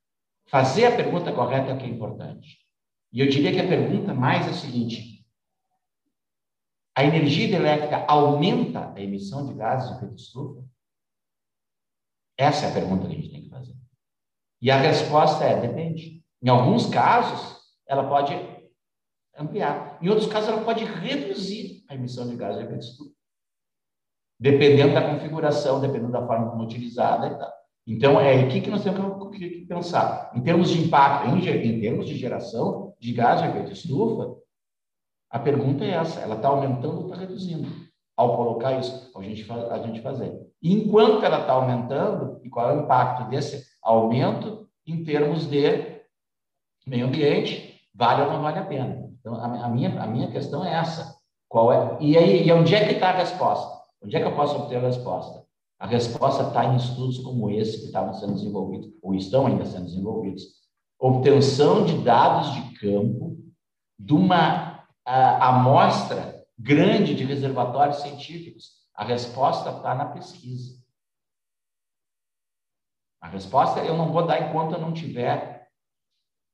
Fazer 0.48 0.86
a 0.86 0.96
pergunta 0.96 1.32
correta 1.32 1.72
é 1.72 1.74
o 1.74 1.78
que 1.78 1.86
é 1.86 1.90
importante. 1.90 2.60
E 3.12 3.22
eu 3.22 3.30
diria 3.30 3.52
que 3.52 3.60
a 3.60 3.68
pergunta 3.68 4.14
mais 4.14 4.46
é 4.46 4.50
a 4.50 4.54
seguinte: 4.54 5.26
a 6.96 7.04
energia 7.04 7.56
elétrica 7.56 8.06
aumenta 8.08 8.94
a 8.94 9.00
emissão 9.00 9.48
de 9.48 9.54
gases 9.54 9.90
de 9.90 9.96
efeito 9.96 10.16
estufa? 10.16 10.66
Essa 12.38 12.66
é 12.66 12.70
a 12.70 12.74
pergunta 12.74 13.08
que 13.08 13.14
a 13.14 13.16
gente 13.16 13.32
tem 13.32 13.44
que 13.44 13.50
fazer. 13.50 13.79
E 14.62 14.70
a 14.70 14.78
resposta 14.78 15.44
é: 15.44 15.60
depende. 15.60 16.24
Em 16.42 16.50
alguns 16.50 16.86
casos, 16.88 17.60
ela 17.88 18.08
pode 18.08 18.34
ampliar. 19.38 19.98
Em 20.02 20.10
outros 20.10 20.28
casos, 20.28 20.50
ela 20.50 20.64
pode 20.64 20.84
reduzir 20.84 21.84
a 21.90 21.96
emissão 21.96 22.28
de 22.28 22.36
gases 22.36 22.60
de 22.60 22.66
efeito 22.66 22.84
estufa. 22.84 23.12
Dependendo 24.40 24.94
da 24.94 25.14
configuração, 25.14 25.82
dependendo 25.82 26.12
da 26.12 26.26
forma 26.26 26.50
como 26.50 26.64
utilizada 26.64 27.28
e 27.28 27.38
tal. 27.38 27.52
Então, 27.88 28.20
é 28.20 28.40
aqui 28.42 28.62
que 28.62 28.70
nós 28.70 28.84
temos 28.84 29.36
que 29.36 29.66
pensar. 29.66 30.32
Em 30.36 30.42
termos 30.42 30.70
de 30.70 30.86
impacto, 30.86 31.28
em, 31.30 31.82
termos 31.82 32.08
de 32.08 32.16
geração 32.16 32.94
de 33.00 33.12
gás 33.14 33.42
de 33.42 33.48
efeito 33.48 33.72
estufa, 33.72 34.36
a 35.30 35.40
pergunta 35.40 35.84
é 35.84 35.92
essa: 35.92 36.20
ela 36.20 36.36
está 36.36 36.50
aumentando 36.50 37.00
ou 37.00 37.06
está 37.06 37.18
reduzindo? 37.18 37.68
Ao 38.16 38.36
colocar 38.36 38.78
isso, 38.78 39.12
a 39.18 39.22
gente, 39.24 39.50
a 39.52 39.78
gente 39.80 40.02
fazer. 40.02 40.38
E 40.62 40.74
enquanto 40.74 41.24
ela 41.24 41.42
está 41.42 41.54
aumentando, 41.54 42.42
e 42.44 42.50
qual 42.50 42.70
é 42.70 42.76
o 42.76 42.84
impacto 42.84 43.30
desse 43.30 43.69
aumento 43.90 44.68
em 44.86 45.04
termos 45.04 45.50
de 45.50 46.00
meio 46.86 47.08
ambiente, 47.08 47.82
vale 47.94 48.24
ou 48.24 48.32
não 48.32 48.42
vale 48.42 48.60
a 48.60 48.66
pena? 48.66 49.10
Então, 49.20 49.36
a, 49.36 49.66
a 49.66 49.70
minha, 49.70 50.02
a 50.02 50.08
minha 50.08 50.32
questão 50.32 50.64
é 50.66 50.74
essa. 50.74 51.18
Qual 51.48 51.74
é, 51.74 51.98
e 52.00 52.18
aí, 52.18 52.48
e 52.48 52.52
onde 52.52 52.76
é 52.76 52.88
que 52.88 52.94
está 52.94 53.10
a 53.10 53.18
resposta? 53.18 53.80
Onde 54.02 54.16
é 54.16 54.20
que 54.20 54.28
eu 54.28 54.36
posso 54.36 54.56
obter 54.56 54.78
a 54.78 54.88
resposta? 54.88 55.44
A 55.80 55.88
resposta 55.88 56.44
está 56.44 56.66
em 56.66 56.76
estudos 56.76 57.20
como 57.20 57.50
esse 57.50 57.80
que 57.80 57.86
estavam 57.86 58.14
sendo 58.14 58.34
desenvolvidos, 58.34 58.90
ou 59.02 59.16
estão 59.16 59.48
ainda 59.48 59.66
sendo 59.66 59.86
desenvolvidos. 59.86 60.44
Obtenção 61.00 61.86
de 61.86 61.98
dados 62.00 62.54
de 62.54 62.80
campo 62.80 63.38
de 63.98 64.14
uma 64.14 64.86
a, 65.06 65.48
amostra 65.48 66.46
grande 66.58 67.16
de 67.16 67.24
reservatórios 67.24 68.02
científicos. 68.02 68.80
A 68.94 69.06
resposta 69.06 69.70
está 69.70 69.96
na 69.96 70.06
pesquisa. 70.06 70.79
A 73.22 73.28
resposta 73.28 73.80
eu 73.82 73.98
não 73.98 74.12
vou 74.12 74.26
dar 74.26 74.50
enquanto 74.50 74.74
eu 74.74 74.82
não 74.82 74.94
tiver 74.94 75.68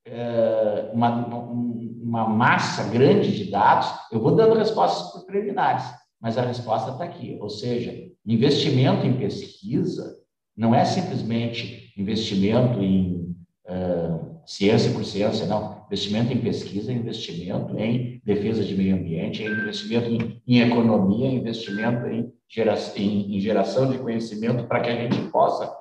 é, 0.05 0.89
uma, 0.93 1.26
uma 1.26 2.28
massa 2.28 2.89
grande 2.89 3.36
de 3.36 3.51
dados. 3.51 3.88
Eu 4.11 4.20
vou 4.20 4.36
dando 4.36 4.57
respostas 4.57 5.24
preliminares, 5.24 5.86
mas 6.20 6.38
a 6.38 6.41
resposta 6.41 6.91
está 6.91 7.03
aqui. 7.03 7.38
Ou 7.39 7.49
seja, 7.49 8.05
Investimento 8.26 9.05
em 9.05 9.18
pesquisa 9.18 10.18
não 10.57 10.74
é 10.74 10.84
simplesmente 10.84 11.93
investimento 11.95 12.82
em 12.82 13.36
uh, 13.68 14.39
ciência 14.47 14.91
por 14.91 15.05
ciência, 15.05 15.45
não. 15.45 15.86
Investimento 15.86 16.34
em 16.34 16.41
pesquisa 16.41 16.91
é 16.91 16.95
investimento 16.95 17.78
em 17.78 18.20
defesa 18.26 18.63
de 18.63 18.76
meio 18.76 18.95
ambiente, 18.95 19.43
é 19.43 19.47
investimento 19.47 20.09
em, 20.09 20.41
em 20.47 20.59
economia, 20.59 21.28
é 21.28 21.34
investimento 21.34 22.07
em, 22.07 22.34
gera, 22.49 22.74
em, 22.95 23.38
em 23.38 23.39
geração 23.39 23.91
de 23.91 23.99
conhecimento 23.99 24.66
para 24.68 24.80
que 24.80 24.89
a 24.89 24.95
gente 24.95 25.30
possa 25.30 25.72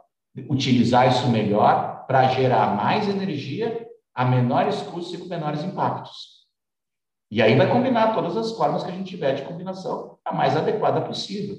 utilizar 0.49 1.09
isso 1.09 1.28
melhor 1.28 2.07
para 2.07 2.28
gerar 2.28 2.76
mais 2.76 3.09
energia 3.09 3.89
a 4.14 4.24
menores 4.24 4.82
custos 4.82 5.14
e 5.14 5.18
com 5.18 5.26
menores 5.26 5.62
impactos. 5.62 6.45
E 7.30 7.43
aí 7.43 7.57
vai 7.57 7.70
combinar 7.70 8.14
todas 8.14 8.37
as 8.37 8.53
formas 8.53 8.82
que 8.82 8.91
a 8.91 8.95
gente 8.95 9.09
tiver 9.09 9.35
de 9.35 9.43
combinação 9.43 10.18
a 10.24 10.32
mais 10.32 10.57
adequada 10.57 11.01
possível. 11.01 11.57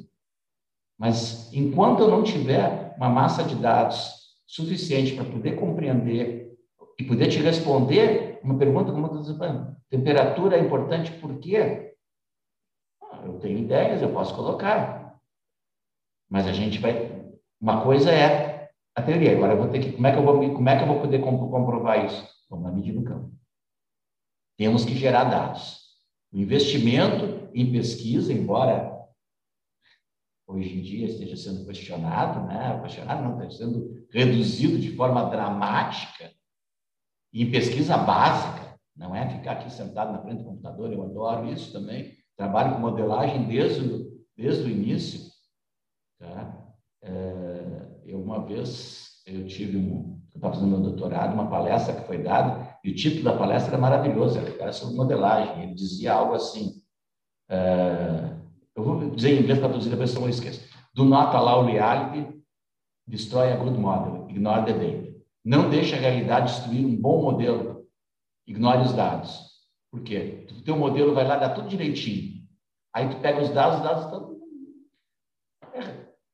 Mas 0.98 1.52
enquanto 1.54 2.00
eu 2.00 2.08
não 2.08 2.24
tiver 2.24 2.96
uma 2.98 3.10
massa 3.10 3.44
de 3.44 3.56
dados 3.56 4.14
suficiente 4.46 5.16
para 5.16 5.26
poder 5.26 5.60
compreender 5.60 6.56
e 6.98 7.04
poder 7.04 7.28
te 7.28 7.40
responder 7.40 8.40
uma 8.42 8.58
pergunta 8.58 8.92
como 8.92 9.08
eu 9.08 9.76
temperatura 9.90 10.56
é 10.56 10.60
importante 10.60 11.12
por 11.14 11.40
quê? 11.40 11.94
Ah, 13.02 13.22
eu 13.26 13.40
tenho 13.40 13.60
ideias, 13.60 14.02
eu 14.02 14.14
posso 14.14 14.36
colocar. 14.36 15.20
Mas 16.30 16.48
a 16.48 16.54
gente 16.54 16.80
vai. 16.80 17.12
Uma 17.60 17.82
coisa 17.84 18.12
é 18.12 18.55
a 18.96 19.02
teoria. 19.02 19.36
Agora 19.36 19.54
eu 19.54 19.58
vou 19.58 19.70
ter 19.70 19.80
que. 19.80 19.92
Como 19.92 20.08
é 20.08 20.12
que 20.12 20.18
eu 20.18 20.24
vou, 20.24 20.54
como 20.54 20.70
é 20.70 20.78
que 20.78 20.84
eu 20.84 20.88
vou 20.88 21.02
poder 21.02 21.20
comprovar 21.20 22.06
isso? 22.06 22.28
Vamos 22.50 22.74
medir 22.74 22.94
no 22.94 23.04
campo. 23.04 23.32
Temos 24.58 24.86
que 24.86 24.96
gerar 24.96 25.26
dados. 25.26 25.84
O 26.32 26.38
investimento 26.38 27.50
em 27.54 27.72
pesquisa, 27.72 28.32
embora 28.32 28.94
hoje 30.48 30.78
em 30.78 30.82
dia 30.82 31.08
esteja 31.08 31.36
sendo 31.36 31.66
questionado, 31.66 32.48
né? 32.48 32.80
questionado 32.82 33.24
não, 33.24 33.42
está 33.42 33.58
sendo 33.58 34.06
reduzido 34.12 34.80
de 34.80 34.96
forma 34.96 35.30
dramática 35.30 36.32
em 37.34 37.50
pesquisa 37.52 37.98
básica, 37.98 38.80
não 38.96 39.16
é 39.16 39.28
ficar 39.30 39.54
aqui 39.54 39.70
sentado 39.70 40.14
na 40.14 40.22
frente 40.22 40.38
do 40.38 40.46
computador, 40.46 40.94
eu 40.94 41.04
adoro 41.04 41.52
isso 41.52 41.74
também, 41.74 42.14
trabalho 42.38 42.76
com 42.76 42.82
modelagem 42.82 43.46
desde 43.48 44.06
desde 44.36 44.64
o 44.64 44.70
início. 44.70 45.32
Tá? 46.20 46.75
É, 47.06 47.86
eu 48.04 48.20
uma 48.20 48.44
vez, 48.44 49.22
eu 49.28 49.46
tive 49.46 49.78
um, 49.78 50.20
eu 50.34 50.38
estava 50.38 50.56
fazendo 50.56 50.72
meu 50.72 50.80
doutorado, 50.82 51.34
uma 51.34 51.48
palestra 51.48 51.94
que 51.94 52.08
foi 52.08 52.18
dada, 52.18 52.78
e 52.84 52.90
o 52.90 52.96
título 52.96 53.26
da 53.26 53.38
palestra 53.38 53.74
era 53.74 53.82
maravilhoso, 53.82 54.40
era 54.40 54.74
sobre 54.74 54.96
modelagem, 54.96 55.64
ele 55.64 55.76
dizia 55.76 56.14
algo 56.14 56.34
assim, 56.34 56.82
é, 57.48 58.36
eu 58.76 58.84
vou 58.84 59.10
dizer 59.12 59.34
em 59.34 59.44
inglês 59.44 59.60
para 59.60 59.70
traduzir, 59.70 59.92
depois 59.92 60.16
eu 60.16 60.22
não 60.22 60.30
esqueço. 60.30 60.68
Do 60.96 61.06
not 61.06 61.36
allow 61.36 61.64
reality, 61.64 62.44
destroy 63.08 63.52
a 63.52 63.56
good 63.56 63.78
model, 63.78 64.28
ignore 64.30 64.66
the 64.66 64.74
data. 64.74 65.16
Não 65.44 65.70
deixe 65.70 65.94
a 65.94 66.00
realidade 66.00 66.52
destruir 66.52 66.84
um 66.84 66.96
bom 66.96 67.22
modelo, 67.22 67.86
ignore 68.48 68.82
os 68.82 68.94
dados. 68.94 69.40
Por 69.92 70.02
quê? 70.02 70.48
O 70.58 70.64
teu 70.64 70.76
modelo 70.76 71.14
vai 71.14 71.28
lá 71.28 71.38
dar 71.38 71.50
tudo 71.50 71.68
direitinho. 71.68 72.44
Aí 72.92 73.08
tu 73.10 73.20
pega 73.20 73.44
os 73.44 73.50
dados, 73.50 73.78
os 73.78 73.84
dados 73.84 74.06
estão 74.06 74.36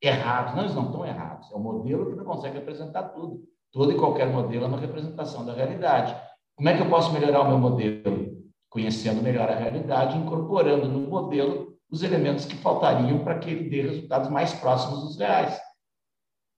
errados. 0.01 0.55
Não, 0.55 0.63
eles 0.63 0.75
não 0.75 0.85
estão 0.85 1.05
errados. 1.05 1.51
É 1.51 1.55
um 1.55 1.59
modelo 1.59 2.09
que 2.09 2.15
não 2.15 2.25
consegue 2.25 2.57
representar 2.57 3.03
tudo. 3.09 3.43
Todo 3.71 3.91
e 3.91 3.95
qualquer 3.95 4.27
modelo 4.27 4.65
é 4.65 4.67
uma 4.67 4.79
representação 4.79 5.45
da 5.45 5.53
realidade. 5.53 6.15
Como 6.55 6.67
é 6.67 6.75
que 6.75 6.81
eu 6.81 6.89
posso 6.89 7.13
melhorar 7.13 7.41
o 7.41 7.47
meu 7.47 7.57
modelo? 7.57 8.41
Conhecendo 8.69 9.21
melhor 9.21 9.49
a 9.49 9.55
realidade, 9.55 10.17
incorporando 10.17 10.87
no 10.87 11.09
modelo 11.09 11.71
os 11.89 12.03
elementos 12.03 12.45
que 12.45 12.55
faltariam 12.55 13.19
para 13.19 13.37
que 13.37 13.49
ele 13.49 13.69
dê 13.69 13.81
resultados 13.81 14.29
mais 14.29 14.53
próximos 14.53 15.03
dos 15.03 15.17
reais. 15.17 15.59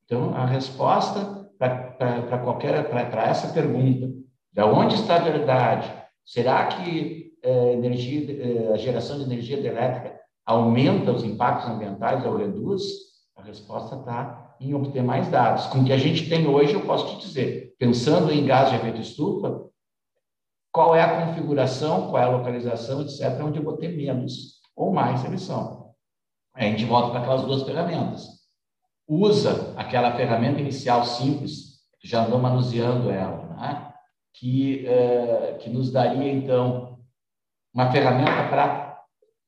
Então, 0.05 0.33
a 0.35 0.45
resposta 0.45 1.49
para 1.57 2.37
qualquer 2.39 2.89
para 2.89 3.23
essa 3.23 3.51
pergunta, 3.53 4.13
de 4.51 4.61
onde 4.61 4.95
está 4.95 5.15
a 5.15 5.19
verdade? 5.19 5.91
Será 6.25 6.67
que 6.67 7.33
é, 7.41 7.73
energia, 7.73 8.69
é, 8.69 8.73
a 8.73 8.77
geração 8.77 9.17
de 9.17 9.23
energia 9.23 9.57
elétrica 9.57 10.19
aumenta 10.45 11.11
os 11.11 11.23
impactos 11.23 11.69
ambientais 11.69 12.25
ou 12.25 12.37
reduz? 12.37 12.81
A 13.43 13.45
resposta 13.45 13.97
está 13.97 14.55
em 14.57 14.73
obter 14.73 15.03
mais 15.03 15.27
dados. 15.27 15.65
Com 15.65 15.79
o 15.79 15.85
que 15.85 15.91
a 15.91 15.97
gente 15.97 16.29
tem 16.29 16.47
hoje, 16.47 16.73
eu 16.73 16.85
posso 16.85 17.09
te 17.09 17.27
dizer, 17.27 17.75
pensando 17.77 18.31
em 18.31 18.45
gás 18.45 18.69
de 18.69 18.77
efeito 18.77 19.01
estufa, 19.01 19.65
qual 20.71 20.95
é 20.95 21.01
a 21.01 21.25
configuração, 21.25 22.09
qual 22.09 22.23
é 22.23 22.25
a 22.25 22.29
localização, 22.29 23.01
etc., 23.01 23.37
onde 23.43 23.59
eu 23.59 23.63
vou 23.63 23.75
ter 23.75 23.89
menos 23.89 24.61
ou 24.73 24.93
mais 24.93 25.25
emissão. 25.25 25.93
Aí 26.53 26.67
a 26.67 26.71
gente 26.71 26.85
volta 26.85 27.11
para 27.11 27.19
aquelas 27.19 27.43
duas 27.43 27.63
ferramentas. 27.63 28.25
Usa 29.05 29.73
aquela 29.75 30.15
ferramenta 30.15 30.61
inicial 30.61 31.03
simples, 31.03 31.81
já 32.01 32.25
andou 32.25 32.39
manuseando 32.39 33.11
ela, 33.11 33.43
né? 33.57 33.93
que, 34.33 34.87
é, 34.87 35.57
que 35.61 35.69
nos 35.69 35.91
daria, 35.91 36.31
então, 36.31 36.97
uma 37.73 37.91
ferramenta 37.91 38.47
para 38.49 39.03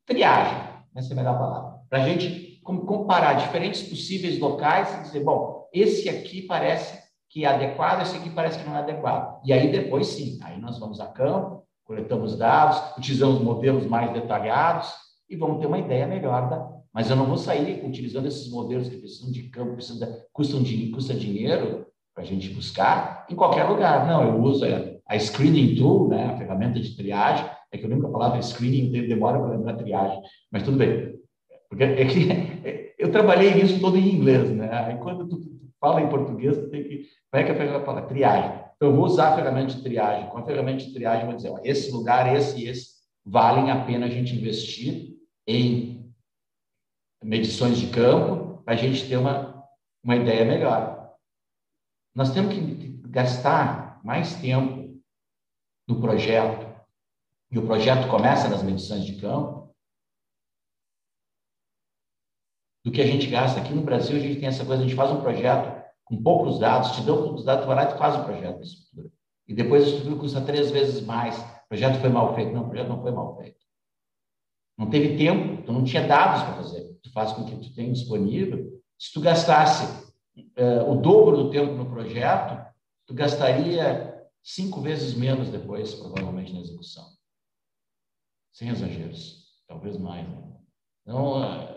triagem, 0.06 0.58
essa 0.94 1.12
é 1.12 1.14
a 1.14 1.16
melhor 1.16 1.38
palavra, 1.38 1.80
para 1.90 2.04
a 2.04 2.06
gente 2.10 2.45
comparar 2.66 3.34
diferentes 3.34 3.84
possíveis 3.84 4.40
locais 4.40 4.92
e 4.98 5.02
dizer, 5.04 5.24
bom, 5.24 5.68
esse 5.72 6.10
aqui 6.10 6.42
parece 6.42 7.04
que 7.30 7.46
é 7.46 7.48
adequado, 7.48 8.02
esse 8.02 8.16
aqui 8.18 8.30
parece 8.30 8.60
que 8.60 8.66
não 8.66 8.76
é 8.76 8.80
adequado. 8.80 9.40
E 9.46 9.54
aí 9.54 9.72
depois 9.72 10.08
sim, 10.08 10.40
aí 10.42 10.60
nós 10.60 10.80
vamos 10.80 11.00
a 11.00 11.06
campo, 11.08 11.64
coletamos 11.84 12.38
dados, 12.38 12.98
utilizamos 12.98 13.42
modelos 13.42 13.86
mais 13.86 14.12
detalhados, 14.12 14.92
e 15.30 15.36
vamos 15.36 15.60
ter 15.60 15.68
uma 15.68 15.80
ideia 15.80 16.08
melhor 16.08 16.50
da. 16.50 16.76
Mas 16.94 17.10
eu 17.10 17.16
não 17.16 17.26
vou 17.26 17.38
sair 17.38 17.86
utilizando 17.86 18.28
esses 18.28 18.50
modelos 18.50 18.88
que 18.88 18.98
precisam 18.98 19.32
de 19.32 19.44
campo, 19.50 19.74
precisam, 19.74 20.08
custam 20.32 20.64
de, 20.64 20.90
custa 20.92 21.14
dinheiro 21.14 21.86
para 22.14 22.24
a 22.24 22.28
gente 22.28 22.50
buscar 22.50 23.26
em 23.30 23.36
qualquer 23.36 23.66
lugar. 23.66 24.08
Não, 24.08 24.24
eu 24.24 24.42
uso 24.42 24.64
a, 24.66 25.14
a 25.14 25.20
screening 25.20 25.76
tool, 25.76 26.08
né, 26.08 26.28
a 26.28 26.38
ferramenta 26.38 26.80
de 26.80 26.96
triagem. 26.96 27.46
É 27.72 27.78
que 27.78 27.86
eu 27.86 27.90
nunca 27.90 28.10
falava 28.10 28.42
screening, 28.42 28.92
demora 29.08 29.40
para 29.40 29.50
lembrar 29.50 29.74
triagem, 29.74 30.22
mas 30.50 30.64
tudo 30.64 30.78
bem. 30.78 31.16
Porque 31.70 31.84
é 31.84 32.06
que 32.06 32.96
eu 33.00 33.12
trabalhei 33.12 33.54
nisso 33.54 33.80
todo 33.80 33.98
em 33.98 34.16
inglês, 34.16 34.50
né? 34.52 34.70
Aí 34.72 34.98
quando 34.98 35.28
tu, 35.28 35.38
tu 35.38 35.70
fala 35.80 36.02
em 36.02 36.10
português, 36.10 36.58
tu 36.58 36.70
tem 36.70 36.84
que. 36.84 37.10
Como 37.32 37.42
é 37.42 37.44
que 37.44 37.52
a 37.52 37.56
ferramenta 37.56 37.86
fala? 37.86 38.02
Triagem. 38.04 38.66
Então, 38.76 38.90
eu 38.90 38.96
vou 38.96 39.06
usar 39.06 39.30
a 39.30 39.36
ferramenta 39.36 39.74
de 39.74 39.82
triagem. 39.82 40.30
Com 40.30 40.38
a 40.38 40.46
ferramenta 40.46 40.84
de 40.84 40.94
triagem, 40.94 41.22
eu 41.22 41.28
vou 41.28 41.36
dizer: 41.36 41.50
ó, 41.50 41.60
esse 41.64 41.92
lugar, 41.92 42.34
esse 42.36 42.60
e 42.60 42.68
esse 42.68 42.96
valem 43.26 43.72
a 43.72 43.84
pena 43.86 44.06
a 44.06 44.10
gente 44.10 44.36
investir 44.36 45.16
em 45.48 46.14
medições 47.24 47.78
de 47.78 47.88
campo 47.88 48.62
para 48.64 48.74
a 48.74 48.78
gente 48.78 49.08
ter 49.08 49.18
uma, 49.18 49.64
uma 50.04 50.16
ideia 50.16 50.46
melhor. 50.46 51.14
Nós 52.14 52.32
temos 52.32 52.54
que 52.54 53.02
gastar 53.08 54.00
mais 54.04 54.36
tempo 54.36 54.96
no 55.88 56.00
projeto, 56.00 56.66
e 57.52 57.58
o 57.58 57.66
projeto 57.66 58.08
começa 58.10 58.48
nas 58.48 58.64
medições 58.64 59.06
de 59.06 59.20
campo, 59.20 59.65
do 62.86 62.92
que 62.92 63.02
a 63.02 63.08
gente 63.08 63.26
gasta. 63.28 63.60
Aqui 63.60 63.74
no 63.74 63.82
Brasil, 63.82 64.16
a 64.16 64.20
gente 64.20 64.40
tem 64.40 64.48
essa 64.48 64.64
coisa, 64.64 64.84
a 64.84 64.86
gente 64.86 64.96
faz 64.96 65.12
um 65.12 65.20
projeto 65.20 65.84
com 66.06 66.22
poucos 66.22 66.60
dados, 66.60 66.92
te 66.92 67.02
dão 67.02 67.24
poucos 67.24 67.44
dados, 67.44 67.66
tu 67.66 67.68
vai 67.68 67.76
lá 67.76 67.92
e 67.92 67.98
faz 67.98 68.16
o 68.16 68.24
projeto 68.24 68.62
estrutura. 68.62 69.10
e 69.48 69.56
depois 69.56 69.84
a 69.84 69.88
estrutura 69.88 70.16
custa 70.18 70.42
três 70.42 70.70
vezes 70.70 71.02
mais. 71.04 71.36
O 71.40 71.68
projeto 71.68 72.00
foi 72.00 72.10
mal 72.10 72.36
feito. 72.36 72.54
Não, 72.54 72.62
o 72.62 72.68
projeto 72.68 72.88
não 72.88 73.02
foi 73.02 73.12
mal 73.12 73.36
feito. 73.38 73.58
Não 74.78 74.88
teve 74.88 75.18
tempo, 75.18 75.64
tu 75.64 75.72
não 75.74 75.84
tinha 75.84 76.08
dados 76.08 76.44
para 76.44 76.54
fazer. 76.58 77.00
Tu 77.02 77.12
faz 77.12 77.32
com 77.32 77.44
que 77.44 77.56
tu 77.56 77.74
tenha 77.74 77.92
disponível. 77.92 78.80
Se 79.00 79.12
tu 79.12 79.20
gastasse 79.20 80.06
uh, 80.38 80.92
o 80.92 80.96
dobro 81.02 81.38
do 81.38 81.50
tempo 81.50 81.74
no 81.74 81.90
projeto, 81.90 82.64
tu 83.08 83.16
gastaria 83.16 84.14
cinco 84.44 84.80
vezes 84.82 85.16
menos 85.16 85.50
depois, 85.50 85.96
provavelmente, 85.96 86.54
na 86.54 86.60
execução. 86.60 87.06
Sem 88.54 88.70
exageros. 88.70 89.44
Talvez 89.68 89.98
mais. 89.98 90.28
Né? 90.28 90.38
Então, 91.04 91.44
é 91.44 91.75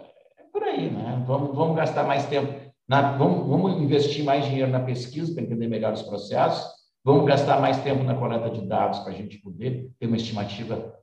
por 0.53 0.63
aí, 0.63 0.91
né? 0.91 1.23
Vamos, 1.27 1.55
vamos 1.55 1.77
gastar 1.77 2.05
mais 2.05 2.27
tempo. 2.27 2.53
Na, 2.89 3.17
vamos, 3.17 3.47
vamos 3.47 3.83
investir 3.83 4.25
mais 4.25 4.45
dinheiro 4.45 4.71
na 4.71 4.81
pesquisa 4.81 5.33
para 5.33 5.43
entender 5.43 5.69
melhor 5.69 5.93
os 5.93 6.03
processos. 6.03 6.67
Vamos 7.05 7.27
gastar 7.27 7.61
mais 7.61 7.83
tempo 7.83 8.03
na 8.03 8.15
coleta 8.15 8.51
de 8.51 8.67
dados 8.67 8.99
para 9.01 9.13
a 9.13 9.15
gente 9.15 9.39
poder 9.39 9.91
ter 9.99 10.07
uma 10.07 10.17
estimativa 10.17 10.95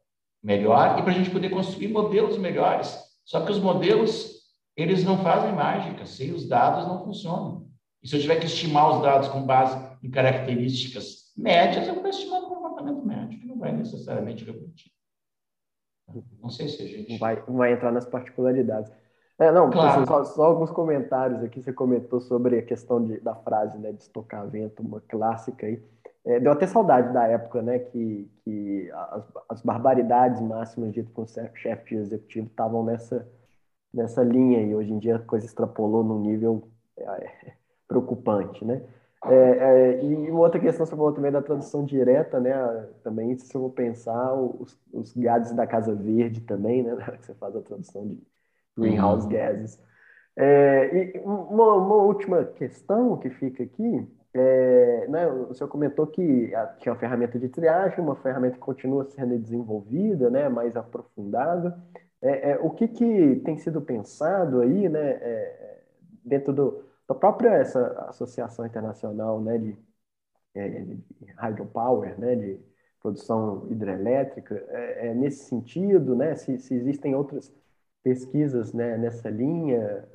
melhor 0.44 1.00
e 1.00 1.04
para 1.04 1.12
a 1.12 1.16
gente 1.16 1.30
poder 1.30 1.50
construir 1.50 1.88
modelos 1.88 2.38
melhores. 2.38 2.98
Só 3.24 3.44
que 3.44 3.52
os 3.52 3.60
modelos, 3.60 4.44
eles 4.76 5.04
não 5.04 5.18
fazem 5.24 5.54
mágica, 5.54 6.06
sem 6.06 6.32
os 6.32 6.48
dados 6.48 6.88
não 6.88 7.04
funcionam. 7.04 7.68
E 8.04 8.08
se 8.08 8.16
eu 8.16 8.22
tiver 8.22 8.36
que 8.36 8.46
estimar 8.46 8.96
os 8.96 9.02
dados 9.02 9.28
com 9.30 9.44
base 9.44 9.76
em 10.04 10.12
características 10.12 11.34
médias, 11.36 11.88
eu 11.88 11.96
vou 11.96 12.08
estimar 12.08 12.42
o 12.44 12.48
comportamento 12.48 13.04
médio, 13.04 13.40
que 13.40 13.48
não 13.48 13.58
vai 13.58 13.72
necessariamente 13.72 14.46
refletir. 14.46 14.92
Não 16.40 16.50
sei 16.50 16.68
se 16.68 16.84
a 16.84 16.86
gente. 16.86 17.18
Vai, 17.18 17.42
vai 17.48 17.74
entrar 17.74 17.92
nas 17.92 18.06
particularidades. 18.06 18.92
É, 19.38 19.52
não, 19.52 19.70
claro. 19.70 20.06
só, 20.08 20.24
só, 20.24 20.44
alguns 20.46 20.72
comentários 20.72 21.44
aqui. 21.44 21.62
Você 21.62 21.74
comentou 21.74 22.20
sobre 22.20 22.58
a 22.58 22.62
questão 22.62 23.04
de, 23.04 23.20
da 23.20 23.36
frase, 23.36 23.78
né, 23.78 23.92
de 23.92 24.02
estocamento, 24.02 24.82
uma 24.82 25.02
clássica 25.02 25.66
aí. 25.66 25.82
É, 26.26 26.40
deu 26.40 26.52
até 26.52 26.66
saudade 26.66 27.14
da 27.14 27.28
época, 27.28 27.62
né, 27.62 27.80
que, 27.80 28.32
que 28.44 28.90
as, 28.92 29.24
as 29.50 29.62
barbaridades 29.62 30.42
máximas 30.42 30.92
ditas 30.92 31.14
com 31.14 31.22
o 31.22 31.56
chefe 31.56 31.96
de 31.96 32.02
executivo 32.02 32.48
estavam 32.48 32.84
nessa, 32.84 33.28
nessa 33.94 34.24
linha 34.24 34.62
e 34.62 34.74
hoje 34.74 34.92
em 34.92 34.98
dia 34.98 35.18
a 35.18 35.20
coisa 35.20 35.46
extrapolou 35.46 36.04
num 36.04 36.20
nível 36.20 36.68
é, 36.98 37.54
preocupante, 37.88 38.66
né? 38.66 38.82
É, 39.26 39.34
é, 39.34 40.04
e 40.04 40.30
uma 40.30 40.42
outra 40.42 40.60
questão, 40.60 40.86
você 40.86 40.96
falou 40.96 41.12
também 41.12 41.32
da 41.32 41.42
tradução 41.42 41.84
direta, 41.84 42.40
né? 42.40 42.54
Também, 43.04 43.36
se 43.38 43.54
eu 43.56 43.62
vou 43.62 43.72
pensar, 43.72 44.34
os, 44.34 44.80
os 44.94 45.14
gases 45.16 45.52
da 45.54 45.66
Casa 45.66 45.96
Verde 45.96 46.42
também, 46.42 46.84
né? 46.84 46.96
Que 47.18 47.26
você 47.26 47.34
faz 47.34 47.56
a 47.56 47.62
tradução 47.62 48.08
de 48.08 48.22
greenhouse 48.78 49.26
uhum. 49.26 49.32
gases. 49.32 49.80
É, 50.38 51.16
e 51.16 51.20
uma, 51.20 51.74
uma, 51.76 51.96
última 51.96 52.44
questão 52.44 53.18
que 53.18 53.30
fica 53.30 53.64
aqui 53.64 54.06
é, 54.36 55.08
né, 55.08 55.28
o 55.28 55.54
senhor 55.54 55.70
comentou 55.70 56.06
que 56.06 56.52
tinha 56.80 56.92
uma 56.92 57.00
ferramenta 57.00 57.40
de 57.40 57.48
triagem, 57.48 58.02
uma 58.02 58.18
ferramenta 58.18 58.56
que 58.56 58.60
continua 58.60 59.06
sendo 59.06 59.40
desenvolvida, 59.40 60.30
né, 60.30 60.50
mais 60.50 60.76
aprofundada. 60.76 61.82
É, 62.22 62.52
é, 62.52 62.58
o 62.58 62.70
que, 62.70 62.88
que 62.90 63.42
tem 63.46 63.58
sido 63.58 63.82
pensado 63.82 64.60
aí, 64.60 64.90
né, 64.90 65.12
é, 65.22 65.80
dentro 66.24 66.52
do, 66.52 66.84
da 67.08 67.16
própria 67.16 67.52
essa 67.52 67.88
associação 68.10 68.66
internacional, 68.66 69.40
né, 69.40 69.58
de, 69.58 69.78
é, 70.54 70.68
de 70.68 71.02
hydropower, 71.38 72.20
né, 72.20 72.36
de 72.36 72.60
produção 73.02 73.66
hidrelétrica, 73.70 74.56
é, 74.68 75.14
nesse 75.14 75.46
sentido, 75.46 76.14
né, 76.14 76.36
se, 76.36 76.58
se, 76.58 76.74
existem 76.74 77.16
outras 77.16 77.54
pesquisas, 78.06 78.72
né, 78.72 78.98
nessa 79.00 79.32
linha, 79.32 80.08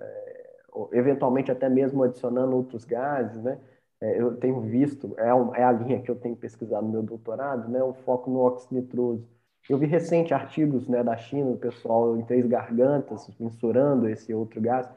eventualmente 0.92 1.50
até 1.50 1.68
mesmo 1.68 2.04
adicionando 2.04 2.54
outros 2.54 2.84
gases, 2.84 3.42
né, 3.42 3.58
é, 4.00 4.20
eu 4.20 4.36
tenho 4.36 4.60
visto, 4.60 5.12
é, 5.18 5.28
é, 5.60 5.64
a 5.64 5.72
linha 5.72 6.00
que 6.00 6.08
eu 6.10 6.14
tenho 6.14 6.36
pesquisado 6.36 6.86
no 6.86 6.92
meu 6.92 7.02
doutorado, 7.02 7.68
né, 7.68 7.82
o 7.82 7.92
foco 7.92 8.30
no 8.30 8.40
oxinitroso. 8.46 9.28
Eu 9.68 9.76
vi 9.76 9.86
recente 9.86 10.32
artigos 10.32 10.88
né, 10.88 11.02
da 11.02 11.16
China, 11.16 11.50
do 11.50 11.58
pessoal 11.58 12.16
em 12.16 12.24
três 12.24 12.46
gargantas, 12.46 13.28
mensurando 13.38 14.08
esse 14.08 14.32
outro 14.32 14.60
gás, 14.60 14.88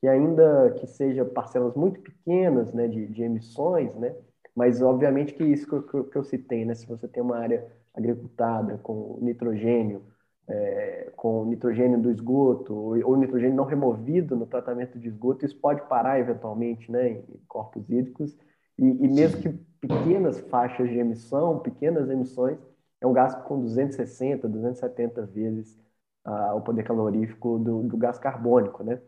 que 0.00 0.08
ainda 0.08 0.72
que 0.78 0.86
seja 0.88 1.24
parcelas 1.24 1.74
muito 1.76 2.00
pequenas 2.00 2.72
né, 2.74 2.88
de, 2.88 3.06
de 3.06 3.22
emissões, 3.22 3.94
né, 3.94 4.14
mas 4.56 4.82
obviamente 4.82 5.34
que 5.34 5.44
isso 5.44 5.66
que 5.66 5.94
eu, 5.94 6.04
que 6.04 6.16
eu 6.18 6.24
citei, 6.24 6.64
né, 6.64 6.74
se 6.74 6.86
você 6.86 7.06
tem 7.06 7.22
uma 7.22 7.38
área 7.38 7.64
agricultada 7.94 8.76
com 8.78 9.18
nitrogênio, 9.22 10.02
é, 10.50 11.12
com 11.16 11.44
nitrogênio 11.44 12.00
do 12.00 12.10
esgoto 12.10 12.74
ou, 12.74 13.08
ou, 13.08 13.16
nitrogênio 13.16 13.54
não 13.54 13.64
removido 13.64 14.34
no 14.34 14.46
tratamento 14.46 14.98
de 14.98 15.08
esgoto, 15.08 15.44
isso 15.44 15.56
pode 15.56 15.82
parar 15.82 16.18
eventualmente 16.18 16.90
né, 16.90 17.10
em 17.10 17.24
corpos 17.46 17.88
hídricos. 17.88 18.36
E, 18.76 18.84
e 18.84 19.08
mesmo 19.08 19.40
que 19.40 19.48
pequenas 19.80 20.40
faixas 20.40 20.88
de 20.88 20.98
emissão, 20.98 21.60
pequenas 21.60 22.10
emissões, 22.10 22.58
é 23.00 23.06
um 23.06 23.12
gás 23.12 23.34
com 23.34 23.60
260, 23.60 24.48
270 24.48 25.26
vezes 25.26 25.78
ah, 26.24 26.54
o 26.54 26.60
poder 26.60 26.82
calorífico 26.82 27.58
do, 27.58 27.82
do, 27.82 27.96
gás 27.96 28.18
carbônico, 28.18 28.82
né? 28.82 29.00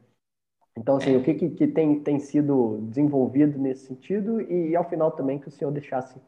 Então, 0.77 0.97
assim, 0.97 1.15
o 1.17 1.23
que, 1.23 1.35
que, 1.35 1.51
que, 1.51 1.67
tem, 1.67 2.01
tem 2.01 2.19
sido 2.19 2.79
desenvolvido 2.89 3.59
nesse 3.59 3.87
sentido 3.87 4.41
e, 4.41 4.71
e, 4.71 4.77
ao 4.77 4.89
final 4.89 5.11
também, 5.11 5.39
que 5.39 5.49
o 5.49 5.51
senhor 5.51 5.71
deixasse 5.71 6.19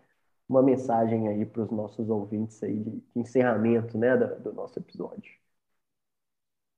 uma 0.48 0.62
mensagem 0.62 1.28
aí 1.28 1.44
para 1.44 1.62
os 1.62 1.70
nossos 1.70 2.08
ouvintes 2.08 2.62
aí 2.62 2.78
de, 2.78 2.90
de 2.90 3.02
encerramento, 3.16 3.96
né, 3.96 4.16
do, 4.16 4.42
do, 4.42 4.52
nosso 4.52 4.78
episódio. 4.78 5.32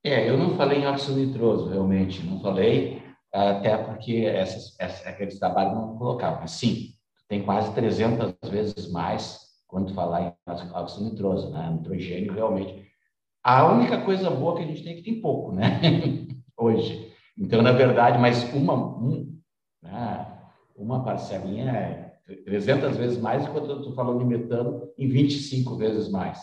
É, 0.05 0.29
eu 0.29 0.37
não 0.37 0.57
falei 0.57 0.81
em 0.81 0.87
óxido 0.87 1.19
nitroso, 1.19 1.69
realmente, 1.69 2.25
não 2.25 2.41
falei, 2.41 3.03
até 3.33 3.77
porque 3.77 4.25
essas, 4.25 4.79
essas, 4.79 5.07
aqueles 5.07 5.39
trabalhos 5.39 5.75
não 5.75 5.99
colocavam. 5.99 6.41
Mas 6.41 6.53
sim, 6.53 6.95
tem 7.29 7.45
quase 7.45 7.75
300 7.75 8.35
vezes 8.49 8.91
mais 8.91 9.47
quando 9.67 9.93
falar 9.95 10.23
em 10.23 10.73
óxido 10.73 11.05
nitroso, 11.05 11.51
né? 11.51 11.71
Nitrogênio, 11.71 12.33
realmente. 12.33 12.87
A 13.43 13.67
única 13.67 14.01
coisa 14.03 14.31
boa 14.31 14.57
que 14.57 14.63
a 14.63 14.67
gente 14.67 14.83
tem 14.83 14.93
é 14.93 14.97
que 14.97 15.03
tem 15.03 15.21
pouco, 15.21 15.53
né? 15.53 15.81
Hoje. 16.57 17.13
Então, 17.37 17.63
na 17.63 17.73
verdade, 17.73 18.19
mas 18.19 18.43
uma, 18.55 18.75
um, 18.75 19.39
né? 19.83 20.41
uma 20.77 21.05
parcelinha 21.05 21.71
é 21.71 22.06
300 22.45 22.97
vezes 22.97 23.19
mais, 23.19 23.45
enquanto 23.45 23.71
eu 23.71 23.79
estou 23.79 23.95
falando 23.95 24.19
de 24.19 24.25
metano, 24.25 24.89
em 24.99 25.09
25 25.09 25.77
vezes 25.77 26.09
mais. 26.09 26.41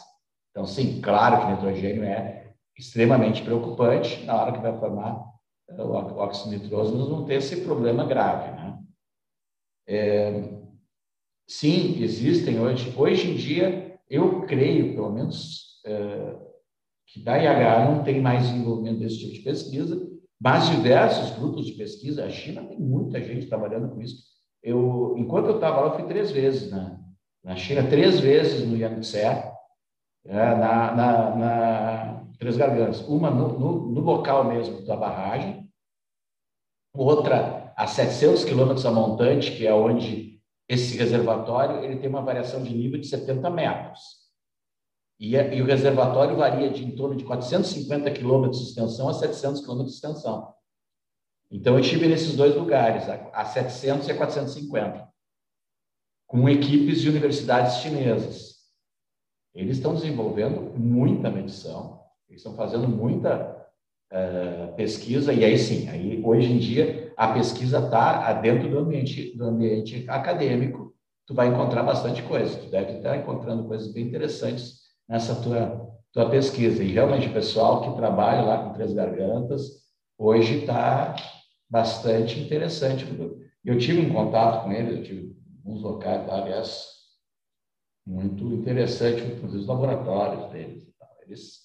Então, 0.52 0.66
sim, 0.66 1.02
claro 1.02 1.42
que 1.42 1.52
nitrogênio 1.52 2.04
é 2.04 2.54
extremamente 2.78 3.42
preocupante 3.44 4.24
na 4.26 4.36
hora 4.36 4.54
que 4.54 4.62
vai 4.62 4.78
formar 4.80 5.34
o 5.70 6.18
óxido 6.18 6.52
nitroso, 6.52 6.96
nós 6.96 7.08
vamos 7.08 7.26
ter 7.26 7.36
esse 7.36 7.62
problema 7.62 8.06
grave. 8.06 8.52
Né? 8.52 8.80
É, 9.88 10.60
sim, 11.48 12.02
existem 12.02 12.60
hoje. 12.60 12.94
Hoje 12.96 13.32
em 13.32 13.36
dia, 13.36 14.00
eu 14.10 14.42
creio, 14.42 14.94
pelo 14.94 15.12
menos, 15.12 15.82
é, 15.86 16.36
que 17.08 17.24
da 17.24 17.38
IH 17.38 17.86
não 17.90 18.04
tem 18.04 18.22
mais 18.22 18.48
desenvolvimento 18.48 19.00
desse 19.00 19.20
tipo 19.20 19.34
de 19.34 19.40
pesquisa, 19.40 20.10
mas 20.40 20.70
diversos 20.70 21.38
grupos 21.38 21.66
de 21.66 21.74
pesquisa. 21.74 22.26
A 22.26 22.30
China 22.30 22.64
tem 22.66 22.80
muita 22.80 23.22
gente 23.24 23.48
trabalhando 23.48 23.94
com 23.94 24.02
isso. 24.02 24.33
Eu, 24.64 25.16
enquanto 25.18 25.47
eu 25.47 25.55
estava 25.55 25.82
lá, 25.82 25.88
eu 25.88 25.95
fui 25.95 26.07
três 26.07 26.32
vezes 26.32 26.72
na, 26.72 26.97
na 27.43 27.55
China, 27.55 27.88
três 27.88 28.20
vezes 28.20 28.66
no 28.66 28.78
Yangtze, 28.78 29.18
é, 29.18 30.55
na, 30.55 30.95
na, 30.95 31.36
na 31.36 32.24
Três 32.39 32.57
Gargantas. 32.57 33.01
Uma 33.07 33.30
no, 33.30 33.59
no, 33.59 33.88
no 33.89 34.01
local 34.01 34.45
mesmo 34.45 34.86
da 34.86 34.95
barragem, 34.95 35.70
outra 36.95 37.74
a 37.76 37.88
700 37.88 38.45
quilômetros 38.45 38.86
a 38.86 38.91
montante, 38.91 39.51
que 39.51 39.68
é 39.68 39.74
onde 39.74 40.39
esse 40.70 40.97
reservatório 40.97 41.84
ele 41.84 41.99
tem 41.99 42.09
uma 42.09 42.22
variação 42.22 42.64
de 42.64 42.74
nível 42.74 42.99
de 42.99 43.07
70 43.07 43.49
metros. 43.49 43.99
E, 45.20 45.36
e 45.36 45.61
o 45.61 45.66
reservatório 45.66 46.36
varia 46.36 46.70
de 46.70 46.84
em 46.84 46.95
torno 46.95 47.16
de 47.16 47.24
450 47.24 48.11
quilômetros 48.11 48.61
de 48.61 48.70
extensão 48.70 49.09
a 49.09 49.14
700 49.14 49.61
quilômetros 49.61 49.91
de 49.91 49.95
extensão. 49.95 50.53
Então, 51.54 51.76
eu 51.76 51.82
estive 51.82 52.08
nesses 52.08 52.36
dois 52.36 52.56
lugares, 52.56 53.08
a 53.08 53.45
700 53.45 54.08
e 54.08 54.12
a 54.12 54.18
450, 54.18 55.08
com 56.26 56.49
equipes 56.49 56.99
de 56.99 57.08
universidades 57.08 57.76
chinesas. 57.78 58.56
Eles 59.54 59.78
estão 59.78 59.93
desenvolvendo 59.93 60.74
muita 60.76 61.30
medição, 61.30 62.01
eles 62.28 62.39
estão 62.41 62.56
fazendo 62.56 62.88
muita 62.88 63.68
uh, 64.12 64.76
pesquisa, 64.76 65.32
e 65.32 65.45
aí 65.45 65.56
sim, 65.56 65.88
aí 65.89 66.20
hoje 66.26 66.51
em 66.51 66.58
dia 66.58 67.14
a 67.16 67.32
pesquisa 67.32 67.78
está 67.78 68.34
dentro 68.34 68.68
do 68.68 68.80
ambiente, 68.80 69.38
do 69.38 69.45
ambiente 69.45 70.06
acadêmico, 70.10 70.91
tu 71.28 71.36
vai 71.36 71.49
encontrar 71.49 71.84
bastante 71.84 72.24
coisa, 72.24 72.58
tu 72.58 72.72
deve 72.72 72.93
estar 72.93 73.16
encontrando 73.16 73.68
coisas 73.68 73.93
bem 73.93 74.08
interessantes 74.08 74.80
nessa 75.08 75.36
tua, 75.36 75.88
tua 76.12 76.28
pesquisa. 76.32 76.84
E 76.84 76.91
realmente 76.91 77.28
o 77.28 77.34
pessoal 77.34 77.82
que 77.84 77.95
trabalha 77.95 78.41
lá 78.41 78.64
com 78.64 78.74
Três 78.74 78.91
Gargantas 78.91 79.84
hoje 80.18 80.62
está 80.62 81.16
bastante 81.74 82.40
interessante. 82.40 83.04
Eu 83.66 83.80
tive 83.80 84.02
um 84.02 84.14
contato 84.14 84.64
com 84.64 84.72
eles, 84.72 84.98
eu 84.98 85.04
tive 85.04 85.36
uns 85.66 85.82
locais 85.82 86.28
lá, 86.28 86.44
aliás, 86.44 86.88
muito 88.06 88.54
interessante, 88.54 89.24
os 89.44 89.66
laboratórios 89.66 90.52
deles. 90.52 90.88
Eles 91.26 91.62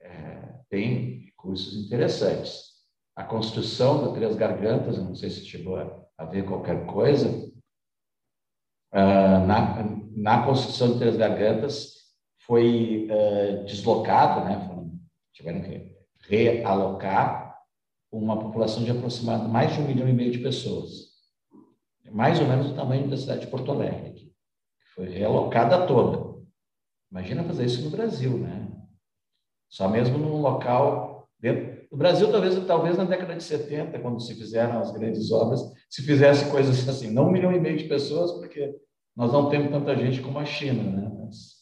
é, 0.00 0.54
têm 0.70 1.30
cursos 1.36 1.84
interessantes. 1.84 2.78
A 3.14 3.22
construção 3.22 4.02
do 4.02 4.14
Três 4.14 4.34
Gargantas, 4.34 4.96
não 4.96 5.14
sei 5.14 5.28
se 5.28 5.44
chegou 5.44 5.76
a, 5.76 6.06
a 6.16 6.24
ver 6.24 6.46
qualquer 6.46 6.86
coisa, 6.86 7.28
uh, 8.94 9.46
na, 9.46 9.84
na 10.16 10.46
construção 10.46 10.92
de 10.92 11.00
Três 11.00 11.16
Gargantas, 11.16 11.96
foi 12.46 13.10
uh, 13.10 13.64
deslocado, 13.66 14.44
né? 14.46 14.90
tiveram 15.34 15.60
que 15.60 15.98
realocar 16.20 17.47
uma 18.10 18.38
população 18.38 18.82
de 18.82 18.90
aproximadamente 18.90 19.52
mais 19.52 19.74
de 19.74 19.80
um 19.80 19.86
milhão 19.86 20.08
e 20.08 20.12
meio 20.12 20.32
de 20.32 20.38
pessoas. 20.38 21.08
Mais 22.10 22.40
ou 22.40 22.46
menos 22.46 22.70
o 22.70 22.74
tamanho 22.74 23.08
da 23.08 23.16
cidade 23.16 23.42
de 23.42 23.48
Porto 23.48 23.70
Alegre, 23.70 24.12
que 24.12 24.32
foi 24.94 25.08
realocada 25.08 25.86
toda. 25.86 26.38
Imagina 27.10 27.44
fazer 27.44 27.66
isso 27.66 27.82
no 27.82 27.90
Brasil, 27.90 28.38
né? 28.38 28.68
Só 29.68 29.88
mesmo 29.88 30.18
num 30.18 30.40
local 30.40 31.28
dentro. 31.38 31.78
No 31.90 31.96
Brasil, 31.96 32.30
talvez, 32.30 32.66
talvez 32.66 32.98
na 32.98 33.04
década 33.04 33.34
de 33.34 33.42
70, 33.42 33.98
quando 34.00 34.20
se 34.20 34.34
fizeram 34.34 34.78
as 34.78 34.90
grandes 34.90 35.30
obras, 35.32 35.60
se 35.88 36.02
fizesse 36.02 36.50
coisas 36.50 36.86
assim, 36.86 37.10
não 37.10 37.28
um 37.28 37.32
milhão 37.32 37.52
e 37.52 37.60
meio 37.60 37.78
de 37.78 37.84
pessoas, 37.84 38.32
porque 38.32 38.74
nós 39.16 39.32
não 39.32 39.48
temos 39.48 39.70
tanta 39.70 39.96
gente 39.96 40.20
como 40.20 40.38
a 40.38 40.44
China, 40.44 40.82
né? 40.82 41.10
Mas, 41.18 41.58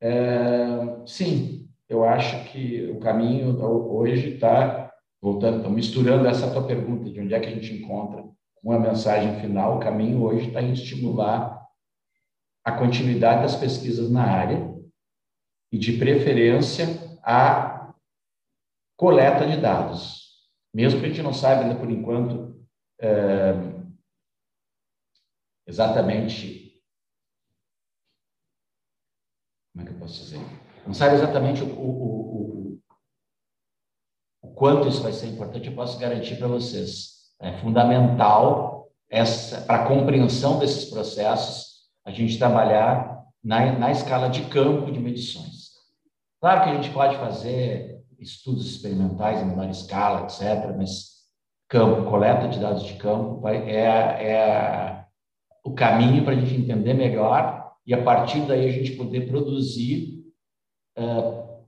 é, 0.00 1.06
sim, 1.06 1.70
eu 1.88 2.04
acho 2.04 2.44
que 2.50 2.90
o 2.90 3.00
caminho 3.00 3.58
hoje 3.62 4.34
está 4.34 4.83
voltando, 5.24 5.62
tá 5.62 5.70
misturando 5.70 6.28
essa 6.28 6.52
tua 6.52 6.66
pergunta 6.66 7.10
de 7.10 7.18
onde 7.18 7.32
é 7.32 7.40
que 7.40 7.46
a 7.46 7.50
gente 7.50 7.72
encontra 7.72 8.22
uma 8.62 8.78
mensagem 8.78 9.40
final. 9.40 9.76
O 9.76 9.80
caminho 9.80 10.22
hoje 10.22 10.48
está 10.48 10.60
em 10.60 10.74
estimular 10.74 11.66
a 12.62 12.72
continuidade 12.72 13.40
das 13.40 13.56
pesquisas 13.56 14.10
na 14.10 14.22
área 14.22 14.70
e, 15.72 15.78
de 15.78 15.96
preferência, 15.96 16.86
a 17.22 17.94
coleta 18.98 19.46
de 19.46 19.58
dados. 19.58 20.44
Mesmo 20.74 21.00
que 21.00 21.06
a 21.06 21.08
gente 21.08 21.22
não 21.22 21.32
saiba 21.32 21.62
ainda 21.62 21.80
por 21.80 21.90
enquanto 21.90 22.62
é, 23.00 23.54
exatamente. 25.66 26.82
Como 29.72 29.86
é 29.86 29.88
que 29.88 29.94
eu 29.94 29.98
posso 29.98 30.22
dizer? 30.22 30.40
Não 30.86 30.92
sabe 30.92 31.14
exatamente 31.14 31.62
o, 31.62 31.66
o, 31.66 32.43
o 32.43 32.43
quanto 34.54 34.88
isso 34.88 35.02
vai 35.02 35.12
ser 35.12 35.26
importante, 35.26 35.68
eu 35.68 35.74
posso 35.74 35.98
garantir 35.98 36.36
para 36.36 36.48
vocês. 36.48 37.14
É 37.40 37.52
fundamental 37.58 38.88
para 39.66 39.76
a 39.76 39.86
compreensão 39.86 40.58
desses 40.58 40.86
processos 40.86 41.74
a 42.04 42.10
gente 42.10 42.38
trabalhar 42.38 43.22
na, 43.42 43.72
na 43.78 43.90
escala 43.90 44.28
de 44.28 44.42
campo 44.46 44.90
de 44.90 44.98
medições. 44.98 45.70
Claro 46.40 46.64
que 46.64 46.70
a 46.70 46.74
gente 46.74 46.90
pode 46.90 47.16
fazer 47.16 48.02
estudos 48.18 48.66
experimentais 48.66 49.40
em 49.40 49.46
menor 49.46 49.68
escala, 49.68 50.22
etc., 50.24 50.74
mas 50.76 51.14
campo, 51.68 52.10
coleta 52.10 52.48
de 52.48 52.58
dados 52.58 52.84
de 52.84 52.94
campo 52.94 53.46
é, 53.48 53.76
é 53.76 55.04
o 55.64 55.72
caminho 55.72 56.24
para 56.24 56.34
a 56.34 56.36
gente 56.36 56.54
entender 56.54 56.94
melhor 56.94 57.72
e, 57.86 57.94
a 57.94 58.02
partir 58.02 58.40
daí, 58.42 58.68
a 58.68 58.72
gente 58.72 58.92
poder 58.92 59.28
produzir 59.28 60.24
uh, 60.98 61.64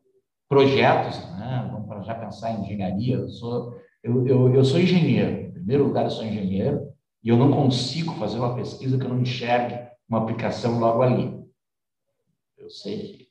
projetos. 0.48 1.18
Né? 1.38 1.70
Já 2.06 2.14
pensar 2.14 2.52
em 2.52 2.62
engenharia. 2.62 3.16
Eu 3.16 3.28
sou, 3.28 3.76
eu, 4.02 4.26
eu, 4.26 4.54
eu 4.54 4.64
sou 4.64 4.80
engenheiro. 4.80 5.48
Em 5.48 5.52
primeiro 5.52 5.84
lugar, 5.84 6.04
eu 6.04 6.10
sou 6.10 6.24
engenheiro 6.24 6.88
e 7.22 7.28
eu 7.28 7.36
não 7.36 7.50
consigo 7.50 8.14
fazer 8.14 8.38
uma 8.38 8.54
pesquisa 8.54 8.96
que 8.96 9.04
eu 9.04 9.08
não 9.08 9.20
enxergue 9.20 9.86
uma 10.08 10.18
aplicação 10.18 10.78
logo 10.78 11.02
ali. 11.02 11.44
Eu 12.56 12.70
sei 12.70 12.98
que. 12.98 13.28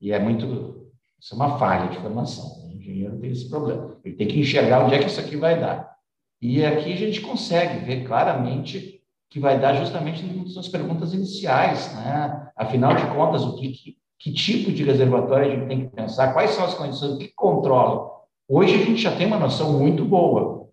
E 0.00 0.12
é 0.12 0.18
muito. 0.18 0.92
Isso 1.20 1.34
é 1.34 1.36
uma 1.36 1.58
falha 1.58 1.90
de 1.90 1.98
formação. 1.98 2.68
O 2.68 2.72
engenheiro 2.72 3.18
tem 3.18 3.30
esse 3.30 3.48
problema. 3.48 3.96
Ele 4.04 4.14
tem 4.14 4.28
que 4.28 4.38
enxergar 4.38 4.84
onde 4.84 4.94
é 4.94 4.98
que 5.00 5.06
isso 5.06 5.20
aqui 5.20 5.36
vai 5.36 5.58
dar. 5.58 5.96
E 6.40 6.64
aqui 6.64 6.92
a 6.92 6.96
gente 6.96 7.20
consegue 7.20 7.84
ver 7.84 8.04
claramente 8.04 9.02
que 9.28 9.40
vai 9.40 9.60
dar 9.60 9.74
justamente 9.74 10.22
nas 10.54 10.68
perguntas 10.68 11.12
iniciais. 11.12 11.92
Né? 11.94 12.50
Afinal 12.56 12.94
de 12.94 13.06
contas, 13.14 13.42
o 13.42 13.56
que, 13.56 13.72
que, 13.72 13.98
que 14.18 14.32
tipo 14.32 14.72
de 14.72 14.82
reservatório 14.82 15.46
a 15.46 15.54
gente 15.54 15.68
tem 15.68 15.88
que 15.88 15.94
pensar? 15.94 16.32
Quais 16.32 16.50
são 16.50 16.64
as 16.64 16.74
condições? 16.74 17.18
Que 17.18 17.32
controla? 17.34 18.10
Hoje 18.48 18.74
a 18.74 18.78
gente 18.78 19.00
já 19.00 19.14
tem 19.16 19.26
uma 19.26 19.38
noção 19.38 19.78
muito 19.78 20.04
boa. 20.04 20.68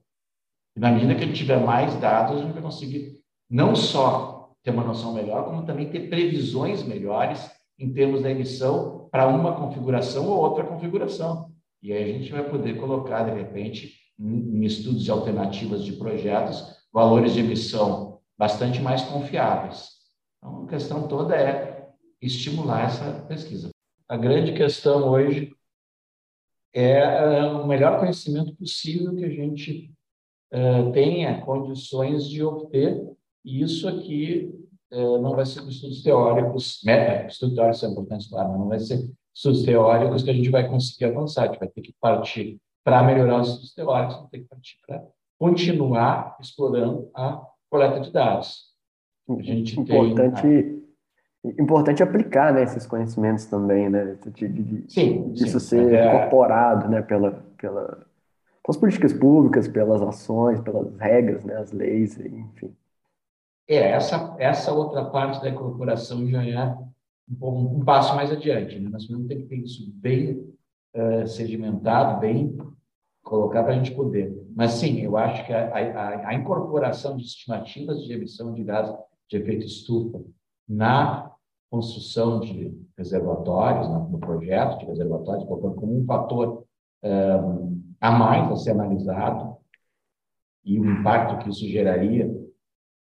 E 0.76 0.80
na 0.80 0.92
medida 0.92 1.16
que 1.16 1.24
a 1.24 1.28
gente 1.28 1.38
tiver 1.38 1.60
mais 1.60 1.96
dados, 1.96 2.38
a 2.38 2.42
gente 2.42 2.54
vai 2.54 2.62
conseguir 2.62 3.20
não 3.50 3.76
só 3.76 4.50
ter 4.64 4.72
uma 4.72 4.84
noção 4.84 5.14
melhor, 5.14 5.46
como 5.46 5.66
também 5.66 5.90
ter 5.90 6.10
previsões 6.10 6.84
melhores 6.84 7.52
em 7.78 7.94
termos 7.94 8.24
da 8.24 8.32
emissão 8.32 9.08
para 9.12 9.28
uma 9.28 9.56
configuração 9.56 10.28
ou 10.28 10.40
outra 10.40 10.64
configuração. 10.64 11.52
E 11.84 11.94
aí 11.94 12.04
a 12.04 12.14
gente 12.18 12.32
vai 12.32 12.50
poder 12.50 12.80
colocar, 12.80 13.24
de 13.24 13.32
repente, 13.32 13.94
em 14.20 14.64
estudos 14.64 15.04
de 15.04 15.12
alternativas 15.12 15.84
de 15.84 15.94
projetos, 15.94 16.66
valores 16.92 17.34
de 17.34 17.42
emissão 17.42 18.20
bastante 18.38 18.82
mais 18.82 19.04
confiáveis. 19.04 19.90
Então, 20.38 20.64
a 20.64 20.68
questão 20.68 21.08
toda 21.08 21.36
é 21.36 21.75
estimular 22.26 22.86
essa 22.86 23.26
pesquisa. 23.28 23.70
A 24.08 24.18
grande 24.18 24.54
questão 24.54 25.10
hoje 25.10 25.52
é, 26.74 27.00
é 27.00 27.46
o 27.46 27.68
melhor 27.68 28.00
conhecimento 28.00 28.56
possível 28.56 29.16
que 29.16 29.26
a 29.26 29.30
gente 29.30 29.92
uh, 30.54 30.92
tenha 30.92 31.42
condições 31.42 32.28
de 32.28 32.44
obter 32.44 33.02
e 33.44 33.62
isso 33.62 33.88
aqui 33.88 34.54
é, 34.92 34.98
não 34.98 35.36
vai 35.36 35.46
ser 35.46 35.62
com 35.62 35.70
estudos 35.70 36.02
teóricos, 36.02 36.82
né? 36.84 37.28
estudos 37.28 37.56
teóricos 37.56 37.80
são 37.80 37.92
importantes, 37.92 38.28
claro, 38.28 38.50
mas 38.50 38.60
não 38.60 38.68
vai 38.68 38.80
ser 38.80 39.10
estudos 39.34 39.64
teóricos 39.64 40.24
que 40.24 40.30
a 40.30 40.34
gente 40.34 40.50
vai 40.50 40.68
conseguir 40.68 41.06
avançar, 41.06 41.44
a 41.44 41.48
gente 41.48 41.60
vai 41.60 41.68
ter 41.68 41.82
que 41.82 41.94
partir 42.00 42.58
para 42.84 43.04
melhorar 43.04 43.42
os 43.42 43.50
estudos 43.50 43.74
teóricos, 43.74 44.16
vai 44.16 44.28
ter 44.30 44.40
que 44.40 44.46
partir 44.46 44.78
para 44.86 45.04
continuar 45.40 46.38
explorando 46.40 47.10
a 47.14 47.42
coleta 47.70 48.00
de 48.00 48.12
dados. 48.12 48.74
A 49.28 49.42
gente 49.42 49.80
importante, 49.80 50.42
tem, 50.42 50.85
importante 51.60 52.02
aplicar 52.02 52.54
né, 52.54 52.64
esses 52.64 52.86
conhecimentos 52.86 53.46
também, 53.46 53.90
né? 53.90 54.18
De, 54.26 54.48
de, 54.48 54.92
sim, 54.92 55.32
disso 55.32 55.60
sim, 55.60 55.68
ser 55.68 55.94
é... 55.94 56.08
incorporado 56.08 56.90
né, 56.90 57.02
pela, 57.02 57.44
pela, 57.58 58.06
pelas 58.64 58.78
políticas 58.78 59.14
públicas, 59.14 59.68
pelas 59.68 60.02
ações, 60.02 60.60
pelas 60.62 60.96
regras, 60.98 61.44
né, 61.44 61.56
as 61.58 61.72
leis, 61.72 62.20
enfim. 62.20 62.76
É, 63.68 63.92
essa, 63.92 64.36
essa 64.38 64.72
outra 64.72 65.06
parte 65.06 65.42
da 65.42 65.50
incorporação 65.50 66.28
já 66.28 66.46
é 66.46 66.78
um, 67.42 67.80
um 67.80 67.84
passo 67.84 68.16
mais 68.16 68.32
adiante. 68.32 68.80
Né? 68.80 68.90
Nós 68.90 69.08
vamos 69.08 69.28
ter 69.28 69.38
que 69.38 69.44
ter 69.44 69.58
isso 69.58 69.92
bem 69.96 70.54
uh, 70.96 71.28
sedimentado, 71.28 72.20
bem 72.20 72.58
colocado 73.24 73.66
para 73.66 73.74
a 73.74 73.78
gente 73.78 73.92
poder. 73.92 74.34
Mas 74.56 74.74
sim, 74.74 75.02
eu 75.02 75.18
acho 75.18 75.46
que 75.46 75.52
a, 75.52 75.68
a, 75.68 76.30
a, 76.30 76.34
incorporação 76.36 77.18
de 77.18 77.24
estimativas 77.24 78.04
de 78.04 78.14
emissão 78.14 78.54
de 78.54 78.64
gás 78.64 78.94
de 79.28 79.38
efeito 79.38 79.66
estufa 79.66 80.22
na 80.70 81.32
construção 81.70 82.40
de 82.40 82.78
reservatórios, 82.98 83.88
no 83.90 84.20
projeto 84.20 84.80
de 84.80 84.86
reservatórios, 84.86 85.46
colocando 85.46 85.76
como 85.76 86.00
um 86.00 86.06
fator 86.06 86.66
um, 87.04 87.84
a 88.00 88.12
mais 88.12 88.52
a 88.52 88.56
ser 88.56 88.72
analisado 88.72 89.58
e 90.64 90.80
o 90.80 90.86
impacto 90.86 91.44
que 91.44 91.50
isso 91.50 91.68
geraria 91.68 92.28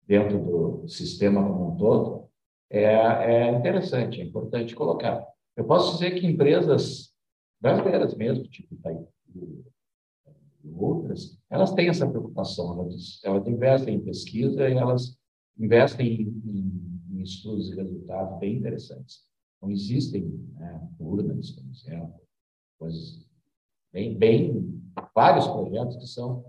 dentro 0.07 0.39
do 0.39 0.89
sistema 0.89 1.43
como 1.43 1.73
um 1.73 1.77
todo, 1.77 2.29
é, 2.71 2.85
é 2.85 3.53
interessante, 3.53 4.21
é 4.21 4.25
importante 4.25 4.75
colocar. 4.75 5.25
Eu 5.57 5.65
posso 5.65 5.93
dizer 5.93 6.19
que 6.19 6.27
empresas 6.27 7.15
brasileiras 7.61 8.15
mesmo, 8.15 8.45
tipo 8.45 8.75
Itaú 8.75 9.09
e 10.65 10.71
outras, 10.77 11.39
elas 11.49 11.73
têm 11.73 11.89
essa 11.89 12.09
preocupação, 12.09 12.81
elas, 12.81 13.21
elas 13.23 13.47
investem 13.47 13.97
em 13.97 14.05
pesquisa 14.05 14.69
e 14.69 14.75
elas 14.75 15.17
investem 15.59 16.23
em, 16.23 16.29
em, 16.45 16.94
em 17.15 17.23
estudos 17.23 17.71
e 17.71 17.77
resultados 17.77 18.39
bem 18.39 18.57
interessantes. 18.57 19.23
Então, 19.57 19.71
existem 19.71 20.25
né, 20.55 20.89
urnas, 20.99 21.53
por 21.53 21.65
exemplo, 21.71 22.21
coisas 22.79 23.27
bem, 23.93 24.17
bem, 24.17 24.83
vários 25.15 25.47
projetos 25.47 25.97
que 25.97 26.07
são 26.07 26.45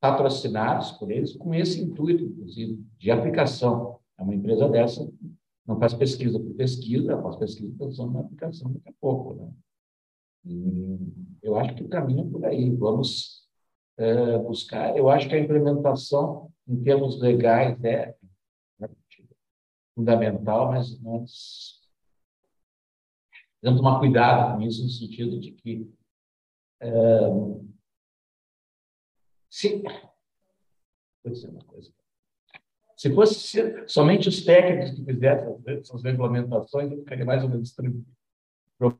patrocinados 0.00 0.92
por 0.92 1.10
eles 1.10 1.34
com 1.36 1.54
esse 1.54 1.80
intuito, 1.80 2.24
inclusive, 2.24 2.84
de 2.98 3.10
aplicação. 3.10 3.98
É 4.18 4.22
uma 4.22 4.34
empresa 4.34 4.68
dessa 4.68 5.10
não 5.66 5.78
faz 5.78 5.94
pesquisa 5.94 6.38
por 6.38 6.54
pesquisa, 6.54 7.20
faz 7.22 7.36
pesquisa 7.36 7.74
pensando 7.78 8.12
na 8.12 8.20
aplicação 8.20 8.72
daqui 8.72 8.88
a 8.88 8.92
pouco. 9.00 9.34
Né? 9.34 9.50
E 10.44 10.98
eu 11.42 11.56
acho 11.56 11.74
que 11.74 11.82
o 11.82 11.88
caminho 11.88 12.26
é 12.26 12.30
por 12.30 12.44
aí. 12.44 12.70
Vamos 12.70 13.48
é, 13.96 14.38
buscar. 14.38 14.96
Eu 14.96 15.08
acho 15.08 15.28
que 15.28 15.34
a 15.34 15.40
implementação, 15.40 16.50
em 16.68 16.82
termos 16.82 17.18
legais, 17.18 17.82
é 17.82 18.14
fundamental, 19.94 20.72
mas 20.72 21.00
nós 21.00 21.80
que 23.60 23.76
tomar 23.76 23.98
cuidado 23.98 24.56
com 24.56 24.62
isso, 24.62 24.82
no 24.82 24.88
sentido 24.90 25.40
de 25.40 25.52
que 25.52 25.90
é, 26.80 26.90
se, 29.48 29.82
vou 31.22 31.32
dizer 31.32 31.48
uma 31.48 31.64
coisa. 31.64 31.90
Se 32.96 33.12
fosse 33.14 33.88
somente 33.88 34.28
os 34.28 34.44
técnicos 34.44 34.90
que 34.90 35.04
fizessem 35.04 35.62
essas 35.66 36.02
regulamentações, 36.02 36.90
eu 36.90 36.98
ficaria 36.98 37.24
mais 37.24 37.42
ou 37.42 37.48
menos 37.48 37.72
tranquilo. 37.72 38.04
O 38.80 38.92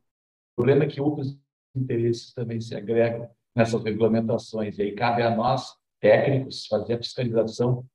problema 0.57 0.85
é 0.85 0.87
que 0.87 1.01
outros 1.01 1.39
interesses 1.75 2.33
também 2.33 2.61
se 2.61 2.75
agregam 2.75 3.29
nessas 3.55 3.83
regulamentações, 3.83 4.79
e 4.79 4.83
aí 4.83 4.95
cabe 4.95 5.23
a 5.23 5.35
nós, 5.35 5.77
técnicos, 6.01 6.67
fazer 6.67 6.95
a 6.95 6.99
fiscalização 6.99 7.87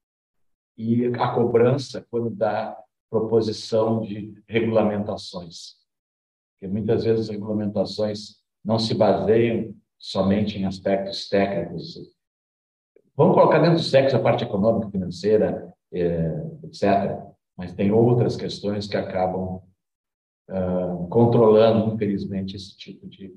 e 0.77 1.07
a 1.07 1.33
cobrança 1.33 2.05
quando 2.09 2.29
dá 2.29 2.77
proposição 3.10 4.01
de 4.01 4.34
regulamentações. 4.47 5.76
Porque 6.53 6.72
muitas 6.72 7.03
vezes 7.03 7.26
as 7.26 7.30
regulamentações 7.30 8.38
não 8.64 8.78
se 8.78 8.93
baseiam 8.93 9.74
somente 9.97 10.57
em 10.57 10.66
aspectos 10.66 11.28
técnicos. 11.28 11.95
Vamos 13.16 13.36
colocar 13.36 13.60
dentro 13.60 13.76
dos 13.76 13.91
técnicos 13.91 14.16
a 14.16 14.24
parte 14.24 14.43
econômica, 14.43 14.89
financeira, 14.91 15.74
eh, 15.91 16.45
etc. 16.64 17.20
Mas 17.57 17.74
tem 17.74 17.91
outras 17.91 18.38
questões 18.38 18.88
que 18.88 18.95
acabam 18.95 19.62
uh, 20.49 21.07
controlando, 21.10 21.93
infelizmente, 21.93 22.55
esse 22.55 22.78
tipo 22.78 23.07
de 23.07 23.36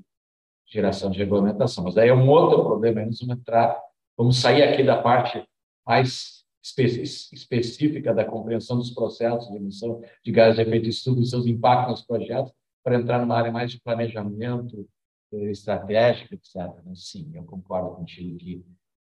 geração 0.65 1.11
de 1.11 1.19
regulamentação. 1.19 1.83
Mas 1.83 1.95
daí 1.95 2.09
é 2.09 2.13
um 2.13 2.29
outro 2.29 2.63
problema, 2.63 3.05
nós 3.05 3.19
vamos 3.19 3.37
entrar, 3.37 3.77
vamos 4.17 4.39
sair 4.39 4.63
aqui 4.63 4.83
da 4.83 5.01
parte 5.01 5.45
mais 5.85 6.42
específica 6.63 8.13
da 8.13 8.23
compreensão 8.23 8.77
dos 8.77 8.91
processos 8.91 9.49
de 9.49 9.57
emissão 9.57 10.01
de 10.23 10.31
gases 10.31 10.55
de 10.55 10.61
efeito 10.61 10.87
estufa 10.87 11.21
e 11.21 11.25
seus 11.25 11.45
impactos 11.45 11.91
nos 11.91 12.01
projetos, 12.07 12.53
para 12.81 12.95
entrar 12.95 13.19
numa 13.19 13.37
área 13.37 13.51
mais 13.51 13.71
de 13.71 13.81
planejamento 13.81 14.87
eh, 15.33 15.51
estratégico, 15.51 16.33
etc. 16.33 16.73
Sim, 16.95 17.31
eu 17.33 17.43
concordo 17.43 17.95
contigo 17.95 18.37
que 18.37 18.65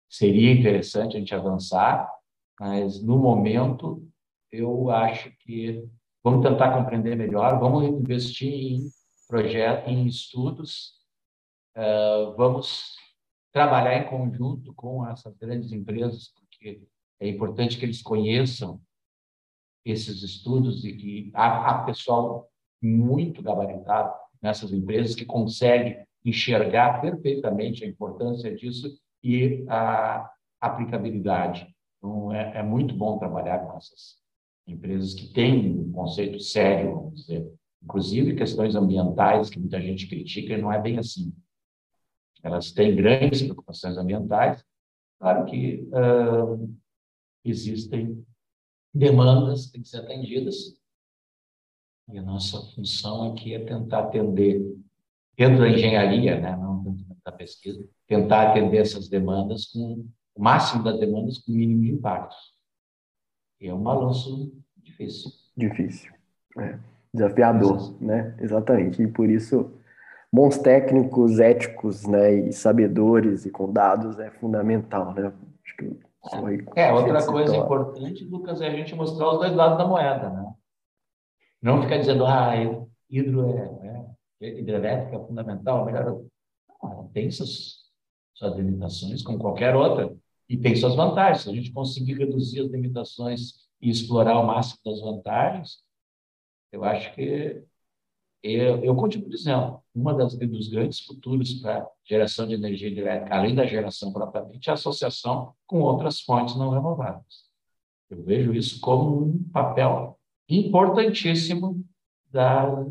seria 0.08 0.52
interessante 0.52 1.16
a 1.16 1.18
gente 1.20 1.34
avançar, 1.34 2.08
mas 2.58 3.02
no 3.02 3.18
momento 3.18 4.06
eu 4.50 4.90
acho 4.90 5.30
que 5.38 5.84
vamos 6.22 6.46
tentar 6.46 6.76
compreender 6.76 7.16
melhor, 7.16 7.58
vamos 7.58 7.84
investir 7.84 8.52
em 8.52 8.90
projetos, 9.28 9.92
em 9.92 10.06
estudos, 10.06 10.92
uh, 11.76 12.34
vamos 12.36 12.94
trabalhar 13.52 13.98
em 13.98 14.08
conjunto 14.08 14.72
com 14.74 15.06
essas 15.08 15.36
grandes 15.36 15.72
empresas, 15.72 16.32
porque 16.36 16.80
é 17.20 17.28
importante 17.28 17.78
que 17.78 17.84
eles 17.84 18.02
conheçam 18.02 18.80
esses 19.84 20.22
estudos 20.22 20.84
e 20.84 20.96
que 20.96 21.30
há, 21.34 21.70
há 21.70 21.84
pessoal 21.84 22.48
muito 22.82 23.42
gabaritado 23.42 24.12
nessas 24.42 24.72
empresas 24.72 25.14
que 25.14 25.24
consegue 25.24 26.04
enxergar 26.24 27.00
perfeitamente 27.00 27.84
a 27.84 27.86
importância 27.86 28.54
disso 28.54 28.98
e 29.22 29.64
a 29.68 30.30
aplicabilidade. 30.60 31.66
Então, 31.98 32.32
é, 32.32 32.58
é 32.58 32.62
muito 32.62 32.94
bom 32.94 33.18
trabalhar 33.18 33.58
com 33.60 33.76
essas 33.76 34.16
empresas 34.66 35.14
que 35.14 35.32
têm 35.32 35.78
um 35.80 35.92
conceito 35.92 36.40
sério, 36.40 36.94
vamos 36.94 37.20
dizer, 37.20 37.50
inclusive 37.82 38.34
questões 38.34 38.74
ambientais 38.74 39.50
que 39.50 39.58
muita 39.58 39.80
gente 39.80 40.06
critica, 40.06 40.54
e 40.54 40.60
não 40.60 40.72
é 40.72 40.80
bem 40.80 40.98
assim. 40.98 41.32
Elas 42.42 42.72
têm 42.72 42.96
grandes 42.96 43.42
preocupações 43.42 43.96
ambientais, 43.96 44.64
claro 45.18 45.44
que 45.46 45.88
uh, 45.88 46.74
existem 47.44 48.24
demandas 48.92 49.66
que 49.66 49.72
têm 49.72 49.82
que 49.82 49.88
ser 49.88 49.98
atendidas, 49.98 50.56
e 52.08 52.18
a 52.18 52.22
nossa 52.22 52.60
função 52.74 53.32
aqui 53.32 53.54
é 53.54 53.64
tentar 53.64 54.00
atender, 54.00 54.60
dentro 55.36 55.58
da 55.58 55.68
engenharia, 55.68 56.38
né, 56.38 56.56
não 56.56 56.82
dentro 56.82 57.16
da 57.24 57.32
pesquisa, 57.32 57.88
tentar 58.06 58.50
atender 58.50 58.78
essas 58.78 59.08
demandas 59.08 59.66
com 59.66 60.06
o 60.34 60.42
máximo 60.42 60.84
das 60.84 60.98
demandas 60.98 61.38
com 61.38 61.52
o 61.52 61.54
mínimo 61.54 61.82
de 61.82 61.92
impactos. 61.92 62.54
E 63.60 63.68
é 63.68 63.74
um 63.74 63.82
balanço 63.82 64.52
difícil. 64.76 65.30
Difícil. 65.56 66.12
É. 66.58 66.78
Desafiador, 67.12 67.96
né? 68.02 68.36
Exatamente. 68.40 69.02
E 69.02 69.06
por 69.06 69.30
isso, 69.30 69.72
bons 70.32 70.58
técnicos, 70.58 71.38
éticos, 71.38 72.04
né, 72.04 72.48
e 72.48 72.52
sabedores 72.52 73.46
e 73.46 73.50
com 73.50 73.72
dados 73.72 74.18
é 74.18 74.30
fundamental, 74.32 75.14
né? 75.14 75.32
Acho 75.64 75.76
que 75.76 75.96
é, 76.74 76.92
outra 76.92 77.26
coisa 77.26 77.56
importante, 77.56 78.24
Lucas, 78.24 78.60
é 78.60 78.68
a 78.68 78.76
gente 78.76 78.94
mostrar 78.94 79.32
os 79.32 79.38
dois 79.38 79.54
lados 79.54 79.78
da 79.78 79.86
moeda, 79.86 80.30
né? 80.30 80.54
Não 81.60 81.82
ficar 81.82 81.98
dizendo, 81.98 82.26
ah, 82.26 82.52
hidro 83.08 83.48
é, 83.48 84.06
é 84.40 84.58
hidrelétrica 84.58 85.16
é 85.16 85.26
fundamental, 85.26 85.84
melhor. 85.84 86.22
Não, 86.82 87.08
tem 87.08 87.30
suas, 87.30 87.90
suas 88.34 88.56
limitações, 88.56 89.22
como 89.22 89.38
qualquer 89.38 89.74
outra, 89.74 90.14
e 90.48 90.56
tem 90.56 90.74
suas 90.76 90.94
vantagens. 90.94 91.42
Se 91.42 91.50
a 91.50 91.54
gente 91.54 91.72
conseguir 91.72 92.14
reduzir 92.14 92.60
as 92.60 92.70
limitações 92.70 93.64
e 93.80 93.90
explorar 93.90 94.38
o 94.38 94.46
máximo 94.46 94.78
das 94.84 95.00
vantagens, 95.00 95.78
eu 96.72 96.84
acho 96.84 97.14
que 97.14 97.62
eu, 98.44 98.84
eu 98.84 98.94
continuo 98.94 99.30
dizendo, 99.30 99.80
uma 99.94 100.12
das 100.12 100.36
dos 100.36 100.68
grandes 100.68 101.00
futuros 101.00 101.54
para 101.54 101.88
geração 102.04 102.46
de 102.46 102.52
energia 102.52 102.88
elétrica, 102.88 103.34
além 103.34 103.54
da 103.54 103.64
geração 103.64 104.12
propriamente, 104.12 104.68
é 104.68 104.70
a 104.70 104.74
associação 104.74 105.54
com 105.66 105.80
outras 105.80 106.20
fontes 106.20 106.54
não 106.54 106.68
renováveis. 106.68 107.44
Eu 108.10 108.22
vejo 108.22 108.52
isso 108.52 108.78
como 108.80 109.24
um 109.24 109.42
papel 109.50 110.18
importantíssimo 110.46 111.82
da, 112.30 112.84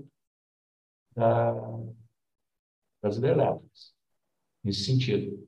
da, 1.16 1.54
das 3.00 3.18
hidrelétricas, 3.18 3.94
nesse 4.64 4.86
sentido. 4.86 5.48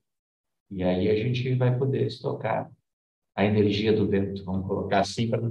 E 0.69 0.83
aí 0.83 1.09
a 1.09 1.15
gente 1.15 1.55
vai 1.55 1.75
poder 1.75 2.05
estocar 2.05 2.71
a 3.35 3.43
energia 3.43 3.91
do 3.91 4.07
vento, 4.07 4.45
vamos 4.45 4.67
colocar 4.67 4.99
assim 4.99 5.29
para 5.29 5.41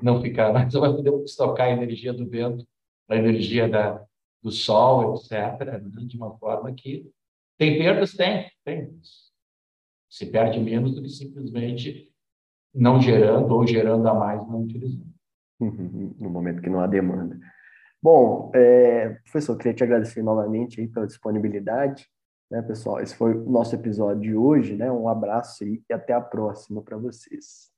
não, 0.00 0.22
ficar, 0.22 0.52
mas 0.54 0.72
vai 0.72 0.94
poder 0.94 1.12
estocar 1.24 1.66
a 1.66 1.72
energia 1.72 2.12
do 2.12 2.24
vento, 2.28 2.64
a 3.08 3.16
energia 3.16 3.68
da, 3.68 4.04
do 4.42 4.50
sol, 4.50 5.14
etc., 5.14 5.32
né, 5.64 5.80
de 6.06 6.16
uma 6.16 6.36
forma 6.38 6.72
que 6.72 7.10
tem 7.58 7.78
perdas? 7.78 8.12
Tem, 8.12 8.50
tem. 8.64 9.00
Se 10.10 10.26
perde 10.26 10.58
menos 10.60 10.94
do 10.94 11.02
que 11.02 11.08
simplesmente 11.08 12.12
não 12.74 13.00
gerando 13.00 13.54
ou 13.54 13.66
gerando 13.66 14.06
a 14.08 14.14
mais 14.14 14.46
não 14.46 14.62
utilizando. 14.62 15.06
Uhum, 15.58 16.14
no 16.18 16.28
momento 16.28 16.60
que 16.60 16.68
não 16.68 16.80
há 16.80 16.86
demanda. 16.86 17.38
Bom, 18.02 18.52
é, 18.54 19.08
professor, 19.24 19.56
queria 19.56 19.74
te 19.74 19.82
agradecer 19.82 20.22
novamente 20.22 20.80
aí 20.80 20.86
pela 20.86 21.06
disponibilidade. 21.06 22.06
Né, 22.50 22.62
pessoal? 22.62 23.00
Esse 23.00 23.16
foi 23.16 23.34
o 23.34 23.50
nosso 23.50 23.74
episódio 23.74 24.22
de 24.22 24.34
hoje. 24.34 24.76
Né? 24.76 24.92
Um 24.92 25.08
abraço 25.08 25.64
e 25.64 25.82
até 25.90 26.12
a 26.12 26.20
próxima 26.20 26.82
para 26.82 26.96
vocês. 26.96 27.72